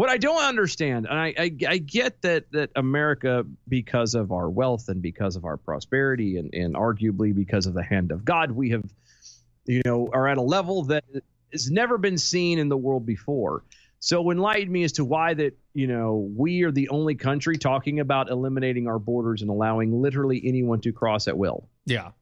What 0.00 0.08
I 0.08 0.16
don't 0.16 0.42
understand, 0.42 1.06
and 1.10 1.18
I, 1.18 1.34
I, 1.38 1.54
I 1.68 1.76
get 1.76 2.22
that 2.22 2.50
that 2.52 2.70
America, 2.74 3.44
because 3.68 4.14
of 4.14 4.32
our 4.32 4.48
wealth 4.48 4.88
and 4.88 5.02
because 5.02 5.36
of 5.36 5.44
our 5.44 5.58
prosperity, 5.58 6.38
and, 6.38 6.54
and 6.54 6.74
arguably 6.74 7.34
because 7.34 7.66
of 7.66 7.74
the 7.74 7.82
hand 7.82 8.10
of 8.10 8.24
God, 8.24 8.50
we 8.50 8.70
have, 8.70 8.82
you 9.66 9.82
know, 9.84 10.08
are 10.14 10.26
at 10.26 10.38
a 10.38 10.42
level 10.42 10.84
that 10.84 11.04
has 11.52 11.70
never 11.70 11.98
been 11.98 12.16
seen 12.16 12.58
in 12.58 12.70
the 12.70 12.78
world 12.78 13.04
before. 13.04 13.62
So 13.98 14.30
enlighten 14.30 14.72
me 14.72 14.84
as 14.84 14.92
to 14.92 15.04
why 15.04 15.34
that 15.34 15.58
you 15.74 15.86
know 15.86 16.30
we 16.34 16.62
are 16.62 16.72
the 16.72 16.88
only 16.88 17.14
country 17.14 17.58
talking 17.58 18.00
about 18.00 18.30
eliminating 18.30 18.88
our 18.88 18.98
borders 18.98 19.42
and 19.42 19.50
allowing 19.50 20.00
literally 20.00 20.40
anyone 20.46 20.80
to 20.80 20.92
cross 20.92 21.28
at 21.28 21.36
will. 21.36 21.68
Yeah. 21.84 22.12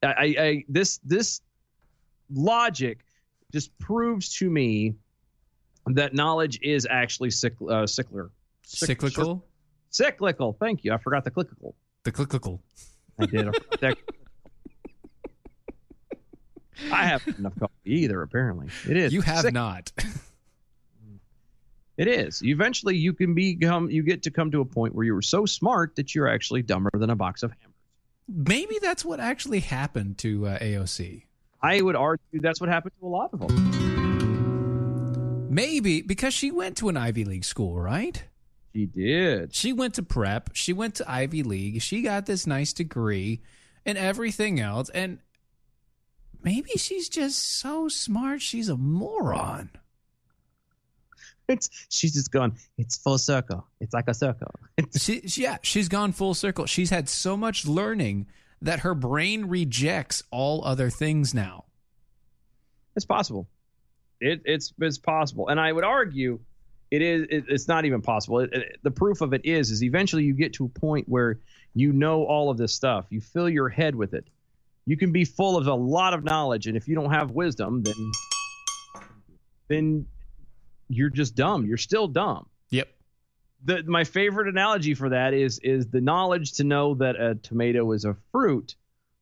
I, 0.00 0.06
I, 0.06 0.34
I 0.38 0.64
this 0.68 0.98
this 0.98 1.40
logic 2.32 3.00
just 3.50 3.76
proves 3.80 4.32
to 4.36 4.48
me 4.48 4.94
that 5.96 6.14
knowledge 6.14 6.58
is 6.62 6.86
actually 6.88 7.30
cyc, 7.30 7.52
uh, 7.70 7.86
cycler. 7.86 8.30
Cyc- 8.66 8.86
Cyclical? 8.86 9.44
Cyclical. 9.90 10.56
Thank 10.60 10.84
you. 10.84 10.92
I 10.92 10.98
forgot 10.98 11.24
the 11.24 11.30
clickable. 11.30 11.74
The 12.04 12.12
clicklical. 12.12 12.60
I 13.18 13.26
did. 13.26 13.48
I 13.82 13.94
I 16.90 17.04
haven't 17.04 17.38
enough 17.38 17.58
coffee 17.58 17.72
either. 17.84 18.22
Apparently, 18.22 18.68
it 18.88 18.96
is. 18.96 19.12
You 19.12 19.20
have 19.20 19.44
Cyc- 19.44 19.52
not. 19.52 19.92
It 21.96 22.08
is. 22.08 22.42
Eventually, 22.42 22.96
you 22.96 23.12
can 23.12 23.34
become. 23.34 23.90
You 23.90 24.02
get 24.02 24.22
to 24.22 24.30
come 24.30 24.50
to 24.52 24.62
a 24.62 24.64
point 24.64 24.94
where 24.94 25.04
you 25.04 25.12
were 25.14 25.20
so 25.20 25.44
smart 25.44 25.96
that 25.96 26.14
you're 26.14 26.28
actually 26.28 26.62
dumber 26.62 26.90
than 26.94 27.10
a 27.10 27.16
box 27.16 27.42
of 27.42 27.50
hammers. 27.50 27.74
Maybe 28.26 28.78
that's 28.80 29.04
what 29.04 29.20
actually 29.20 29.60
happened 29.60 30.16
to 30.18 30.46
uh, 30.46 30.58
AOC. 30.60 31.24
I 31.62 31.82
would 31.82 31.96
argue 31.96 32.40
that's 32.40 32.60
what 32.60 32.70
happened 32.70 32.92
to 33.00 33.06
a 33.06 33.08
lot 33.08 33.30
of 33.34 33.40
them. 33.40 34.09
Maybe 35.50 36.00
because 36.00 36.32
she 36.32 36.52
went 36.52 36.76
to 36.76 36.88
an 36.88 36.96
Ivy 36.96 37.24
League 37.24 37.44
school, 37.44 37.78
right? 37.80 38.22
She 38.72 38.86
did. 38.86 39.52
She 39.52 39.72
went 39.72 39.94
to 39.94 40.02
prep. 40.04 40.50
She 40.52 40.72
went 40.72 40.94
to 40.94 41.10
Ivy 41.10 41.42
League. 41.42 41.82
She 41.82 42.02
got 42.02 42.26
this 42.26 42.46
nice 42.46 42.72
degree 42.72 43.42
and 43.84 43.98
everything 43.98 44.60
else. 44.60 44.90
And 44.90 45.18
maybe 46.40 46.70
she's 46.76 47.08
just 47.08 47.60
so 47.60 47.88
smart. 47.88 48.40
She's 48.42 48.68
a 48.68 48.76
moron. 48.76 49.70
It's 51.48 51.68
she's 51.88 52.12
just 52.12 52.30
gone. 52.30 52.56
It's 52.78 52.96
full 52.96 53.18
circle. 53.18 53.66
It's 53.80 53.92
like 53.92 54.06
a 54.06 54.14
circle. 54.14 54.54
She, 54.96 55.20
yeah, 55.24 55.58
she's 55.62 55.88
gone 55.88 56.12
full 56.12 56.34
circle. 56.34 56.66
She's 56.66 56.90
had 56.90 57.08
so 57.08 57.36
much 57.36 57.66
learning 57.66 58.28
that 58.62 58.80
her 58.80 58.94
brain 58.94 59.46
rejects 59.46 60.22
all 60.30 60.64
other 60.64 60.90
things 60.90 61.34
now. 61.34 61.64
It's 62.94 63.04
possible. 63.04 63.48
It, 64.20 64.42
it's 64.44 64.72
it's 64.80 64.98
possible, 64.98 65.48
and 65.48 65.58
I 65.60 65.72
would 65.72 65.84
argue 65.84 66.40
it 66.90 67.02
is. 67.02 67.22
It, 67.30 67.44
it's 67.48 67.68
not 67.68 67.84
even 67.84 68.02
possible. 68.02 68.40
It, 68.40 68.52
it- 68.52 68.76
the 68.82 68.90
proof 68.90 69.20
of 69.20 69.32
it 69.32 69.44
is 69.44 69.70
is 69.70 69.82
eventually 69.82 70.24
you 70.24 70.34
get 70.34 70.54
to 70.54 70.66
a 70.66 70.68
point 70.68 71.08
where 71.08 71.38
you 71.74 71.92
know 71.92 72.24
all 72.24 72.50
of 72.50 72.58
this 72.58 72.74
stuff. 72.74 73.06
You 73.10 73.20
fill 73.20 73.48
your 73.48 73.68
head 73.68 73.94
with 73.94 74.14
it. 74.14 74.26
You 74.86 74.96
can 74.96 75.12
be 75.12 75.24
full 75.24 75.56
of 75.56 75.66
a 75.66 75.74
lot 75.74 76.14
of 76.14 76.24
knowledge, 76.24 76.66
and 76.66 76.76
if 76.76 76.88
you 76.88 76.94
don't 76.94 77.12
have 77.12 77.30
wisdom, 77.30 77.82
then 77.82 78.10
then 79.68 80.06
you're 80.88 81.10
just 81.10 81.34
dumb. 81.34 81.66
You're 81.66 81.76
still 81.76 82.08
dumb. 82.08 82.46
Yep. 82.70 82.88
The, 83.64 83.82
my 83.84 84.04
favorite 84.04 84.48
analogy 84.48 84.94
for 84.94 85.10
that 85.10 85.34
is 85.34 85.58
is 85.60 85.88
the 85.88 86.00
knowledge 86.00 86.54
to 86.54 86.64
know 86.64 86.94
that 86.94 87.16
a 87.20 87.34
tomato 87.36 87.92
is 87.92 88.04
a 88.04 88.16
fruit. 88.32 88.74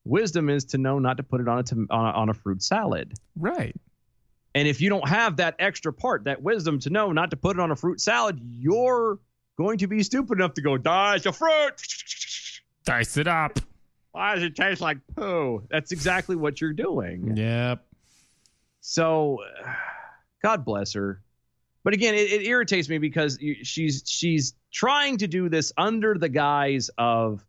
Wisdom 0.04 0.48
is 0.48 0.66
to 0.66 0.78
know 0.78 0.98
not 0.98 1.18
to 1.18 1.22
put 1.22 1.40
it 1.40 1.48
on 1.48 1.58
a 1.58 1.62
tom- 1.62 1.88
on 1.90 2.06
a, 2.06 2.10
on 2.18 2.28
a 2.30 2.34
fruit 2.34 2.62
salad. 2.62 3.12
Right. 3.36 3.76
And 4.58 4.66
if 4.66 4.80
you 4.80 4.88
don't 4.88 5.08
have 5.08 5.36
that 5.36 5.54
extra 5.60 5.92
part, 5.92 6.24
that 6.24 6.42
wisdom 6.42 6.80
to 6.80 6.90
know 6.90 7.12
not 7.12 7.30
to 7.30 7.36
put 7.36 7.56
it 7.56 7.60
on 7.60 7.70
a 7.70 7.76
fruit 7.76 8.00
salad, 8.00 8.40
you're 8.42 9.20
going 9.56 9.78
to 9.78 9.86
be 9.86 10.02
stupid 10.02 10.36
enough 10.36 10.54
to 10.54 10.62
go, 10.62 10.76
"Dice 10.76 11.26
a 11.26 11.32
fruit." 11.32 11.80
Dice 12.84 13.16
it 13.18 13.28
up. 13.28 13.60
Why 14.10 14.34
does 14.34 14.42
it 14.42 14.56
taste 14.56 14.80
like 14.80 14.98
poo? 15.14 15.62
That's 15.70 15.92
exactly 15.92 16.34
what 16.34 16.60
you're 16.60 16.72
doing. 16.72 17.36
Yep. 17.36 17.86
So, 18.80 19.38
God 20.42 20.64
bless 20.64 20.92
her. 20.94 21.22
But 21.84 21.94
again, 21.94 22.16
it, 22.16 22.28
it 22.28 22.42
irritates 22.44 22.88
me 22.88 22.98
because 22.98 23.38
she's 23.62 24.02
she's 24.06 24.54
trying 24.72 25.18
to 25.18 25.28
do 25.28 25.48
this 25.48 25.72
under 25.76 26.16
the 26.18 26.28
guise 26.28 26.90
of, 26.98 27.46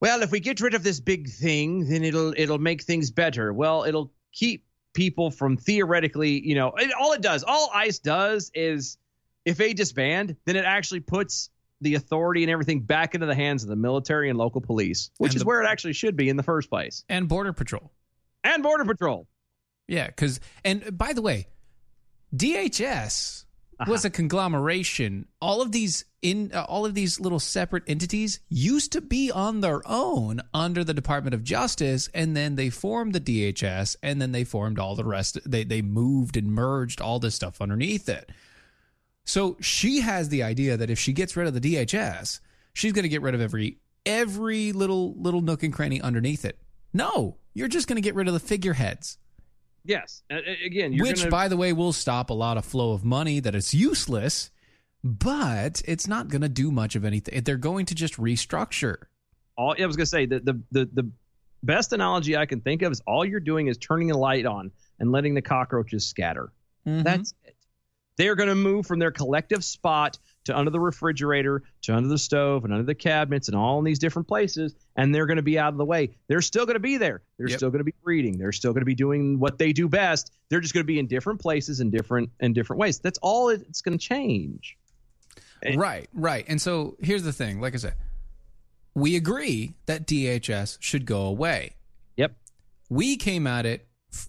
well, 0.00 0.20
if 0.20 0.32
we 0.32 0.40
get 0.40 0.60
rid 0.60 0.74
of 0.74 0.82
this 0.82 1.00
big 1.00 1.30
thing, 1.30 1.88
then 1.88 2.04
it'll 2.04 2.34
it'll 2.36 2.58
make 2.58 2.82
things 2.82 3.10
better. 3.10 3.54
Well, 3.54 3.84
it'll 3.84 4.12
keep 4.32 4.66
people 4.92 5.30
from 5.30 5.56
theoretically, 5.56 6.40
you 6.46 6.54
know, 6.54 6.72
it, 6.76 6.92
all 6.92 7.12
it 7.12 7.22
does, 7.22 7.44
all 7.44 7.70
ICE 7.74 7.98
does 8.00 8.50
is, 8.54 8.98
if 9.44 9.56
they 9.56 9.72
disband, 9.72 10.36
then 10.44 10.56
it 10.56 10.64
actually 10.64 11.00
puts 11.00 11.50
the 11.80 11.94
authority 11.94 12.42
and 12.42 12.50
everything 12.50 12.80
back 12.80 13.14
into 13.14 13.26
the 13.26 13.34
hands 13.34 13.62
of 13.62 13.68
the 13.70 13.76
military 13.76 14.28
and 14.28 14.38
local 14.38 14.60
police, 14.60 15.10
which 15.18 15.30
And 15.32 15.36
is 15.36 15.42
the- 15.42 15.46
where 15.46 15.62
it 15.62 15.66
actually 15.66 15.94
should 15.94 16.14
be 16.16 16.28
in 16.28 16.36
the 16.36 16.42
first 16.42 16.68
place, 16.68 17.04
And 17.08 17.28
Border 17.28 17.52
Patrol. 17.52 17.90
and 18.44 18.62
Border 18.62 18.84
Patrol. 18.84 19.26
Yeah, 19.88 20.06
because 20.06 20.40
and 20.64 20.96
by 20.96 21.12
the 21.14 21.22
way, 21.22 21.46
DHS 22.36 23.44
was 23.86 24.04
a 24.04 24.10
conglomeration. 24.10 25.26
All 25.40 25.62
of 25.62 25.72
these 25.72 26.04
in 26.22 26.50
uh, 26.52 26.64
all 26.68 26.84
of 26.84 26.94
these 26.94 27.18
little 27.18 27.40
separate 27.40 27.84
entities 27.86 28.40
used 28.48 28.92
to 28.92 29.00
be 29.00 29.30
on 29.30 29.60
their 29.60 29.80
own 29.86 30.40
under 30.52 30.84
the 30.84 30.94
Department 30.94 31.34
of 31.34 31.44
Justice, 31.44 32.08
and 32.14 32.36
then 32.36 32.56
they 32.56 32.70
formed 32.70 33.14
the 33.14 33.20
DHS, 33.20 33.96
and 34.02 34.20
then 34.20 34.32
they 34.32 34.44
formed 34.44 34.78
all 34.78 34.94
the 34.94 35.04
rest. 35.04 35.38
They 35.44 35.64
they 35.64 35.82
moved 35.82 36.36
and 36.36 36.52
merged 36.52 37.00
all 37.00 37.18
this 37.18 37.34
stuff 37.34 37.60
underneath 37.60 38.08
it. 38.08 38.30
So 39.24 39.56
she 39.60 40.00
has 40.00 40.28
the 40.28 40.42
idea 40.42 40.76
that 40.76 40.90
if 40.90 40.98
she 40.98 41.12
gets 41.12 41.36
rid 41.36 41.46
of 41.46 41.54
the 41.54 41.60
DHS, 41.60 42.40
she's 42.72 42.92
going 42.92 43.04
to 43.04 43.08
get 43.08 43.22
rid 43.22 43.34
of 43.34 43.40
every 43.40 43.78
every 44.04 44.72
little 44.72 45.14
little 45.14 45.40
nook 45.40 45.62
and 45.62 45.72
cranny 45.72 46.00
underneath 46.00 46.44
it. 46.44 46.58
No, 46.92 47.36
you're 47.54 47.68
just 47.68 47.86
going 47.86 47.96
to 47.96 48.02
get 48.02 48.14
rid 48.14 48.26
of 48.26 48.34
the 48.34 48.40
figureheads. 48.40 49.18
Yes. 49.84 50.22
Again, 50.30 50.92
you're 50.92 51.06
Which, 51.06 51.20
gonna, 51.20 51.30
by 51.30 51.48
the 51.48 51.56
way, 51.56 51.72
will 51.72 51.92
stop 51.92 52.30
a 52.30 52.34
lot 52.34 52.56
of 52.56 52.64
flow 52.64 52.92
of 52.92 53.04
money 53.04 53.40
that 53.40 53.54
is 53.54 53.72
useless 53.74 54.50
but 55.02 55.82
it's 55.86 56.06
not 56.06 56.28
going 56.28 56.42
to 56.42 56.48
do 56.48 56.70
much 56.70 56.96
of 56.96 57.04
anything. 57.04 57.42
They're 57.42 57.56
going 57.56 57.86
to 57.86 57.94
just 57.94 58.16
restructure. 58.16 58.96
All 59.56 59.74
I 59.78 59.86
was 59.86 59.96
gonna 59.96 60.06
say 60.06 60.26
the 60.26 60.40
the 60.40 60.60
the, 60.70 60.90
the 60.92 61.10
best 61.62 61.92
analogy 61.92 62.36
I 62.36 62.46
can 62.46 62.60
think 62.60 62.82
of 62.82 62.92
is 62.92 63.02
all 63.06 63.24
you're 63.24 63.40
doing 63.40 63.66
is 63.66 63.76
turning 63.76 64.10
a 64.10 64.16
light 64.16 64.46
on 64.46 64.70
and 64.98 65.12
letting 65.12 65.34
the 65.34 65.42
cockroaches 65.42 66.06
scatter. 66.06 66.52
Mm-hmm. 66.86 67.02
That's 67.02 67.34
it. 67.44 67.56
They're 68.20 68.34
going 68.34 68.50
to 68.50 68.54
move 68.54 68.84
from 68.86 68.98
their 68.98 69.10
collective 69.10 69.64
spot 69.64 70.18
to 70.44 70.54
under 70.54 70.70
the 70.70 70.78
refrigerator, 70.78 71.62
to 71.82 71.94
under 71.94 72.10
the 72.10 72.18
stove, 72.18 72.64
and 72.64 72.72
under 72.74 72.84
the 72.84 72.94
cabinets, 72.94 73.48
and 73.48 73.56
all 73.56 73.78
in 73.78 73.84
these 73.86 73.98
different 73.98 74.28
places, 74.28 74.74
and 74.94 75.14
they're 75.14 75.24
going 75.24 75.38
to 75.38 75.42
be 75.42 75.58
out 75.58 75.72
of 75.72 75.78
the 75.78 75.86
way. 75.86 76.10
They're 76.28 76.42
still 76.42 76.66
going 76.66 76.74
to 76.74 76.80
be 76.80 76.98
there. 76.98 77.22
They're 77.38 77.48
Yep. 77.48 77.58
still 77.58 77.70
going 77.70 77.80
to 77.80 77.84
be 77.84 77.94
breeding. 78.04 78.36
They're 78.36 78.52
still 78.52 78.74
going 78.74 78.82
to 78.82 78.86
be 78.86 78.94
doing 78.94 79.38
what 79.38 79.56
they 79.56 79.72
do 79.72 79.88
best. 79.88 80.32
They're 80.50 80.60
just 80.60 80.74
going 80.74 80.84
to 80.84 80.86
be 80.86 80.98
in 80.98 81.06
different 81.06 81.40
places 81.40 81.80
and 81.80 81.90
different 81.90 82.28
in 82.40 82.52
different 82.52 82.78
ways. 82.78 82.98
That's 82.98 83.18
all 83.22 83.48
it's 83.48 83.80
going 83.80 83.96
to 83.96 84.04
change. 84.04 84.76
Right, 85.74 86.06
right. 86.12 86.44
And 86.46 86.60
so 86.60 86.96
here's 87.00 87.22
the 87.22 87.32
thing 87.32 87.58
like 87.62 87.72
I 87.72 87.78
said, 87.78 87.94
we 88.94 89.16
agree 89.16 89.74
that 89.86 90.06
DHS 90.06 90.76
should 90.80 91.06
go 91.06 91.22
away. 91.22 91.74
Yep. 92.16 92.32
We 92.90 93.16
came 93.16 93.46
at 93.46 93.64
it 93.64 93.86
f- 94.12 94.28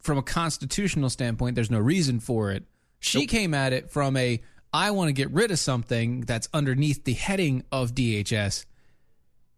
from 0.00 0.16
a 0.16 0.22
constitutional 0.22 1.10
standpoint. 1.10 1.56
There's 1.56 1.72
no 1.72 1.80
reason 1.80 2.20
for 2.20 2.52
it. 2.52 2.64
She 3.06 3.26
came 3.26 3.54
at 3.54 3.72
it 3.72 3.90
from 3.90 4.16
a 4.16 4.40
I 4.72 4.90
want 4.90 5.08
to 5.08 5.12
get 5.12 5.30
rid 5.30 5.50
of 5.50 5.58
something 5.58 6.22
that's 6.22 6.48
underneath 6.52 7.04
the 7.04 7.14
heading 7.14 7.64
of 7.72 7.94
DHS. 7.94 8.66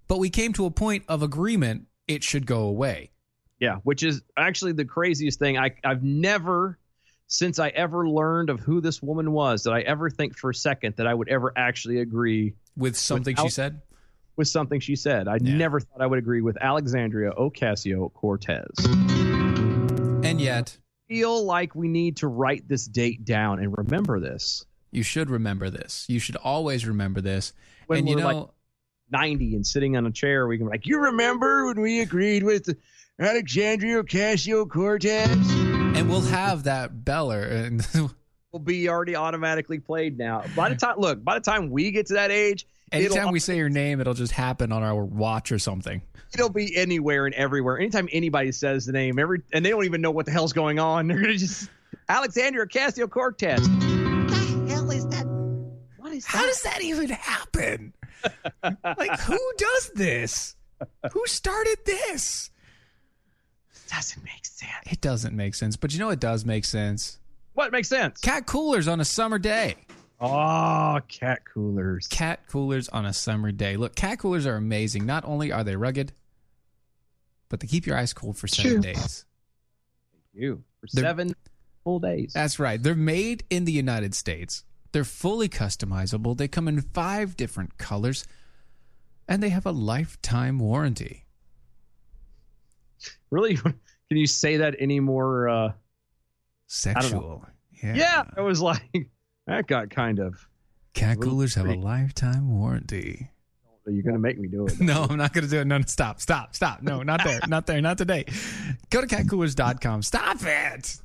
But 0.07 0.19
we 0.19 0.31
came 0.31 0.53
to 0.55 0.67
a 0.67 0.71
point 0.71 1.05
of 1.09 1.23
agreement 1.23 1.87
it 2.07 2.23
should 2.23 2.47
go 2.47 2.63
away. 2.63 3.11
Yeah, 3.61 3.77
which 3.83 4.03
is 4.03 4.23
actually 4.37 4.73
the 4.73 4.85
craziest 4.85 5.39
thing. 5.39 5.59
I 5.59 5.73
I've 5.85 6.03
never 6.03 6.79
since 7.27 7.59
I 7.59 7.69
ever 7.69 8.09
learned 8.09 8.49
of 8.49 8.61
who 8.61 8.81
this 8.81 9.03
woman 9.03 9.33
was 9.33 9.65
did 9.65 9.73
I 9.73 9.81
ever 9.81 10.09
think 10.09 10.37
for 10.37 10.51
a 10.51 10.55
second 10.55 10.97
that 10.97 11.07
I 11.07 11.15
would 11.15 11.29
ever 11.29 11.53
actually 11.57 12.01
agree 12.01 12.55
with 12.77 12.97
something 12.97 13.37
she 13.37 13.51
said. 13.51 13.83
With 14.37 14.49
something 14.49 14.79
she 14.79 14.95
said, 14.95 15.27
I 15.27 15.39
never 15.41 15.81
thought 15.81 16.01
I 16.01 16.07
would 16.07 16.21
agree 16.21 16.43
with 16.43 16.57
Alexandria 16.63 17.33
Ocasio 17.33 18.13
Cortez. 18.13 18.69
And 20.23 20.41
yet, 20.41 20.79
feel 21.09 21.45
like 21.45 21.75
we 21.75 21.89
need 21.89 22.19
to 22.19 22.29
write 22.29 22.69
this 22.69 22.87
date 22.87 23.25
down 23.25 23.61
and 23.61 23.77
remember 23.77 24.21
this. 24.21 24.65
You 24.91 25.03
should 25.03 25.31
remember 25.31 25.71
this. 25.71 26.07
You 26.09 26.19
should 26.19 26.37
always 26.37 26.87
remember 26.87 27.21
this. 27.21 27.53
When 27.87 28.01
and 28.01 28.09
you 28.09 28.17
know, 28.17 28.27
like 28.27 28.49
90 29.11 29.57
and 29.57 29.67
sitting 29.67 29.97
on 29.97 30.07
a 30.07 30.11
chair, 30.11 30.47
we 30.47 30.59
can 30.59 30.67
be 30.67 30.71
like, 30.71 30.87
you 30.87 31.01
remember 31.01 31.67
when 31.67 31.81
we 31.81 32.01
agreed 32.01 32.43
with 32.43 32.69
Alexandria 33.19 34.03
Ocasio 34.03 34.69
Cortez? 34.69 35.29
and 35.99 36.09
we'll 36.09 36.21
have 36.21 36.65
that 36.65 37.05
beller 37.05 37.43
and 37.43 37.87
will 38.53 38.61
be 38.61 38.89
already 38.89 39.17
automatically 39.17 39.79
played 39.81 40.17
now. 40.17 40.45
By 40.55 40.69
the 40.69 40.77
time, 40.77 40.97
look, 40.99 41.25
by 41.25 41.35
the 41.35 41.45
time 41.45 41.71
we 41.71 41.91
get 41.91 42.07
to 42.07 42.15
that 42.15 42.31
age, 42.31 42.67
anytime 42.93 43.19
it'll, 43.19 43.33
we 43.33 43.41
say 43.41 43.57
your 43.57 43.69
name 43.69 44.01
it'll 44.01 44.15
just 44.15 44.33
happen 44.33 44.73
on 44.73 44.83
our 44.83 45.05
watch 45.05 45.53
or 45.53 45.59
something. 45.59 46.03
It'll 46.35 46.51
be 46.51 46.77
anywhere 46.77 47.27
and 47.27 47.35
everywhere. 47.35 47.79
Anytime 47.79 48.09
anybody 48.13 48.53
says 48.53 48.87
the 48.87 48.93
name, 48.93 49.19
every 49.19 49.43
and 49.53 49.65
they 49.65 49.71
don't 49.71 49.85
even 49.85 50.01
know 50.01 50.11
what 50.11 50.27
the 50.27 50.33
hell's 50.33 50.53
going 50.53 50.79
on, 50.79 51.07
they're 51.09 51.21
gonna 51.21 51.37
just 51.37 51.71
Alexandria 52.09 52.67
Ocasio 52.67 53.09
Cortez. 53.09 53.69
The 53.69 54.67
hell 54.69 54.91
is 54.91 55.07
that? 55.09 55.27
What 55.97 56.13
is 56.13 56.27
how 56.27 56.45
does 56.45 56.63
that 56.63 56.83
even 56.83 57.09
happen? 57.11 57.95
Like 58.63 59.21
who 59.21 59.39
does 59.57 59.91
this? 59.95 60.57
Who 61.13 61.27
started 61.27 61.79
this? 61.85 62.51
It 63.73 63.91
doesn't 63.91 64.25
make 64.25 64.45
sense. 64.45 64.93
It 64.93 65.01
doesn't 65.01 65.35
make 65.35 65.55
sense 65.55 65.77
but 65.77 65.93
you 65.93 65.99
know 65.99 66.11
it 66.11 66.21
does 66.21 66.45
make 66.45 66.65
sense? 66.65 67.19
What 67.55 67.73
makes 67.73 67.89
sense? 67.89 68.21
Cat 68.21 68.47
coolers 68.47 68.87
on 68.87 69.01
a 69.01 69.05
summer 69.05 69.39
day 69.39 69.77
Oh, 70.21 70.99
cat 71.09 71.43
coolers. 71.45 72.07
Cat 72.09 72.41
coolers 72.49 72.89
on 72.89 73.07
a 73.07 73.13
summer 73.13 73.53
day. 73.53 73.77
Look, 73.77 73.95
cat 73.95 74.19
coolers 74.19 74.47
are 74.47 74.57
amazing. 74.57 75.07
Not 75.07 75.25
only 75.25 75.53
are 75.53 75.63
they 75.63 75.77
rugged, 75.77 76.13
but 77.49 77.61
they 77.61 77.67
keep 77.69 77.87
your 77.87 77.97
ice 77.97 78.13
cold 78.13 78.37
for 78.37 78.49
seven 78.49 78.73
True. 78.73 78.93
days. 78.93 79.25
You 80.35 80.65
for 80.81 80.89
They're- 80.93 81.05
seven 81.05 81.35
full 81.85 82.01
days. 82.01 82.33
That's 82.35 82.59
right. 82.59 82.83
They're 82.83 82.95
made 82.95 83.45
in 83.49 83.65
the 83.65 83.73
United 83.73 84.15
States. 84.15 84.65
They're 84.93 85.05
fully 85.05 85.49
customizable. 85.49 86.37
They 86.37 86.49
come 86.49 86.67
in 86.67 86.81
five 86.81 87.37
different 87.37 87.79
colors, 87.79 88.27
and 89.29 89.43
they 89.43 89.51
have 89.51 89.67
a 89.67 89.71
lifetime 89.73 90.59
warranty. 90.59 91.27
Really? 93.31 93.57
Can 93.57 93.77
you 94.17 94.27
say 94.27 94.57
that 94.59 94.75
any 94.79 95.01
more 95.01 95.49
uh 95.49 95.73
Sexual. 96.67 97.47
Yeah. 97.83 97.95
Yeah, 97.95 98.25
it 98.37 98.41
was 98.41 98.61
like 98.61 99.09
that 99.49 99.67
got 99.67 99.91
kind 99.91 100.19
of 100.19 100.47
Cat 100.95 101.21
coolers 101.21 101.55
have 101.55 101.67
a 101.67 101.75
lifetime 101.75 102.49
warranty. 102.59 103.31
You're 103.87 104.03
gonna 104.03 104.19
make 104.19 104.39
me 104.39 104.49
do 104.49 104.67
it. 104.67 104.81
No, 104.81 105.07
I'm 105.09 105.17
not 105.17 105.33
going 105.33 105.45
to 105.45 105.51
do 105.51 105.61
it. 105.61 105.67
No, 105.67 105.79
no, 105.79 105.85
stop, 105.87 106.21
stop, 106.21 106.55
stop. 106.55 106.83
No, 106.83 107.03
not 107.03 107.25
there, 107.25 107.41
not 107.49 107.67
there, 107.67 107.81
not 107.81 107.97
today. 107.99 108.25
Go 108.91 109.01
to 109.01 109.07
catcoolers.com. 109.07 110.03
Stop 110.03 110.39
it. 110.43 111.01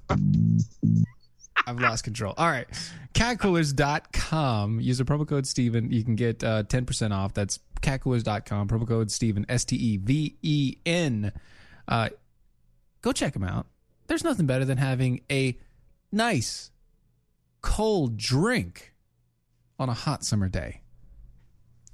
I've 1.66 1.80
lost 1.80 2.04
control. 2.04 2.34
All 2.38 2.50
right. 2.50 2.68
Catcoolers.com. 3.14 4.82
Use 4.82 4.98
the 4.98 5.06
promo 5.06 5.26
code 5.28 5.48
Steven. 5.48 5.92
You 5.92 6.04
can 6.04 6.16
get 6.16 6.44
uh, 6.44 6.64
10% 6.64 7.12
off. 7.14 7.34
That's 7.34 7.60
catcoolers.com. 7.82 8.68
Promo 8.68 8.88
code 8.88 9.12
Steven. 9.12 9.46
S 9.48 9.64
T 9.64 9.76
E 9.78 9.98
V 9.98 10.36
E 10.42 10.76
N. 10.86 11.32
Uh, 11.88 12.10
Go 13.02 13.12
check 13.12 13.34
them 13.34 13.44
out. 13.44 13.68
There's 14.08 14.24
nothing 14.24 14.46
better 14.46 14.66
than 14.66 14.78
having 14.78 15.22
a 15.30 15.58
nice 16.12 16.72
cold 17.64 18.18
drink 18.18 18.94
on 19.80 19.90
a 19.90 19.94
hot 19.94 20.24
summer 20.24 20.48
day. 20.48 20.82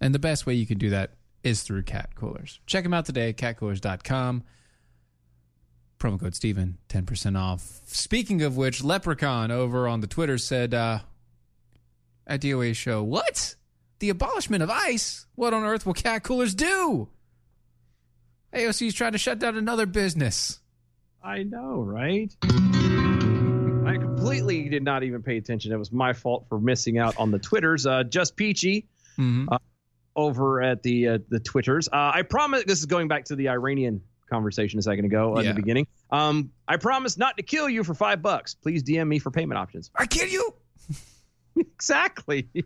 And 0.02 0.14
the 0.14 0.20
best 0.20 0.46
way 0.46 0.56
you 0.56 0.66
can 0.66 0.78
do 0.78 0.90
that 0.90 1.12
is 1.44 1.64
through 1.64 1.84
Cat 1.84 2.16
Coolers. 2.16 2.60
Check 2.66 2.84
them 2.84 2.94
out 2.94 3.06
today, 3.06 3.32
catcoolers.com. 3.32 4.44
Promo 6.00 6.20
code 6.20 6.36
Steven, 6.36 6.78
10% 6.90 7.38
off. 7.38 7.82
Speaking 7.86 8.42
of 8.42 8.58
which, 8.58 8.84
Leprechaun 8.84 9.52
over 9.52 9.88
on 9.88 10.02
the 10.02 10.08
Twitter 10.08 10.38
said, 10.38 10.74
uh, 10.74 11.00
at 12.26 12.42
DOA 12.42 12.76
show, 12.76 13.04
what? 13.04 13.56
The 14.00 14.10
abolishment 14.10 14.64
of 14.64 14.70
ICE? 14.70 15.26
What 15.36 15.54
on 15.54 15.64
earth 15.64 15.86
will 15.86 15.94
Cat 15.94 16.24
Coolers 16.24 16.56
do? 16.56 17.10
AOC's 18.54 18.94
trying 18.94 19.12
to 19.12 19.18
shut 19.18 19.40
down 19.40 19.58
another 19.58 19.86
business. 19.86 20.60
I 21.22 21.44
know, 21.44 21.82
right? 21.82 22.34
Completely 24.38 24.70
did 24.70 24.84
not 24.84 25.04
even 25.04 25.22
pay 25.24 25.38
attention. 25.38 25.72
It 25.72 25.78
was 25.78 25.92
my 25.92 26.14
fault 26.14 26.46
for 26.50 26.60
missing 26.60 26.98
out 26.98 27.18
on 27.18 27.32
the 27.32 27.40
Twitters. 27.40 27.86
Uh, 27.86 28.04
just 28.04 28.36
peachy 28.36 28.88
uh, 29.20 29.58
over 30.16 30.62
at 30.62 30.84
the 30.84 31.08
uh, 31.08 31.18
the 31.30 31.40
Twitters. 31.40 31.88
Uh, 31.88 32.12
I 32.14 32.22
promise. 32.22 32.64
This 32.66 32.80
is 32.80 32.86
going 32.86 33.08
back 33.08 33.26
to 33.26 33.36
the 33.36 33.50
Iranian 33.50 34.02
conversation 34.30 34.78
a 34.80 34.82
second 34.84 35.06
ago 35.06 35.38
at 35.38 35.44
Yeah. 35.46 35.52
the 35.52 35.56
beginning. 35.56 35.88
Um, 36.12 36.52
I 36.68 36.78
promise 36.78 37.18
not 37.18 37.36
to 37.38 37.44
kill 37.44 37.68
you 37.68 37.84
for 37.84 37.94
five 37.96 38.22
bucks. 38.22 38.54
Please 38.56 38.84
DM 38.84 39.08
me 39.08 39.18
for 39.20 39.32
payment 39.32 39.58
options. 39.58 39.90
I 39.96 40.06
kill 40.06 40.28
you. 40.28 40.54
exactly. 41.58 42.48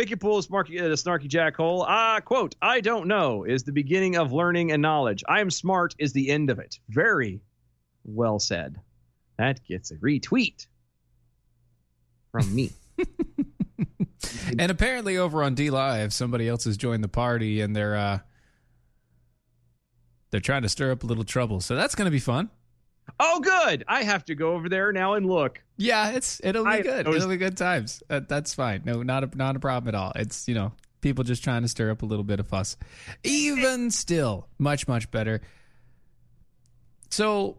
Pick 0.00 0.08
your 0.08 0.16
pool, 0.16 0.40
smarky, 0.40 0.80
uh, 0.80 0.84
snarky 0.94 1.28
jackhole. 1.28 1.84
Ah, 1.86 2.20
quote, 2.24 2.54
I 2.62 2.80
don't 2.80 3.06
know 3.06 3.44
is 3.44 3.64
the 3.64 3.72
beginning 3.72 4.16
of 4.16 4.32
learning 4.32 4.72
and 4.72 4.80
knowledge. 4.80 5.22
I 5.28 5.42
am 5.42 5.50
smart 5.50 5.94
is 5.98 6.14
the 6.14 6.30
end 6.30 6.48
of 6.48 6.58
it. 6.58 6.78
Very 6.88 7.42
well 8.02 8.38
said. 8.38 8.80
That 9.36 9.62
gets 9.66 9.90
a 9.90 9.96
retweet 9.96 10.66
from 12.32 12.54
me. 12.54 12.72
And 14.58 14.70
apparently 14.70 15.18
over 15.18 15.42
on 15.42 15.54
DLive, 15.54 16.12
somebody 16.12 16.48
else 16.48 16.64
has 16.64 16.78
joined 16.78 17.04
the 17.04 17.08
party 17.08 17.60
and 17.60 17.76
they're 17.76 17.96
uh 17.96 18.18
they're 20.30 20.40
trying 20.40 20.62
to 20.62 20.68
stir 20.68 20.92
up 20.92 21.02
a 21.02 21.06
little 21.06 21.24
trouble. 21.24 21.60
So 21.60 21.76
that's 21.76 21.94
gonna 21.94 22.10
be 22.10 22.18
fun. 22.18 22.48
Oh, 23.18 23.40
good. 23.40 23.84
I 23.88 24.02
have 24.04 24.24
to 24.26 24.34
go 24.34 24.52
over 24.54 24.68
there 24.68 24.92
now 24.92 25.14
and 25.14 25.26
look. 25.26 25.62
Yeah, 25.76 26.10
it's 26.10 26.40
it'll 26.44 26.64
be 26.64 26.70
I 26.70 26.82
good. 26.82 27.08
It'll 27.08 27.28
be 27.28 27.36
good 27.36 27.56
times. 27.56 28.02
Uh, 28.08 28.20
that's 28.28 28.54
fine. 28.54 28.82
No, 28.84 29.02
not 29.02 29.24
a 29.24 29.36
not 29.36 29.56
a 29.56 29.60
problem 29.60 29.94
at 29.94 29.98
all. 29.98 30.12
It's 30.14 30.46
you 30.46 30.54
know 30.54 30.72
people 31.00 31.24
just 31.24 31.42
trying 31.42 31.62
to 31.62 31.68
stir 31.68 31.90
up 31.90 32.02
a 32.02 32.06
little 32.06 32.24
bit 32.24 32.38
of 32.40 32.46
fuss. 32.46 32.76
Even 33.24 33.90
still, 33.90 34.46
much 34.58 34.86
much 34.86 35.10
better. 35.10 35.40
So 37.10 37.58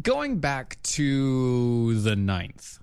going 0.00 0.38
back 0.40 0.82
to 0.82 1.94
the 2.00 2.16
ninth, 2.16 2.78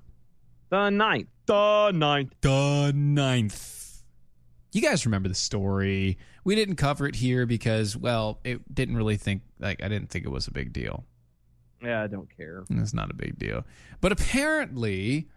The 0.70 0.90
ninth. 0.90 1.28
The 1.46 1.92
ninth. 1.92 2.34
the 2.42 2.92
ninth. 2.96 4.04
You 4.72 4.82
guys 4.82 5.06
remember 5.06 5.28
the 5.30 5.36
story? 5.36 6.20
We 6.44 6.56
didn't 6.56 6.76
cover 6.76 7.08
it 7.08 7.16
here 7.16 7.46
because 7.46 7.98
well, 7.98 8.40
it 8.44 8.74
didn't 8.74 8.96
really 8.98 9.18
think 9.18 9.42
like 9.60 9.84
I 9.84 9.88
didn't 9.88 10.10
think 10.10 10.26
it 10.26 10.30
was 10.30 10.48
a 10.48 10.52
big 10.52 10.72
deal. 10.74 11.06
Yeah, 11.82 12.04
I 12.04 12.08
don't 12.08 12.30
care. 12.36 12.64
It's 12.70 12.94
not 12.94 13.10
a 13.10 13.14
big 13.14 13.40
deal. 13.40 13.66
But 14.02 14.12
apparently, 14.12 15.30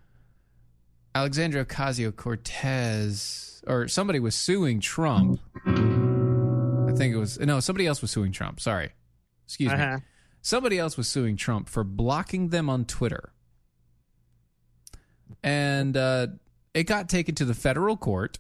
Alexandria 1.15 1.65
Ocasio 1.65 2.15
Cortez 2.15 3.63
or 3.67 3.87
somebody 3.89 4.19
was 4.19 4.35
suing 4.35 4.81
Trump. 4.81 5.41
I 5.65 6.93
think 6.95 7.15
it 7.15 7.19
was 7.19 7.39
no, 7.39 7.61
somebody 7.61 7.87
else 7.87 8.03
was 8.03 8.11
suing 8.11 8.33
Trump. 8.33 8.61
Sorry. 8.61 8.91
Excuse 9.47 9.73
Uh-huh. 9.73 9.97
me. 9.97 10.03
Somebody 10.41 10.79
else 10.79 10.97
was 10.97 11.07
suing 11.07 11.37
Trump 11.37 11.69
for 11.69 11.85
blocking 11.85 12.49
them 12.49 12.69
on 12.69 12.85
Twitter 12.85 13.33
and 15.43 15.97
uh, 15.97 16.27
it 16.75 16.85
got 16.85 17.09
taken 17.09 17.35
to 17.37 17.45
the 17.45 17.55
federal 17.55 17.97
court, 17.97 18.39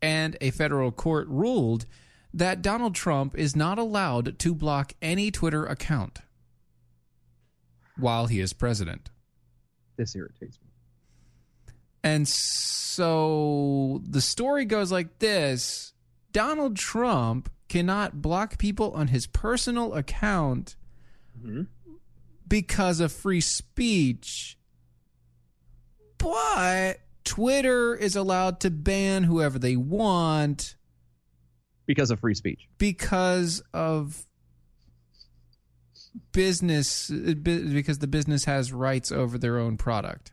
and 0.00 0.36
a 0.40 0.50
federal 0.50 0.90
court 0.92 1.26
ruled 1.28 1.86
that 2.32 2.62
Donald 2.62 2.94
Trump 2.94 3.36
is 3.36 3.56
not 3.56 3.78
allowed 3.78 4.38
to 4.38 4.54
block 4.54 4.92
any 5.02 5.30
Twitter 5.30 5.66
account 5.66 6.20
while 7.98 8.26
he 8.26 8.40
is 8.40 8.52
president. 8.52 9.10
This 9.96 10.14
irritates 10.14 10.58
me. 10.62 10.68
And 12.02 12.28
so 12.28 14.00
the 14.08 14.20
story 14.20 14.64
goes 14.64 14.92
like 14.92 15.18
this 15.18 15.92
Donald 16.32 16.76
Trump 16.76 17.50
cannot 17.68 18.22
block 18.22 18.58
people 18.58 18.92
on 18.92 19.08
his 19.08 19.26
personal 19.26 19.94
account 19.94 20.76
mm-hmm. 21.38 21.62
because 22.46 23.00
of 23.00 23.12
free 23.12 23.40
speech. 23.40 24.56
But 26.16 27.00
Twitter 27.24 27.94
is 27.94 28.16
allowed 28.16 28.60
to 28.60 28.70
ban 28.70 29.24
whoever 29.24 29.58
they 29.58 29.76
want 29.76 30.76
because 31.86 32.10
of 32.10 32.20
free 32.20 32.34
speech. 32.34 32.68
Because 32.78 33.62
of 33.72 34.27
business 36.32 37.10
because 37.10 37.98
the 37.98 38.06
business 38.06 38.44
has 38.44 38.72
rights 38.72 39.12
over 39.12 39.38
their 39.38 39.58
own 39.58 39.76
product. 39.76 40.32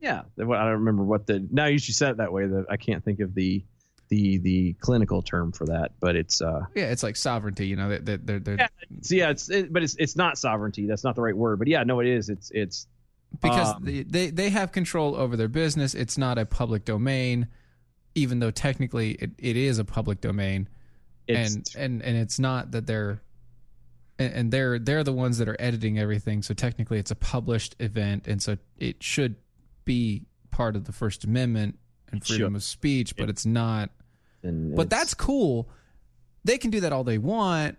Yeah, 0.00 0.22
I 0.38 0.42
don't 0.42 0.72
remember 0.72 1.02
what 1.02 1.26
the 1.26 1.46
now 1.50 1.66
you 1.66 1.78
should 1.78 1.94
say 1.94 2.10
it 2.10 2.18
that 2.18 2.32
way. 2.32 2.46
That 2.46 2.66
I 2.70 2.76
can't 2.76 3.04
think 3.04 3.20
of 3.20 3.34
the 3.34 3.64
the 4.08 4.38
the 4.38 4.72
clinical 4.74 5.22
term 5.22 5.52
for 5.52 5.66
that, 5.66 5.92
but 6.00 6.16
it's 6.16 6.40
uh 6.40 6.60
Yeah, 6.74 6.90
it's 6.90 7.02
like 7.02 7.16
sovereignty, 7.16 7.66
you 7.66 7.76
know, 7.76 7.98
they're, 7.98 8.16
they're, 8.16 8.38
they're, 8.38 8.56
yeah, 8.56 8.68
it's, 8.90 9.12
yeah, 9.12 9.30
it's 9.30 9.50
it, 9.50 9.72
but 9.72 9.82
it's 9.82 9.96
it's 9.98 10.16
not 10.16 10.38
sovereignty. 10.38 10.86
That's 10.86 11.04
not 11.04 11.14
the 11.14 11.22
right 11.22 11.36
word. 11.36 11.58
But 11.58 11.68
yeah, 11.68 11.82
no, 11.82 12.00
it 12.00 12.06
is. 12.06 12.28
It's 12.28 12.50
it's 12.52 12.86
because 13.40 13.74
um, 13.74 13.84
they, 13.84 14.02
they 14.04 14.30
they 14.30 14.50
have 14.50 14.72
control 14.72 15.14
over 15.14 15.36
their 15.36 15.48
business. 15.48 15.94
It's 15.94 16.16
not 16.16 16.38
a 16.38 16.46
public 16.46 16.84
domain, 16.84 17.48
even 18.14 18.38
though 18.38 18.50
technically 18.50 19.12
it, 19.12 19.30
it 19.38 19.56
is 19.56 19.78
a 19.78 19.84
public 19.84 20.20
domain, 20.20 20.68
and 21.28 21.68
and 21.76 22.02
and 22.02 22.16
it's 22.16 22.38
not 22.38 22.70
that 22.70 22.86
they're 22.86 23.20
and, 24.18 24.32
and 24.34 24.50
they're 24.52 24.78
they're 24.78 25.04
the 25.04 25.12
ones 25.12 25.38
that 25.38 25.48
are 25.48 25.56
editing 25.58 25.98
everything. 25.98 26.42
So 26.42 26.54
technically, 26.54 26.98
it's 26.98 27.10
a 27.10 27.14
published 27.16 27.76
event, 27.80 28.26
and 28.26 28.42
so 28.42 28.56
it 28.76 29.02
should 29.02 29.36
be 29.84 30.22
part 30.50 30.76
of 30.76 30.84
the 30.84 30.92
First 30.92 31.24
Amendment 31.24 31.78
and 32.10 32.24
freedom 32.24 32.52
should. 32.52 32.56
of 32.56 32.62
speech, 32.62 33.16
but 33.16 33.28
it's 33.28 33.46
not. 33.46 33.90
and 34.42 34.74
But 34.74 34.86
it's- 34.86 35.00
that's 35.00 35.14
cool. 35.14 35.68
They 36.44 36.56
can 36.58 36.70
do 36.70 36.80
that 36.80 36.92
all 36.92 37.04
they 37.04 37.18
want, 37.18 37.76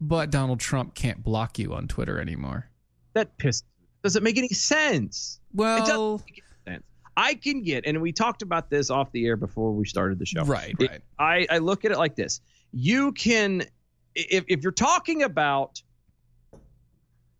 but 0.00 0.30
Donald 0.30 0.60
Trump 0.60 0.94
can't 0.94 1.22
block 1.22 1.58
you 1.58 1.72
on 1.74 1.88
Twitter 1.88 2.20
anymore. 2.20 2.68
that 3.14 3.38
pisses. 3.38 3.62
Does 4.02 4.16
it 4.16 4.22
make 4.22 4.36
any 4.36 4.48
sense? 4.48 5.40
it 5.52 5.56
Well, 5.56 5.78
doesn't 5.86 6.26
make 6.26 6.42
any 6.66 6.74
sense. 6.74 6.84
I 7.16 7.34
can 7.34 7.62
get, 7.62 7.86
and 7.86 8.02
we 8.02 8.12
talked 8.12 8.42
about 8.42 8.68
this 8.68 8.90
off 8.90 9.12
the 9.12 9.24
air 9.24 9.36
before 9.36 9.72
we 9.72 9.86
started 9.86 10.18
the 10.18 10.26
show. 10.26 10.44
Right, 10.44 10.74
It- 10.78 10.90
right. 10.90 11.00
I, 11.18 11.46
I 11.48 11.58
look 11.58 11.84
at 11.84 11.92
it 11.92 11.96
like 11.98 12.16
this: 12.16 12.40
you 12.72 13.12
can, 13.12 13.62
if 14.14 14.44
if 14.48 14.62
you're 14.62 14.72
talking 14.72 15.22
about 15.22 15.82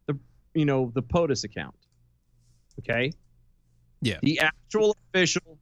the, 0.07 0.19
you 0.55 0.65
know, 0.65 0.91
the 0.95 1.03
POTUS 1.03 1.45
account, 1.45 1.75
okay, 2.81 3.13
Yeah. 4.01 4.19
the 4.23 4.41
actual 4.41 4.97
official 5.13 5.59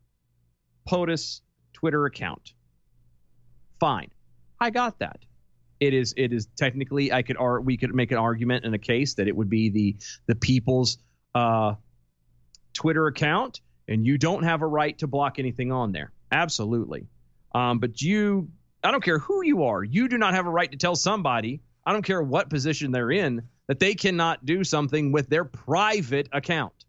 POTUS 0.89 1.43
Twitter 1.73 2.07
account, 2.07 2.55
fine, 3.81 4.11
I 4.61 4.71
got 4.71 4.99
that. 5.01 5.21
It 5.81 5.95
is 5.95 6.15
it 6.17 6.33
is 6.33 6.47
technically 6.57 7.13
I 7.13 7.23
could 7.23 7.37
ar- 7.37 7.61
we 7.61 7.77
could 7.77 7.95
make 7.95 8.13
an 8.13 8.19
argument 8.19 8.65
in 8.65 8.73
a 8.73 8.79
case 8.79 9.15
that 9.15 9.27
it 9.29 9.35
would 9.37 9.51
be 9.51 9.69
the 9.71 9.97
the 10.27 10.35
people's 10.37 10.99
uh, 11.35 11.75
Twitter 12.73 13.07
account, 13.09 13.61
and 13.89 14.07
you 14.07 14.17
don't 14.17 14.45
have 14.45 14.63
a 14.63 14.67
right 14.67 14.97
to 14.99 15.07
block 15.09 15.39
anything 15.39 15.73
on 15.73 15.91
there. 15.93 16.13
Absolutely. 16.31 17.07
Um, 17.55 17.81
but 17.81 18.01
you, 18.01 18.49
I 18.85 18.91
don't 18.91 19.03
care 19.05 19.19
who 19.19 19.45
you 19.45 19.65
are, 19.65 19.83
you 19.85 20.09
do 20.09 20.19
not 20.19 20.35
have 20.35 20.47
a 20.47 20.51
right 20.51 20.71
to 20.71 20.77
tell 20.77 20.97
somebody, 20.97 21.61
I 21.85 21.93
don't 21.93 22.03
care 22.05 22.23
what 22.23 22.51
position 22.51 22.93
they're 22.93 23.11
in, 23.11 23.43
that 23.69 23.79
they 23.81 23.95
cannot 23.95 24.45
do 24.45 24.65
something 24.65 25.13
with 25.13 25.29
their 25.29 25.45
private 25.45 26.29
account. 26.33 26.85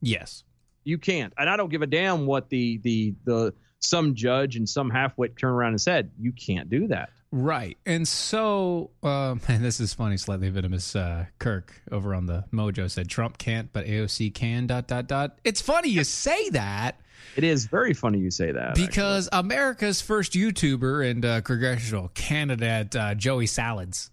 yes. 0.00 0.44
You 0.84 0.96
can't. 0.96 1.34
And 1.36 1.50
I 1.50 1.58
don't 1.58 1.68
give 1.68 1.82
a 1.82 1.86
damn 1.86 2.24
what 2.24 2.48
the 2.48 2.78
the 2.78 3.14
the 3.24 3.52
some 3.78 4.14
judge 4.14 4.56
and 4.56 4.66
some 4.66 4.90
halfwit 4.90 5.36
turn 5.36 5.50
around 5.52 5.72
and 5.72 5.80
said. 5.80 6.12
You 6.18 6.32
can't 6.32 6.70
do 6.70 6.86
that. 6.86 7.10
Right. 7.30 7.76
And 7.84 8.08
so, 8.08 8.90
um, 9.02 9.40
and 9.48 9.62
this 9.64 9.80
is 9.80 9.92
funny, 9.94 10.16
slightly 10.16 10.48
venomous. 10.48 10.96
Uh, 10.96 11.26
Kirk 11.38 11.72
over 11.90 12.14
on 12.14 12.26
the 12.26 12.44
Mojo 12.52 12.90
said 12.90 13.08
Trump 13.08 13.38
can't, 13.38 13.72
but 13.72 13.86
AOC 13.86 14.32
can. 14.34 14.66
Dot 14.66 14.86
dot 14.88 15.06
dot. 15.06 15.38
It's 15.44 15.60
funny 15.60 15.90
you 15.90 16.04
say 16.04 16.48
that 16.50 17.00
It 17.36 17.44
is 17.44 17.66
very 17.66 17.92
funny 17.94 18.18
you 18.18 18.30
say 18.30 18.52
that. 18.52 18.74
because 18.74 19.28
America's 19.32 20.00
first 20.00 20.32
YouTuber 20.32 21.10
and 21.10 21.24
uh, 21.24 21.40
congressional 21.42 22.08
candidate 22.14 22.96
uh, 22.96 23.14
Joey 23.14 23.46
Salads. 23.46 24.10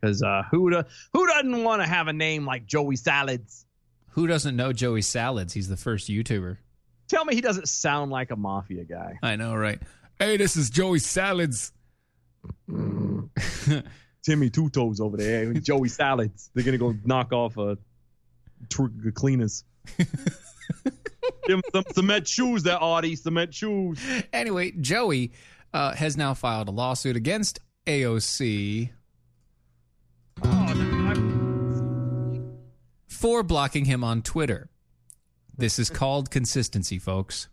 Because 0.00 0.22
uh, 0.22 0.42
who 0.50 0.70
do, 0.70 0.82
who 1.12 1.26
doesn't 1.26 1.62
want 1.64 1.82
to 1.82 1.88
have 1.88 2.08
a 2.08 2.12
name 2.12 2.44
like 2.46 2.66
Joey 2.66 2.96
Salads? 2.96 3.66
Who 4.10 4.26
doesn't 4.26 4.54
know 4.56 4.72
Joey 4.72 5.02
Salads? 5.02 5.52
He's 5.52 5.68
the 5.68 5.76
first 5.76 6.08
YouTuber. 6.08 6.58
Tell 7.08 7.24
me 7.24 7.34
he 7.34 7.40
doesn't 7.40 7.68
sound 7.68 8.10
like 8.10 8.30
a 8.30 8.36
mafia 8.36 8.84
guy. 8.84 9.18
I 9.22 9.36
know, 9.36 9.54
right? 9.54 9.78
Hey, 10.18 10.36
this 10.36 10.56
is 10.56 10.70
Joey 10.70 11.00
Salads. 11.00 11.72
Timmy 14.22 14.50
Two 14.50 14.70
Toes 14.70 15.00
over 15.00 15.16
there, 15.16 15.52
Joey 15.54 15.88
Salads. 15.88 16.50
They're 16.54 16.64
gonna 16.64 16.78
go 16.78 16.94
knock 17.04 17.32
off 17.32 17.56
a 17.56 17.76
tr- 18.70 19.10
cleaners. 19.14 19.64
Give 21.46 21.56
him 21.56 21.62
some 21.72 21.84
cement 21.92 22.26
shoes, 22.26 22.62
there, 22.62 22.82
Audie. 22.82 23.16
Cement 23.16 23.52
shoes. 23.52 23.98
Anyway, 24.32 24.72
Joey 24.72 25.32
uh, 25.74 25.94
has 25.94 26.16
now 26.16 26.32
filed 26.32 26.68
a 26.68 26.70
lawsuit 26.70 27.16
against 27.16 27.60
AOC 27.86 28.90
for 33.08 33.42
blocking 33.42 33.84
him 33.84 34.02
on 34.02 34.22
Twitter. 34.22 34.70
This 35.56 35.78
is 35.78 35.90
called 35.90 36.30
consistency, 36.30 36.98
folks. 36.98 37.48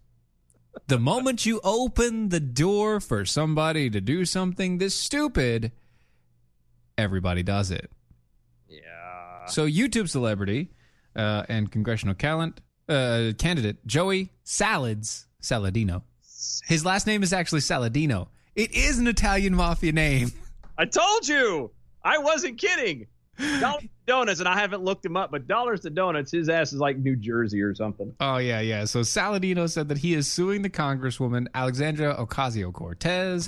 The 0.87 0.99
moment 0.99 1.45
you 1.45 1.59
open 1.63 2.29
the 2.29 2.39
door 2.39 2.99
for 2.99 3.25
somebody 3.25 3.89
to 3.89 3.99
do 4.01 4.25
something 4.25 4.77
this 4.77 4.95
stupid, 4.95 5.71
everybody 6.97 7.43
does 7.43 7.71
it. 7.71 7.91
Yeah. 8.69 9.45
So, 9.47 9.67
YouTube 9.67 10.09
celebrity 10.09 10.71
uh, 11.15 11.43
and 11.49 11.71
congressional 11.71 12.15
talent, 12.15 12.61
uh, 12.87 13.31
candidate 13.37 13.85
Joey 13.85 14.31
Salads 14.43 15.27
Saladino. 15.41 16.03
His 16.65 16.85
last 16.85 17.07
name 17.07 17.23
is 17.23 17.33
actually 17.33 17.61
Saladino. 17.61 18.27
It 18.55 18.73
is 18.73 18.97
an 18.99 19.07
Italian 19.07 19.55
mafia 19.55 19.91
name. 19.91 20.31
I 20.77 20.85
told 20.85 21.27
you. 21.27 21.71
I 22.03 22.17
wasn't 22.17 22.57
kidding. 22.57 23.07
Donuts, 24.11 24.41
and 24.41 24.49
I 24.49 24.59
haven't 24.59 24.83
looked 24.83 25.05
him 25.05 25.15
up, 25.15 25.31
but 25.31 25.47
Dollars 25.47 25.79
to 25.81 25.89
Donuts, 25.89 26.33
his 26.33 26.49
ass 26.49 26.73
is 26.73 26.79
like 26.79 26.97
New 26.97 27.15
Jersey 27.15 27.61
or 27.61 27.73
something. 27.73 28.13
Oh 28.19 28.39
yeah, 28.39 28.59
yeah. 28.59 28.83
So 28.83 28.99
Saladino 28.99 29.69
said 29.69 29.87
that 29.87 29.99
he 29.99 30.15
is 30.15 30.27
suing 30.27 30.63
the 30.63 30.69
Congresswoman 30.69 31.47
Alexandra 31.55 32.13
Ocasio 32.15 32.73
Cortez 32.73 33.45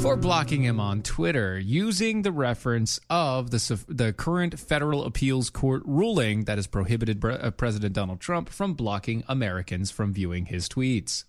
for 0.00 0.16
blocking 0.16 0.62
him 0.62 0.80
on 0.80 1.02
Twitter 1.02 1.58
using 1.58 2.22
the 2.22 2.32
reference 2.32 2.98
of 3.10 3.50
the 3.50 3.84
the 3.88 4.14
current 4.14 4.58
federal 4.58 5.04
appeals 5.04 5.50
court 5.50 5.82
ruling 5.84 6.44
that 6.44 6.56
has 6.56 6.66
prohibited 6.66 7.22
uh, 7.22 7.50
President 7.50 7.92
Donald 7.92 8.20
Trump 8.20 8.48
from 8.48 8.72
blocking 8.72 9.22
Americans 9.28 9.90
from 9.90 10.14
viewing 10.14 10.46
his 10.46 10.66
tweets. 10.66 11.24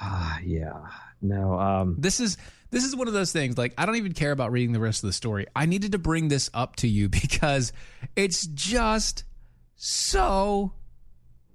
Ah, 0.00 0.38
yeah. 0.44 0.88
No, 1.22 1.58
um, 1.58 1.96
This 1.98 2.20
is 2.20 2.36
this 2.70 2.84
is 2.84 2.96
one 2.96 3.06
of 3.08 3.14
those 3.14 3.32
things 3.32 3.56
like 3.56 3.72
I 3.78 3.86
don't 3.86 3.96
even 3.96 4.12
care 4.12 4.32
about 4.32 4.50
reading 4.52 4.72
the 4.72 4.80
rest 4.80 5.02
of 5.04 5.08
the 5.08 5.12
story. 5.12 5.46
I 5.54 5.66
needed 5.66 5.92
to 5.92 5.98
bring 5.98 6.28
this 6.28 6.50
up 6.52 6.76
to 6.76 6.88
you 6.88 7.08
because 7.22 7.72
it's 8.16 8.46
just 8.46 9.24
so 9.76 10.72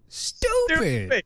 stupid. 0.07 1.07
Stupid. 1.07 1.23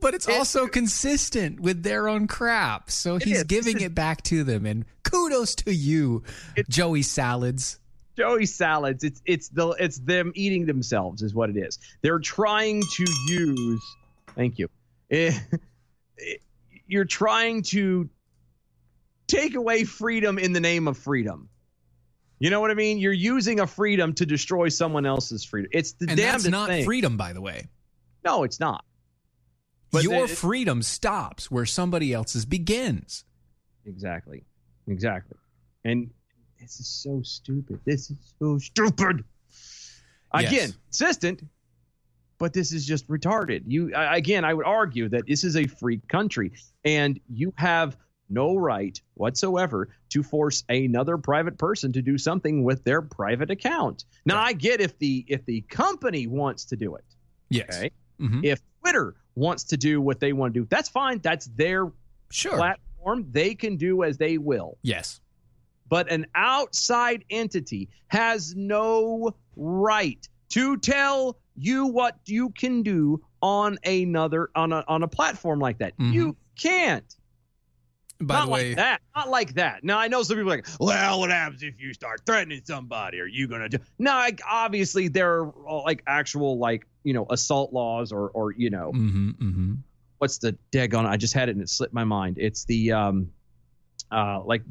But 0.00 0.14
it's 0.14 0.26
also 0.28 0.66
consistent 0.66 1.60
with 1.60 1.82
their 1.82 2.08
own 2.08 2.26
crap. 2.26 2.90
So 2.90 3.16
It 3.16 3.24
he's 3.24 3.38
is. 3.38 3.44
giving 3.44 3.76
is- 3.78 3.82
it 3.84 3.94
back 3.94 4.22
to 4.24 4.42
them 4.44 4.64
and 4.64 4.86
kudos 5.02 5.54
to 5.56 5.74
you, 5.74 6.22
Joey 6.70 7.02
Salads. 7.02 7.78
Joey 8.16 8.46
Salads. 8.46 9.04
It's 9.04 9.20
it's 9.26 9.48
the 9.50 9.68
it's 9.78 9.98
them 9.98 10.32
eating 10.34 10.64
themselves 10.66 11.20
is 11.22 11.34
what 11.34 11.50
it 11.50 11.56
is. 11.58 11.78
They're 12.02 12.18
trying 12.18 12.82
to 12.96 13.04
use. 13.28 13.82
Thank 14.34 14.58
you. 14.58 14.68
Eh, 15.12 15.36
you're 16.86 17.04
trying 17.04 17.62
to 17.62 18.08
take 19.26 19.54
away 19.54 19.84
freedom 19.84 20.38
in 20.38 20.52
the 20.52 20.60
name 20.60 20.88
of 20.88 20.98
freedom. 20.98 21.48
You 22.38 22.50
know 22.50 22.60
what 22.60 22.70
I 22.70 22.74
mean? 22.74 22.98
You're 22.98 23.12
using 23.12 23.60
a 23.60 23.66
freedom 23.66 24.14
to 24.14 24.24
destroy 24.26 24.70
someone 24.70 25.04
else's 25.06 25.44
freedom. 25.44 25.70
It's 25.72 25.92
the 25.92 26.06
And 26.08 26.18
that's 26.18 26.46
not 26.46 26.68
thing. 26.68 26.84
freedom, 26.84 27.16
by 27.16 27.32
the 27.32 27.40
way. 27.40 27.68
No, 28.24 28.44
it's 28.44 28.58
not. 28.58 28.84
But 29.92 30.04
Your 30.04 30.26
the- 30.26 30.34
freedom 30.34 30.82
stops 30.82 31.50
where 31.50 31.66
somebody 31.66 32.12
else's 32.12 32.44
begins. 32.46 33.24
Exactly. 33.84 34.44
Exactly. 34.88 35.36
And 35.84 36.10
this 36.60 36.80
is 36.80 36.86
so 36.88 37.20
stupid. 37.22 37.80
This 37.84 38.10
is 38.10 38.16
so 38.38 38.58
stupid. 38.58 39.24
Yes. 39.48 40.00
Again, 40.32 40.74
consistent. 40.86 41.42
But 42.40 42.52
this 42.54 42.72
is 42.72 42.84
just 42.84 43.06
retarded. 43.06 43.62
You 43.66 43.94
I- 43.94 44.16
again, 44.16 44.44
I 44.44 44.52
would 44.54 44.66
argue 44.66 45.08
that 45.10 45.26
this 45.28 45.44
is 45.44 45.56
a 45.56 45.66
free 45.66 46.00
country, 46.08 46.50
and 46.84 47.20
you 47.28 47.52
have 47.56 47.96
no 48.30 48.56
right 48.56 49.00
whatsoever 49.14 49.90
to 50.08 50.22
force 50.22 50.64
another 50.68 51.18
private 51.18 51.58
person 51.58 51.92
to 51.92 52.00
do 52.02 52.16
something 52.16 52.64
with 52.64 52.82
their 52.84 53.02
private 53.02 53.50
account. 53.50 54.04
Now, 54.24 54.40
I 54.40 54.52
get 54.54 54.80
if 54.80 54.98
the 54.98 55.24
if 55.28 55.44
the 55.44 55.60
company 55.62 56.26
wants 56.26 56.64
to 56.66 56.76
do 56.76 56.96
it. 56.96 57.04
Yes. 57.50 57.76
Okay. 57.76 57.90
Mhm. 58.20 58.44
If 58.44 58.60
Twitter 58.80 59.14
wants 59.34 59.64
to 59.64 59.76
do 59.76 60.00
what 60.00 60.18
they 60.20 60.32
want 60.32 60.54
to 60.54 60.60
do, 60.60 60.66
that's 60.70 60.88
fine. 60.88 61.18
That's 61.22 61.46
their 61.46 61.92
Sure. 62.30 62.56
platform. 62.56 63.26
They 63.30 63.54
can 63.54 63.76
do 63.76 64.02
as 64.04 64.16
they 64.16 64.38
will. 64.38 64.78
Yes. 64.82 65.20
But 65.88 66.10
an 66.10 66.26
outside 66.36 67.24
entity 67.30 67.88
has 68.08 68.54
no 68.54 69.34
right 69.56 70.26
to 70.50 70.76
tell 70.76 71.39
you 71.56 71.86
what 71.86 72.16
you 72.26 72.50
can 72.50 72.82
do 72.82 73.22
on 73.42 73.78
another 73.84 74.50
on 74.54 74.72
a 74.72 74.84
on 74.88 75.02
a 75.02 75.08
platform 75.08 75.60
like 75.60 75.78
that. 75.78 75.94
You 75.98 76.36
can't. 76.58 77.04
Mm-hmm. 77.04 77.16
By 78.26 78.34
not 78.34 78.44
the 78.44 78.50
way, 78.50 78.68
like 78.68 78.76
that. 78.76 79.00
Not 79.16 79.28
like 79.30 79.54
that. 79.54 79.82
Now 79.82 79.98
I 79.98 80.08
know 80.08 80.22
some 80.22 80.36
people 80.36 80.52
are 80.52 80.56
like, 80.56 80.66
well, 80.78 81.20
what 81.20 81.30
happens 81.30 81.62
if 81.62 81.80
you 81.80 81.94
start 81.94 82.20
threatening 82.26 82.60
somebody? 82.64 83.18
Are 83.18 83.26
you 83.26 83.48
gonna 83.48 83.68
do? 83.68 83.78
No, 83.98 84.12
like 84.12 84.40
obviously 84.48 85.08
there 85.08 85.40
are 85.40 85.54
uh, 85.66 85.82
like 85.82 86.02
actual 86.06 86.58
like 86.58 86.86
you 87.02 87.14
know 87.14 87.26
assault 87.30 87.72
laws 87.72 88.12
or 88.12 88.28
or 88.30 88.52
you 88.52 88.68
know 88.68 88.92
mm-hmm, 88.92 89.30
mm-hmm. 89.30 89.74
what's 90.18 90.38
the 90.38 90.56
daggone? 90.70 91.06
I 91.06 91.16
just 91.16 91.32
had 91.32 91.48
it 91.48 91.52
and 91.52 91.62
it 91.62 91.70
slipped 91.70 91.94
my 91.94 92.04
mind. 92.04 92.36
It's 92.38 92.64
the 92.64 92.92
um, 92.92 93.30
uh, 94.10 94.42
like 94.44 94.62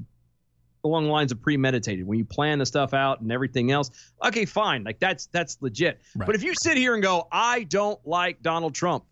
along 0.83 1.05
the 1.05 1.11
lines 1.11 1.31
of 1.31 1.41
premeditated 1.41 2.05
when 2.07 2.17
you 2.17 2.25
plan 2.25 2.59
the 2.59 2.65
stuff 2.65 2.93
out 2.93 3.21
and 3.21 3.31
everything 3.31 3.71
else. 3.71 3.91
Okay, 4.25 4.45
fine, 4.45 4.83
like 4.83 4.99
that's 4.99 5.25
that's 5.27 5.57
legit. 5.61 5.99
But 6.15 6.35
if 6.35 6.43
you 6.43 6.53
sit 6.55 6.77
here 6.77 6.93
and 6.93 7.03
go, 7.03 7.27
I 7.31 7.63
don't 7.63 7.99
like 8.07 8.41
Donald 8.41 8.73
Trump, 8.75 9.03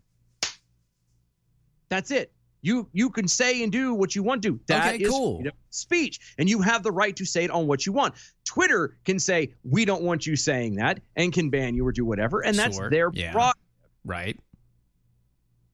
that's 1.90 2.12
it. 2.12 2.32
You 2.62 2.90
you 2.92 3.10
can 3.10 3.28
say 3.28 3.64
and 3.64 3.72
do 3.72 3.94
what 3.94 4.16
you 4.16 4.24
want 4.24 4.42
to. 4.44 4.60
That 4.68 4.96
Okay, 4.96 5.04
is 5.04 5.10
cool. 5.12 5.44
speech, 5.70 6.20
and 6.38 6.50
you 6.50 6.60
have 6.62 6.84
the 6.84 6.92
right 6.92 7.16
to 7.16 7.26
say 7.26 7.44
it 7.44 7.52
on 7.52 7.68
what 7.68 7.86
you 7.86 7.94
want. 7.94 8.16
Twitter 8.46 8.98
can 9.06 9.20
say 9.20 9.54
we 9.64 9.86
don't 9.86 10.02
want 10.02 10.26
you 10.26 10.36
saying 10.36 10.76
that 10.76 11.00
and 11.16 11.32
can 11.32 11.50
ban 11.50 11.76
you 11.76 11.86
or 11.86 11.92
do 11.92 12.04
whatever, 12.04 12.42
and 12.44 12.58
that's 12.58 12.76
Sure, 12.76 12.90
their 12.90 13.12
yeah. 13.14 13.32
prerogative 13.32 13.62
right. 14.06 14.40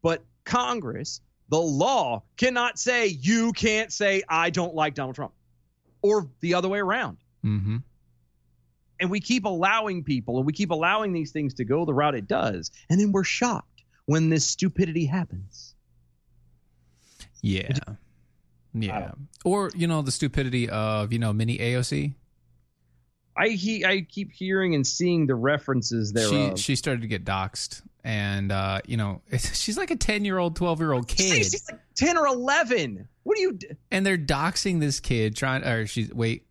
but 0.02 0.24
Congress, 0.44 1.22
the 1.50 1.60
law 1.60 2.22
cannot 2.36 2.78
say 2.78 3.08
you 3.08 3.54
can't 3.54 3.92
say 3.92 4.22
I 4.28 4.50
don't 4.50 4.76
like 4.76 4.94
Donald 4.94 5.16
Trump 5.16 5.34
or 6.04 6.30
the 6.42 6.54
other 6.54 6.70
way 6.70 6.80
around. 6.80 7.18
Mm-hmm. 7.44 7.78
And 9.00 9.10
we 9.10 9.20
keep 9.20 9.46
allowing 9.46 10.04
people 10.04 10.38
and 10.38 10.46
we 10.46 10.54
keep 10.54 10.70
allowing 10.70 11.14
these 11.14 11.32
things 11.32 11.56
to 11.56 11.66
go 11.66 11.84
the 11.84 11.94
route 11.94 12.14
it 12.14 12.28
does. 12.28 12.70
And 12.90 13.00
then 13.00 13.12
we're 13.12 13.24
shocked 13.24 13.84
when 14.06 14.30
this 14.30 14.46
stupidity 14.46 15.06
happens. 15.06 15.74
Yeah. 17.42 17.78
Yeah. 18.74 19.12
Or, 19.44 19.72
you 19.76 19.88
know, 19.88 20.02
the 20.02 20.12
stupidity 20.12 20.70
of, 20.70 21.12
you 21.12 21.20
know, 21.20 21.34
mini 21.34 21.58
AOC. 21.58 22.14
I 23.36 23.50
he, 23.50 23.84
I 23.84 24.02
keep 24.02 24.32
hearing 24.32 24.76
and 24.76 24.86
seeing 24.86 25.26
the 25.26 25.36
references 25.36 26.14
She 26.30 26.62
she 26.62 26.76
started 26.76 27.02
to 27.02 27.08
get 27.08 27.26
doxxed 27.26 27.82
and 28.04 28.52
uh, 28.52 28.82
you 28.86 28.98
know, 28.98 29.22
she's 29.32 29.78
like 29.78 29.92
a 29.92 29.96
10-year-old, 29.96 30.58
12-year-old 30.58 31.08
kid. 31.08 31.46
She's 31.46 31.70
like 31.70 31.80
10 31.96 32.18
or 32.18 32.28
11. 32.28 33.08
What 33.24 33.36
do 33.36 33.42
you 33.42 33.54
d- 33.54 33.68
and 33.92 34.06
they're 34.06 34.18
doxing 34.18 34.80
this 34.80 35.00
kid 35.00 35.36
trying 35.36 35.64
or 35.64 35.88
she's 35.88 36.14
wait. 36.14 36.46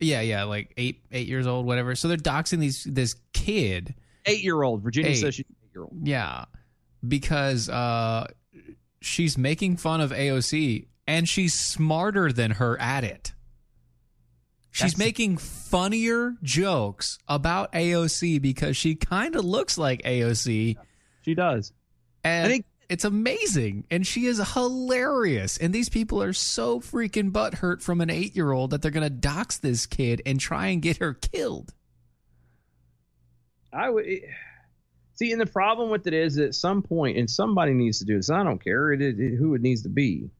Yeah, 0.00 0.20
yeah, 0.20 0.44
like 0.44 0.72
8 0.76 1.02
8 1.12 1.26
years 1.28 1.46
old 1.46 1.66
whatever. 1.66 1.94
So 1.94 2.08
they're 2.08 2.16
doxing 2.16 2.58
these 2.60 2.84
this 2.84 3.16
kid 3.32 3.94
8-year-old. 4.26 4.82
Virginia 4.82 5.10
Eight. 5.12 5.16
says 5.16 5.34
she's 5.34 5.46
8-year-old. 5.70 6.06
Yeah, 6.06 6.44
because 7.06 7.68
uh, 7.68 8.26
she's 9.00 9.36
making 9.36 9.76
fun 9.78 10.00
of 10.00 10.10
AOC 10.12 10.86
and 11.06 11.28
she's 11.28 11.54
smarter 11.54 12.32
than 12.32 12.52
her 12.52 12.80
at 12.80 13.04
it. 13.04 13.32
She's 14.74 14.94
That's- 14.94 14.98
making 14.98 15.36
funnier 15.36 16.34
jokes 16.42 17.20
about 17.28 17.72
AOC 17.72 18.40
because 18.42 18.76
she 18.76 18.96
kind 18.96 19.36
of 19.36 19.44
looks 19.44 19.78
like 19.78 20.02
AOC. 20.02 20.76
She 21.22 21.34
does. 21.36 21.72
And 22.24 22.46
I 22.48 22.50
think- 22.50 22.66
it's 22.88 23.04
amazing. 23.04 23.84
And 23.88 24.04
she 24.04 24.26
is 24.26 24.38
hilarious. 24.54 25.58
And 25.58 25.72
these 25.72 25.88
people 25.88 26.20
are 26.20 26.32
so 26.32 26.80
freaking 26.80 27.30
butthurt 27.30 27.82
from 27.82 28.00
an 28.00 28.10
eight 28.10 28.34
year 28.34 28.50
old 28.50 28.70
that 28.70 28.82
they're 28.82 28.90
going 28.90 29.04
to 29.06 29.10
dox 29.10 29.58
this 29.58 29.86
kid 29.86 30.20
and 30.26 30.40
try 30.40 30.66
and 30.66 30.82
get 30.82 30.96
her 30.96 31.14
killed. 31.14 31.72
I 33.72 33.90
would 33.90 34.06
see, 35.14 35.30
and 35.30 35.40
the 35.40 35.46
problem 35.46 35.88
with 35.90 36.08
it 36.08 36.14
is 36.14 36.36
at 36.38 36.52
some 36.56 36.82
point, 36.82 37.16
and 37.16 37.30
somebody 37.30 37.74
needs 37.74 38.00
to 38.00 38.04
do 38.04 38.16
this. 38.16 38.28
I 38.28 38.42
don't 38.42 38.62
care 38.62 38.92
it, 38.92 39.00
it, 39.00 39.20
it- 39.20 39.36
who 39.36 39.54
it 39.54 39.62
needs 39.62 39.82
to 39.82 39.88
be, 39.88 40.30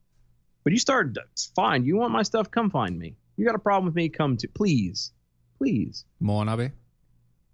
but 0.64 0.72
you 0.72 0.78
start. 0.80 1.16
It's 1.32 1.52
fine. 1.54 1.84
You 1.84 1.96
want 1.98 2.12
my 2.12 2.24
stuff? 2.24 2.50
Come 2.50 2.68
find 2.70 2.98
me. 2.98 3.14
You 3.36 3.44
got 3.44 3.54
a 3.54 3.58
problem 3.58 3.86
with 3.86 3.94
me? 3.94 4.08
Come 4.08 4.36
to 4.38 4.48
please, 4.48 5.12
please, 5.58 6.04
Moanabe? 6.22 6.72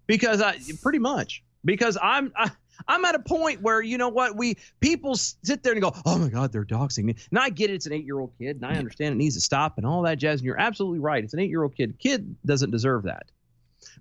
because 0.07 0.41
I 0.41 0.57
pretty 0.81 0.99
much 0.99 1.43
because 1.63 1.97
I'm. 2.01 2.31
I, 2.35 2.51
I'm 2.87 3.05
at 3.05 3.13
a 3.13 3.19
point 3.19 3.61
where 3.61 3.79
you 3.79 3.99
know 3.99 4.09
what 4.09 4.35
we 4.35 4.57
people 4.79 5.13
sit 5.15 5.61
there 5.61 5.73
and 5.73 5.81
go, 5.83 5.93
oh 6.03 6.17
my 6.17 6.29
god, 6.29 6.51
they're 6.51 6.65
doxing 6.65 7.03
me. 7.03 7.15
And 7.29 7.37
I 7.37 7.49
get 7.49 7.69
it, 7.69 7.73
it's 7.75 7.85
an 7.85 7.93
eight 7.93 8.05
year 8.05 8.19
old 8.19 8.31
kid, 8.39 8.55
and 8.55 8.65
I 8.65 8.75
understand 8.75 9.13
it 9.13 9.17
needs 9.17 9.35
to 9.35 9.41
stop 9.41 9.77
and 9.77 9.85
all 9.85 10.01
that 10.03 10.17
jazz. 10.17 10.39
And 10.39 10.45
you're 10.47 10.59
absolutely 10.59 10.97
right, 10.97 11.23
it's 11.23 11.33
an 11.35 11.39
eight 11.39 11.49
year 11.51 11.61
old 11.61 11.75
kid. 11.75 11.99
Kid 11.99 12.35
doesn't 12.43 12.71
deserve 12.71 13.03
that. 13.03 13.27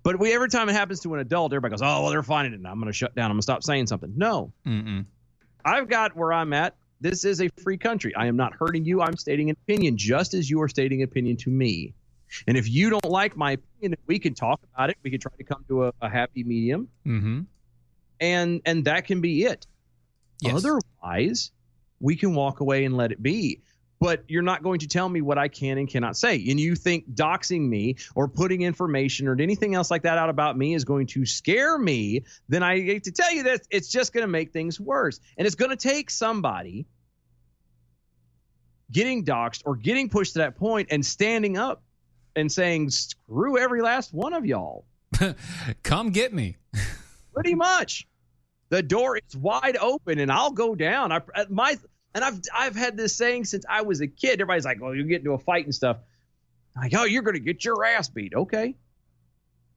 But 0.03 0.19
we 0.19 0.33
every 0.33 0.49
time 0.49 0.71
it 0.71 0.73
happens 0.73 1.01
to 1.01 1.13
an 1.13 1.21
adult, 1.21 1.53
everybody 1.53 1.73
goes, 1.73 1.83
"Oh, 1.83 2.03
well, 2.03 2.11
they're 2.11 2.23
finding 2.23 2.55
it. 2.55 2.61
Now 2.63 2.71
I'm 2.71 2.79
going 2.81 2.87
to 2.91 2.97
shut 2.97 3.15
down. 3.15 3.27
I'm 3.27 3.33
going 3.33 3.41
to 3.41 3.43
stop 3.43 3.63
saying 3.63 3.87
something." 3.89 4.15
No, 4.17 4.53
Mm-mm. 4.67 5.05
I've 5.63 5.89
got 5.89 6.17
where 6.17 6.33
I'm 6.33 6.55
at. 6.55 6.75
This 7.01 7.25
is 7.25 7.41
a 7.41 7.49
free 7.63 7.79
country. 7.79 8.15
I 8.15 8.27
am 8.27 8.37
not 8.37 8.53
hurting 8.55 8.85
you. 8.85 9.01
I'm 9.01 9.17
stating 9.17 9.49
an 9.51 9.57
opinion, 9.63 9.97
just 9.97 10.35
as 10.35 10.51
you 10.51 10.61
are 10.61 10.69
stating 10.69 11.03
opinion 11.03 11.37
to 11.39 11.51
me. 11.51 11.95
And 12.47 12.57
if 12.57 12.69
you 12.69 12.91
don't 12.91 13.05
like 13.07 13.37
my 13.37 13.53
opinion, 13.53 13.99
we 14.07 14.19
can 14.19 14.35
talk 14.35 14.61
about 14.75 14.91
it. 14.91 14.97
We 15.03 15.11
can 15.11 15.19
try 15.19 15.33
to 15.37 15.45
come 15.45 15.65
to 15.69 15.87
a, 15.87 15.93
a 16.01 16.09
happy 16.09 16.45
medium, 16.45 16.89
Mm-hmm. 17.07 17.41
and 18.21 18.61
and 18.65 18.85
that 18.85 19.07
can 19.07 19.21
be 19.21 19.45
it. 19.45 19.67
Yes. 20.41 20.55
Otherwise, 20.55 21.51
we 22.01 22.17
can 22.17 22.35
walk 22.35 22.61
away 22.61 22.85
and 22.85 22.97
let 22.97 23.13
it 23.13 23.23
be. 23.23 23.61
But 24.01 24.25
you're 24.29 24.43
not 24.43 24.63
going 24.63 24.79
to 24.81 24.89
tell 24.89 25.09
me 25.09 25.21
what 25.21 25.37
I 25.37 25.49
can 25.49 25.77
and 25.77 25.87
cannot 25.87 26.17
say. 26.17 26.37
And 26.49 26.59
you 26.59 26.75
think 26.75 27.11
doxing 27.13 27.69
me 27.69 27.97
or 28.15 28.29
putting 28.29 28.63
information 28.63 29.29
or 29.29 29.39
anything 29.39 29.75
else 29.75 29.91
like 29.91 30.03
that 30.03 30.17
out 30.17 30.31
about 30.31 30.57
me 30.57 30.75
is 30.75 30.85
going 30.85 31.07
to 31.09 31.27
scare 31.27 31.77
me, 31.79 32.25
then 32.49 32.63
I 32.63 32.81
hate 32.81 33.05
to 33.05 33.13
tell 33.13 33.31
you 33.33 33.43
that 33.43 33.61
it's 33.71 33.89
just 33.89 34.15
going 34.15 34.23
to 34.23 34.29
make 34.29 34.53
things 34.53 34.81
worse. 34.81 35.21
And 35.37 35.47
it's 35.47 35.55
going 35.55 35.71
to 35.71 35.77
take 35.77 36.09
somebody 36.09 36.87
getting 38.91 39.25
doxed 39.25 39.63
or 39.67 39.77
getting 39.77 40.09
pushed 40.09 40.33
to 40.33 40.39
that 40.41 40.57
point 40.57 40.89
and 40.91 41.05
standing 41.05 41.59
up 41.59 41.83
and 42.37 42.51
saying, 42.51 42.91
screw 42.91 43.59
every 43.59 43.83
last 43.83 44.15
one 44.15 44.33
of 44.33 44.47
y'all. 44.47 44.87
Come 45.83 46.11
get 46.11 46.33
me. 46.33 46.57
Pretty 47.35 47.55
much. 47.55 48.07
The 48.71 48.83
door 48.83 49.17
is 49.17 49.37
wide 49.37 49.77
open, 49.77 50.21
and 50.21 50.31
I'll 50.31 50.53
go 50.53 50.77
down. 50.77 51.11
I 51.11 51.21
my 51.49 51.77
and 52.15 52.25
I've 52.25 52.41
I've 52.55 52.77
had 52.77 52.97
this 52.97 53.17
saying 53.17 53.45
since 53.45 53.65
I 53.69 53.83
was 53.83 54.01
a 54.01 54.07
kid. 54.07 54.41
Everybody's 54.41 54.65
like, 54.65 54.79
oh, 54.81 54.87
"Well, 54.87 54.95
you 54.95 55.05
get 55.05 55.21
into 55.21 55.33
a 55.33 55.39
fight 55.39 55.65
and 55.65 55.75
stuff." 55.75 55.99
I'm 56.77 56.83
like, 56.83 56.95
oh, 56.95 57.05
you're 57.05 57.23
gonna 57.23 57.39
get 57.39 57.65
your 57.65 57.85
ass 57.85 58.09
beat. 58.09 58.35
Okay, 58.35 58.77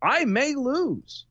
I 0.02 0.26
may 0.26 0.56
lose. 0.56 1.26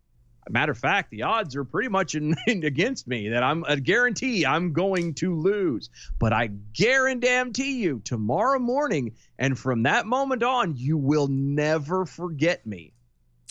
Matter 0.49 0.73
of 0.73 0.79
fact, 0.79 1.11
the 1.11 1.23
odds 1.23 1.55
are 1.55 1.65
pretty 1.65 1.89
much 1.89 2.17
in, 2.17 2.35
in 2.47 2.65
against 2.65 3.07
me. 3.07 3.29
That 3.29 3.43
I'm 3.43 3.65
a 3.67 3.77
guarantee 3.77 4.45
I'm 4.45 4.73
going 4.73 5.15
to 5.15 5.35
lose. 5.35 5.89
But 6.19 6.33
I 6.33 6.49
guarantee 6.49 7.81
you, 7.81 8.01
tomorrow 8.05 8.59
morning, 8.59 9.15
and 9.39 9.57
from 9.57 9.85
that 9.85 10.07
moment 10.07 10.43
on, 10.43 10.77
you 10.77 10.97
will 10.99 11.29
never 11.29 12.07
forget 12.07 12.67
me. 12.67 12.93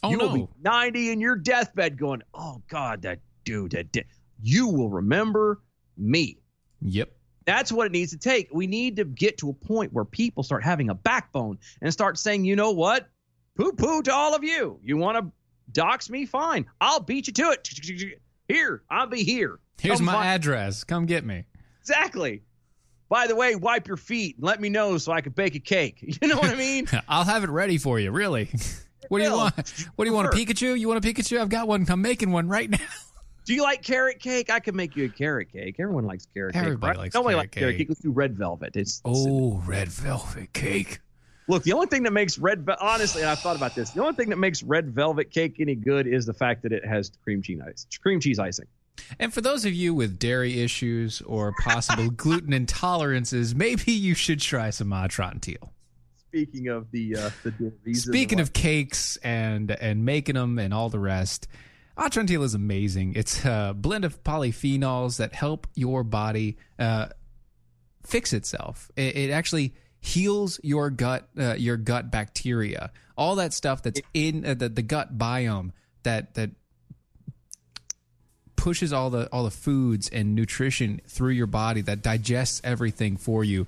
Oh, 0.03 0.09
you 0.09 0.17
will 0.17 0.33
be 0.33 0.47
90 0.61 1.11
in 1.11 1.21
your 1.21 1.35
deathbed 1.35 1.97
going, 1.97 2.23
oh 2.33 2.61
God, 2.67 3.03
that 3.03 3.19
dude, 3.45 3.71
that 3.71 3.91
di-" 3.91 4.03
you 4.41 4.67
will 4.67 4.89
remember 4.89 5.61
me. 5.97 6.39
Yep. 6.81 7.11
That's 7.51 7.69
what 7.71 7.85
it 7.85 7.91
needs 7.91 8.11
to 8.11 8.17
take. 8.17 8.47
We 8.53 8.65
need 8.65 8.95
to 8.95 9.03
get 9.03 9.37
to 9.39 9.49
a 9.49 9.53
point 9.53 9.91
where 9.91 10.05
people 10.05 10.41
start 10.41 10.63
having 10.63 10.89
a 10.89 10.95
backbone 10.95 11.57
and 11.81 11.91
start 11.91 12.17
saying, 12.17 12.45
you 12.45 12.55
know 12.55 12.71
what? 12.71 13.09
Poo 13.57 13.73
poo 13.73 14.01
to 14.03 14.13
all 14.13 14.33
of 14.33 14.41
you. 14.43 14.79
You 14.81 14.95
want 14.95 15.17
to 15.17 15.31
dox 15.73 16.09
me? 16.09 16.25
Fine. 16.25 16.65
I'll 16.79 17.01
beat 17.01 17.27
you 17.27 17.33
to 17.33 17.51
it. 17.51 17.69
Here, 18.47 18.83
I'll 18.89 19.07
be 19.07 19.23
here. 19.23 19.59
Here's 19.81 19.97
Come 19.97 20.05
my 20.05 20.13
find- 20.13 20.29
address. 20.29 20.85
Come 20.85 21.05
get 21.05 21.25
me. 21.25 21.43
Exactly. 21.81 22.43
By 23.09 23.27
the 23.27 23.35
way, 23.35 23.55
wipe 23.57 23.85
your 23.87 23.97
feet 23.97 24.37
and 24.37 24.45
let 24.45 24.61
me 24.61 24.69
know 24.69 24.97
so 24.97 25.11
I 25.11 25.19
can 25.19 25.33
bake 25.33 25.55
a 25.55 25.59
cake. 25.59 25.97
You 26.21 26.29
know 26.29 26.37
what 26.37 26.51
I 26.51 26.55
mean? 26.55 26.87
I'll 27.09 27.25
have 27.25 27.43
it 27.43 27.49
ready 27.49 27.77
for 27.77 27.99
you. 27.99 28.11
Really. 28.11 28.49
What 29.09 29.17
do 29.17 29.25
you 29.25 29.33
want? 29.33 29.55
What 29.97 30.05
do 30.05 30.09
you 30.09 30.15
want? 30.15 30.33
A 30.33 30.37
Pikachu? 30.37 30.79
You 30.79 30.87
want 30.87 31.03
a 31.03 31.05
Pikachu? 31.05 31.37
I've 31.41 31.49
got 31.49 31.67
one. 31.67 31.85
I'm 31.89 32.01
making 32.01 32.31
one 32.31 32.47
right 32.47 32.69
now. 32.69 32.77
Do 33.45 33.53
you 33.53 33.63
like 33.63 33.81
carrot 33.81 34.19
cake? 34.19 34.49
I 34.49 34.59
can 34.59 34.75
make 34.75 34.95
you 34.95 35.05
a 35.05 35.09
carrot 35.09 35.51
cake. 35.51 35.75
Everyone 35.79 36.05
likes 36.05 36.27
carrot 36.33 36.53
cake. 36.53 36.63
Everybody 36.63 36.97
likes 36.97 37.15
Nobody 37.15 37.33
carrot 37.33 37.43
likes 37.43 37.57
carrot 37.57 37.77
cake. 37.77 37.89
Let's 37.89 38.01
do 38.01 38.11
red 38.11 38.37
velvet. 38.37 38.75
It's, 38.75 38.97
it's 38.97 39.01
Oh, 39.05 39.61
red 39.65 39.87
velvet 39.87 40.53
cake. 40.53 40.99
Look, 41.47 41.63
the 41.63 41.73
only 41.73 41.87
thing 41.87 42.03
that 42.03 42.13
makes 42.13 42.37
red, 42.37 42.67
honestly, 42.79 43.21
and 43.23 43.29
I 43.29 43.35
thought 43.35 43.55
about 43.55 43.75
this. 43.75 43.89
The 43.89 44.01
only 44.01 44.13
thing 44.13 44.29
that 44.29 44.37
makes 44.37 44.61
red 44.63 44.91
velvet 44.91 45.31
cake 45.31 45.57
any 45.59 45.75
good 45.75 46.07
is 46.07 46.25
the 46.25 46.33
fact 46.33 46.61
that 46.63 46.71
it 46.71 46.85
has 46.85 47.11
cream 47.23 47.41
cheese 47.41 47.59
ice, 47.65 47.87
cream 48.01 48.19
cheese 48.19 48.39
icing. 48.39 48.67
And 49.19 49.33
for 49.33 49.41
those 49.41 49.65
of 49.65 49.73
you 49.73 49.93
with 49.93 50.19
dairy 50.19 50.61
issues 50.61 51.21
or 51.21 51.53
possible 51.61 52.09
gluten 52.15 52.53
intolerances, 52.53 53.55
maybe 53.55 53.91
you 53.91 54.13
should 54.13 54.39
try 54.39 54.69
some 54.69 54.93
uh, 54.93 55.07
teal. 55.41 55.73
Speaking 56.29 56.69
of 56.69 56.89
the 56.91 57.17
uh, 57.17 57.29
the 57.43 57.93
Speaking 57.93 58.39
of 58.39 58.53
cakes 58.53 59.17
and 59.17 59.71
and 59.71 60.05
making 60.05 60.35
them 60.35 60.59
and 60.59 60.73
all 60.73 60.87
the 60.89 60.99
rest, 60.99 61.49
Atrantil 61.97 62.43
is 62.43 62.53
amazing. 62.53 63.13
It's 63.15 63.43
a 63.45 63.73
blend 63.75 64.05
of 64.05 64.23
polyphenols 64.23 65.17
that 65.17 65.33
help 65.33 65.67
your 65.75 66.03
body 66.03 66.57
uh, 66.79 67.07
fix 68.03 68.33
itself. 68.33 68.89
It, 68.95 69.15
it 69.15 69.31
actually 69.31 69.73
heals 69.99 70.59
your 70.63 70.89
gut 70.89 71.27
uh, 71.37 71.55
your 71.55 71.77
gut 71.77 72.11
bacteria. 72.11 72.91
All 73.17 73.35
that 73.35 73.53
stuff 73.53 73.83
that's 73.83 74.01
in 74.13 74.45
uh, 74.45 74.53
the, 74.55 74.69
the 74.69 74.81
gut 74.81 75.17
biome 75.17 75.71
that 76.03 76.33
that 76.35 76.51
pushes 78.55 78.93
all 78.93 79.09
the 79.09 79.27
all 79.31 79.43
the 79.43 79.51
foods 79.51 80.07
and 80.09 80.35
nutrition 80.35 81.01
through 81.07 81.31
your 81.31 81.47
body 81.47 81.81
that 81.81 82.01
digests 82.01 82.61
everything 82.63 83.17
for 83.17 83.43
you. 83.43 83.67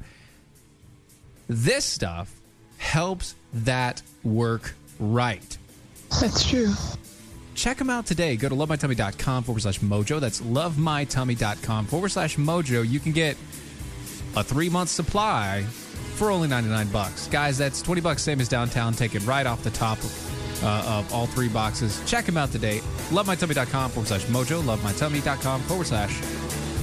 This 1.48 1.86
stuff 1.86 2.34
helps 2.78 3.36
that 3.54 4.02
work 4.24 4.74
right. 5.00 5.58
That's 6.22 6.46
true. 6.48 6.72
Check 7.56 7.78
them 7.78 7.90
out 7.90 8.06
today. 8.06 8.36
Go 8.36 8.50
to 8.50 8.56
lovemytummy.com 8.56 9.44
forward 9.44 9.62
slash 9.62 9.80
mojo. 9.80 10.20
That's 10.20 10.42
lovemytummy.com 10.42 11.86
forward 11.86 12.10
slash 12.10 12.38
mojo. 12.38 12.88
You 12.88 13.00
can 13.00 13.12
get 13.12 13.38
a 14.36 14.44
three 14.44 14.70
month 14.70 14.90
supply 14.90 15.64
for 16.16 16.30
only 16.32 16.48
99 16.48 16.88
bucks. 16.90 17.28
Guys, 17.28 17.58
that's 17.58 17.82
20 17.82 18.02
bucks, 18.02 18.22
same 18.22 18.42
as 18.42 18.48
downtown. 18.48 18.94
Take 18.94 19.16
it 19.16 19.26
right 19.26 19.46
off 19.46 19.64
the 19.64 19.72
top 19.72 19.98
uh, 20.64 21.00
of 21.00 21.14
all 21.14 21.26
three 21.28 21.50
boxes. 21.50 22.02
Check 22.06 22.26
them 22.26 22.38
out 22.38 22.52
today. 22.52 22.80
Lovemytummy.com 23.10 23.92
forward 23.92 24.08
slash 24.08 24.26
mojo. 24.26 24.62
Lovemytummy.com 24.64 25.62
forward 25.62 25.88
slash 25.88 26.20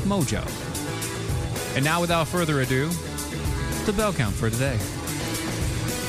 mojo. 0.04 0.44
And 1.76 1.84
now, 1.84 2.00
without 2.00 2.26
further 2.26 2.60
ado, 2.60 2.88
the 3.86 3.92
bell 3.92 4.12
count 4.12 4.34
for 4.34 4.50
today. 4.50 4.78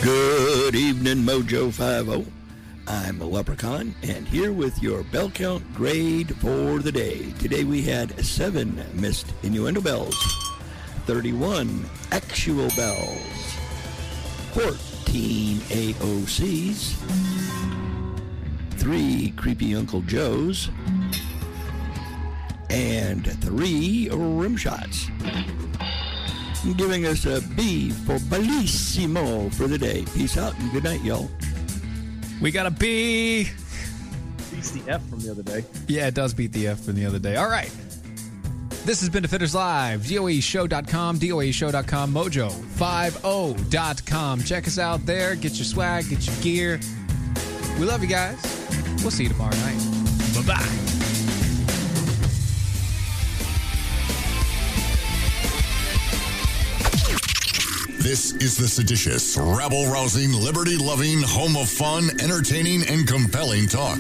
Good 0.04 0.76
evening, 0.76 1.18
Mojo 1.18 1.72
50. 1.72 2.41
I'm 2.92 3.22
a 3.22 3.26
leprechaun, 3.26 3.96
and 4.04 4.28
here 4.28 4.52
with 4.52 4.84
your 4.84 5.04
bell 5.04 5.30
count 5.32 5.64
grade 5.74 6.36
for 6.40 6.80
the 6.80 6.92
day. 6.92 7.32
Today 7.40 7.64
we 7.64 7.82
had 7.82 8.20
seven 8.20 8.84
missed 8.94 9.28
innuendo 9.44 9.80
bells, 9.80 10.14
31 11.06 11.86
actual 12.12 12.68
bells, 12.76 13.56
14 14.52 15.58
AOCs, 15.60 16.96
three 18.72 19.34
creepy 19.38 19.74
Uncle 19.74 20.02
Joes, 20.02 20.70
and 22.70 23.26
three 23.42 24.10
rim 24.12 24.58
shots 24.58 25.08
giving 26.76 27.06
us 27.06 27.26
a 27.26 27.42
B 27.56 27.90
for 27.90 28.18
bellissimo 28.18 29.52
for 29.54 29.68
the 29.68 29.78
day. 29.78 30.06
Peace 30.14 30.38
out 30.38 30.58
and 30.60 30.72
good 30.74 30.84
night, 30.84 31.02
y'all. 31.02 31.30
We 32.42 32.52
got 32.52 32.66
a 32.66 32.72
B. 32.72 33.48
Beats 34.52 34.72
the 34.72 34.92
F 34.92 35.08
from 35.08 35.20
the 35.20 35.32
other 35.32 35.44
day. 35.44 35.64
Yeah, 35.88 36.08
it 36.08 36.16
does 36.16 36.34
beat 36.34 36.52
the 36.52 36.68
F 36.68 36.82
from 36.82 36.96
the 36.96 37.06
other 37.06 37.20
day. 37.20 37.36
All 37.36 37.50
right. 37.50 37.72
This 38.84 39.00
has 39.02 39.10
been 39.10 39.22
Defenders 39.22 39.54
Live, 39.54 40.02
DOAShow.com, 40.02 41.20
DOAShow.com, 41.20 42.14
Mojo50.com. 42.14 44.44
Check 44.44 44.66
us 44.66 44.80
out 44.80 45.06
there. 45.06 45.36
Get 45.36 45.54
your 45.54 45.66
swag, 45.66 46.10
get 46.10 46.26
your 46.26 46.36
gear. 46.42 46.80
We 47.80 47.86
love 47.86 48.02
you 48.02 48.10
guys. 48.10 48.42
We'll 49.02 49.12
see 49.12 49.24
you 49.24 49.30
tomorrow 49.30 49.56
night. 49.58 49.78
Bye 50.34 50.42
bye. 50.56 50.91
This 58.02 58.34
is 58.34 58.58
the 58.58 58.68
seditious, 58.68 59.38
rabble 59.38 59.86
rousing, 59.86 60.34
liberty 60.34 60.76
loving, 60.76 61.22
home 61.22 61.56
of 61.56 61.70
fun, 61.70 62.10
entertaining, 62.20 62.82
and 62.88 63.08
compelling 63.08 63.68
talk. 63.68 64.00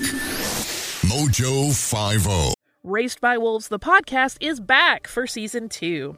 Mojo 1.05 1.69
oh. 1.69 2.17
50. 2.17 2.55
Raised 2.83 3.21
by 3.21 3.37
Wolves, 3.37 3.67
the 3.67 3.77
podcast, 3.77 4.37
is 4.41 4.59
back 4.59 5.05
for 5.05 5.27
season 5.27 5.69
two. 5.69 6.17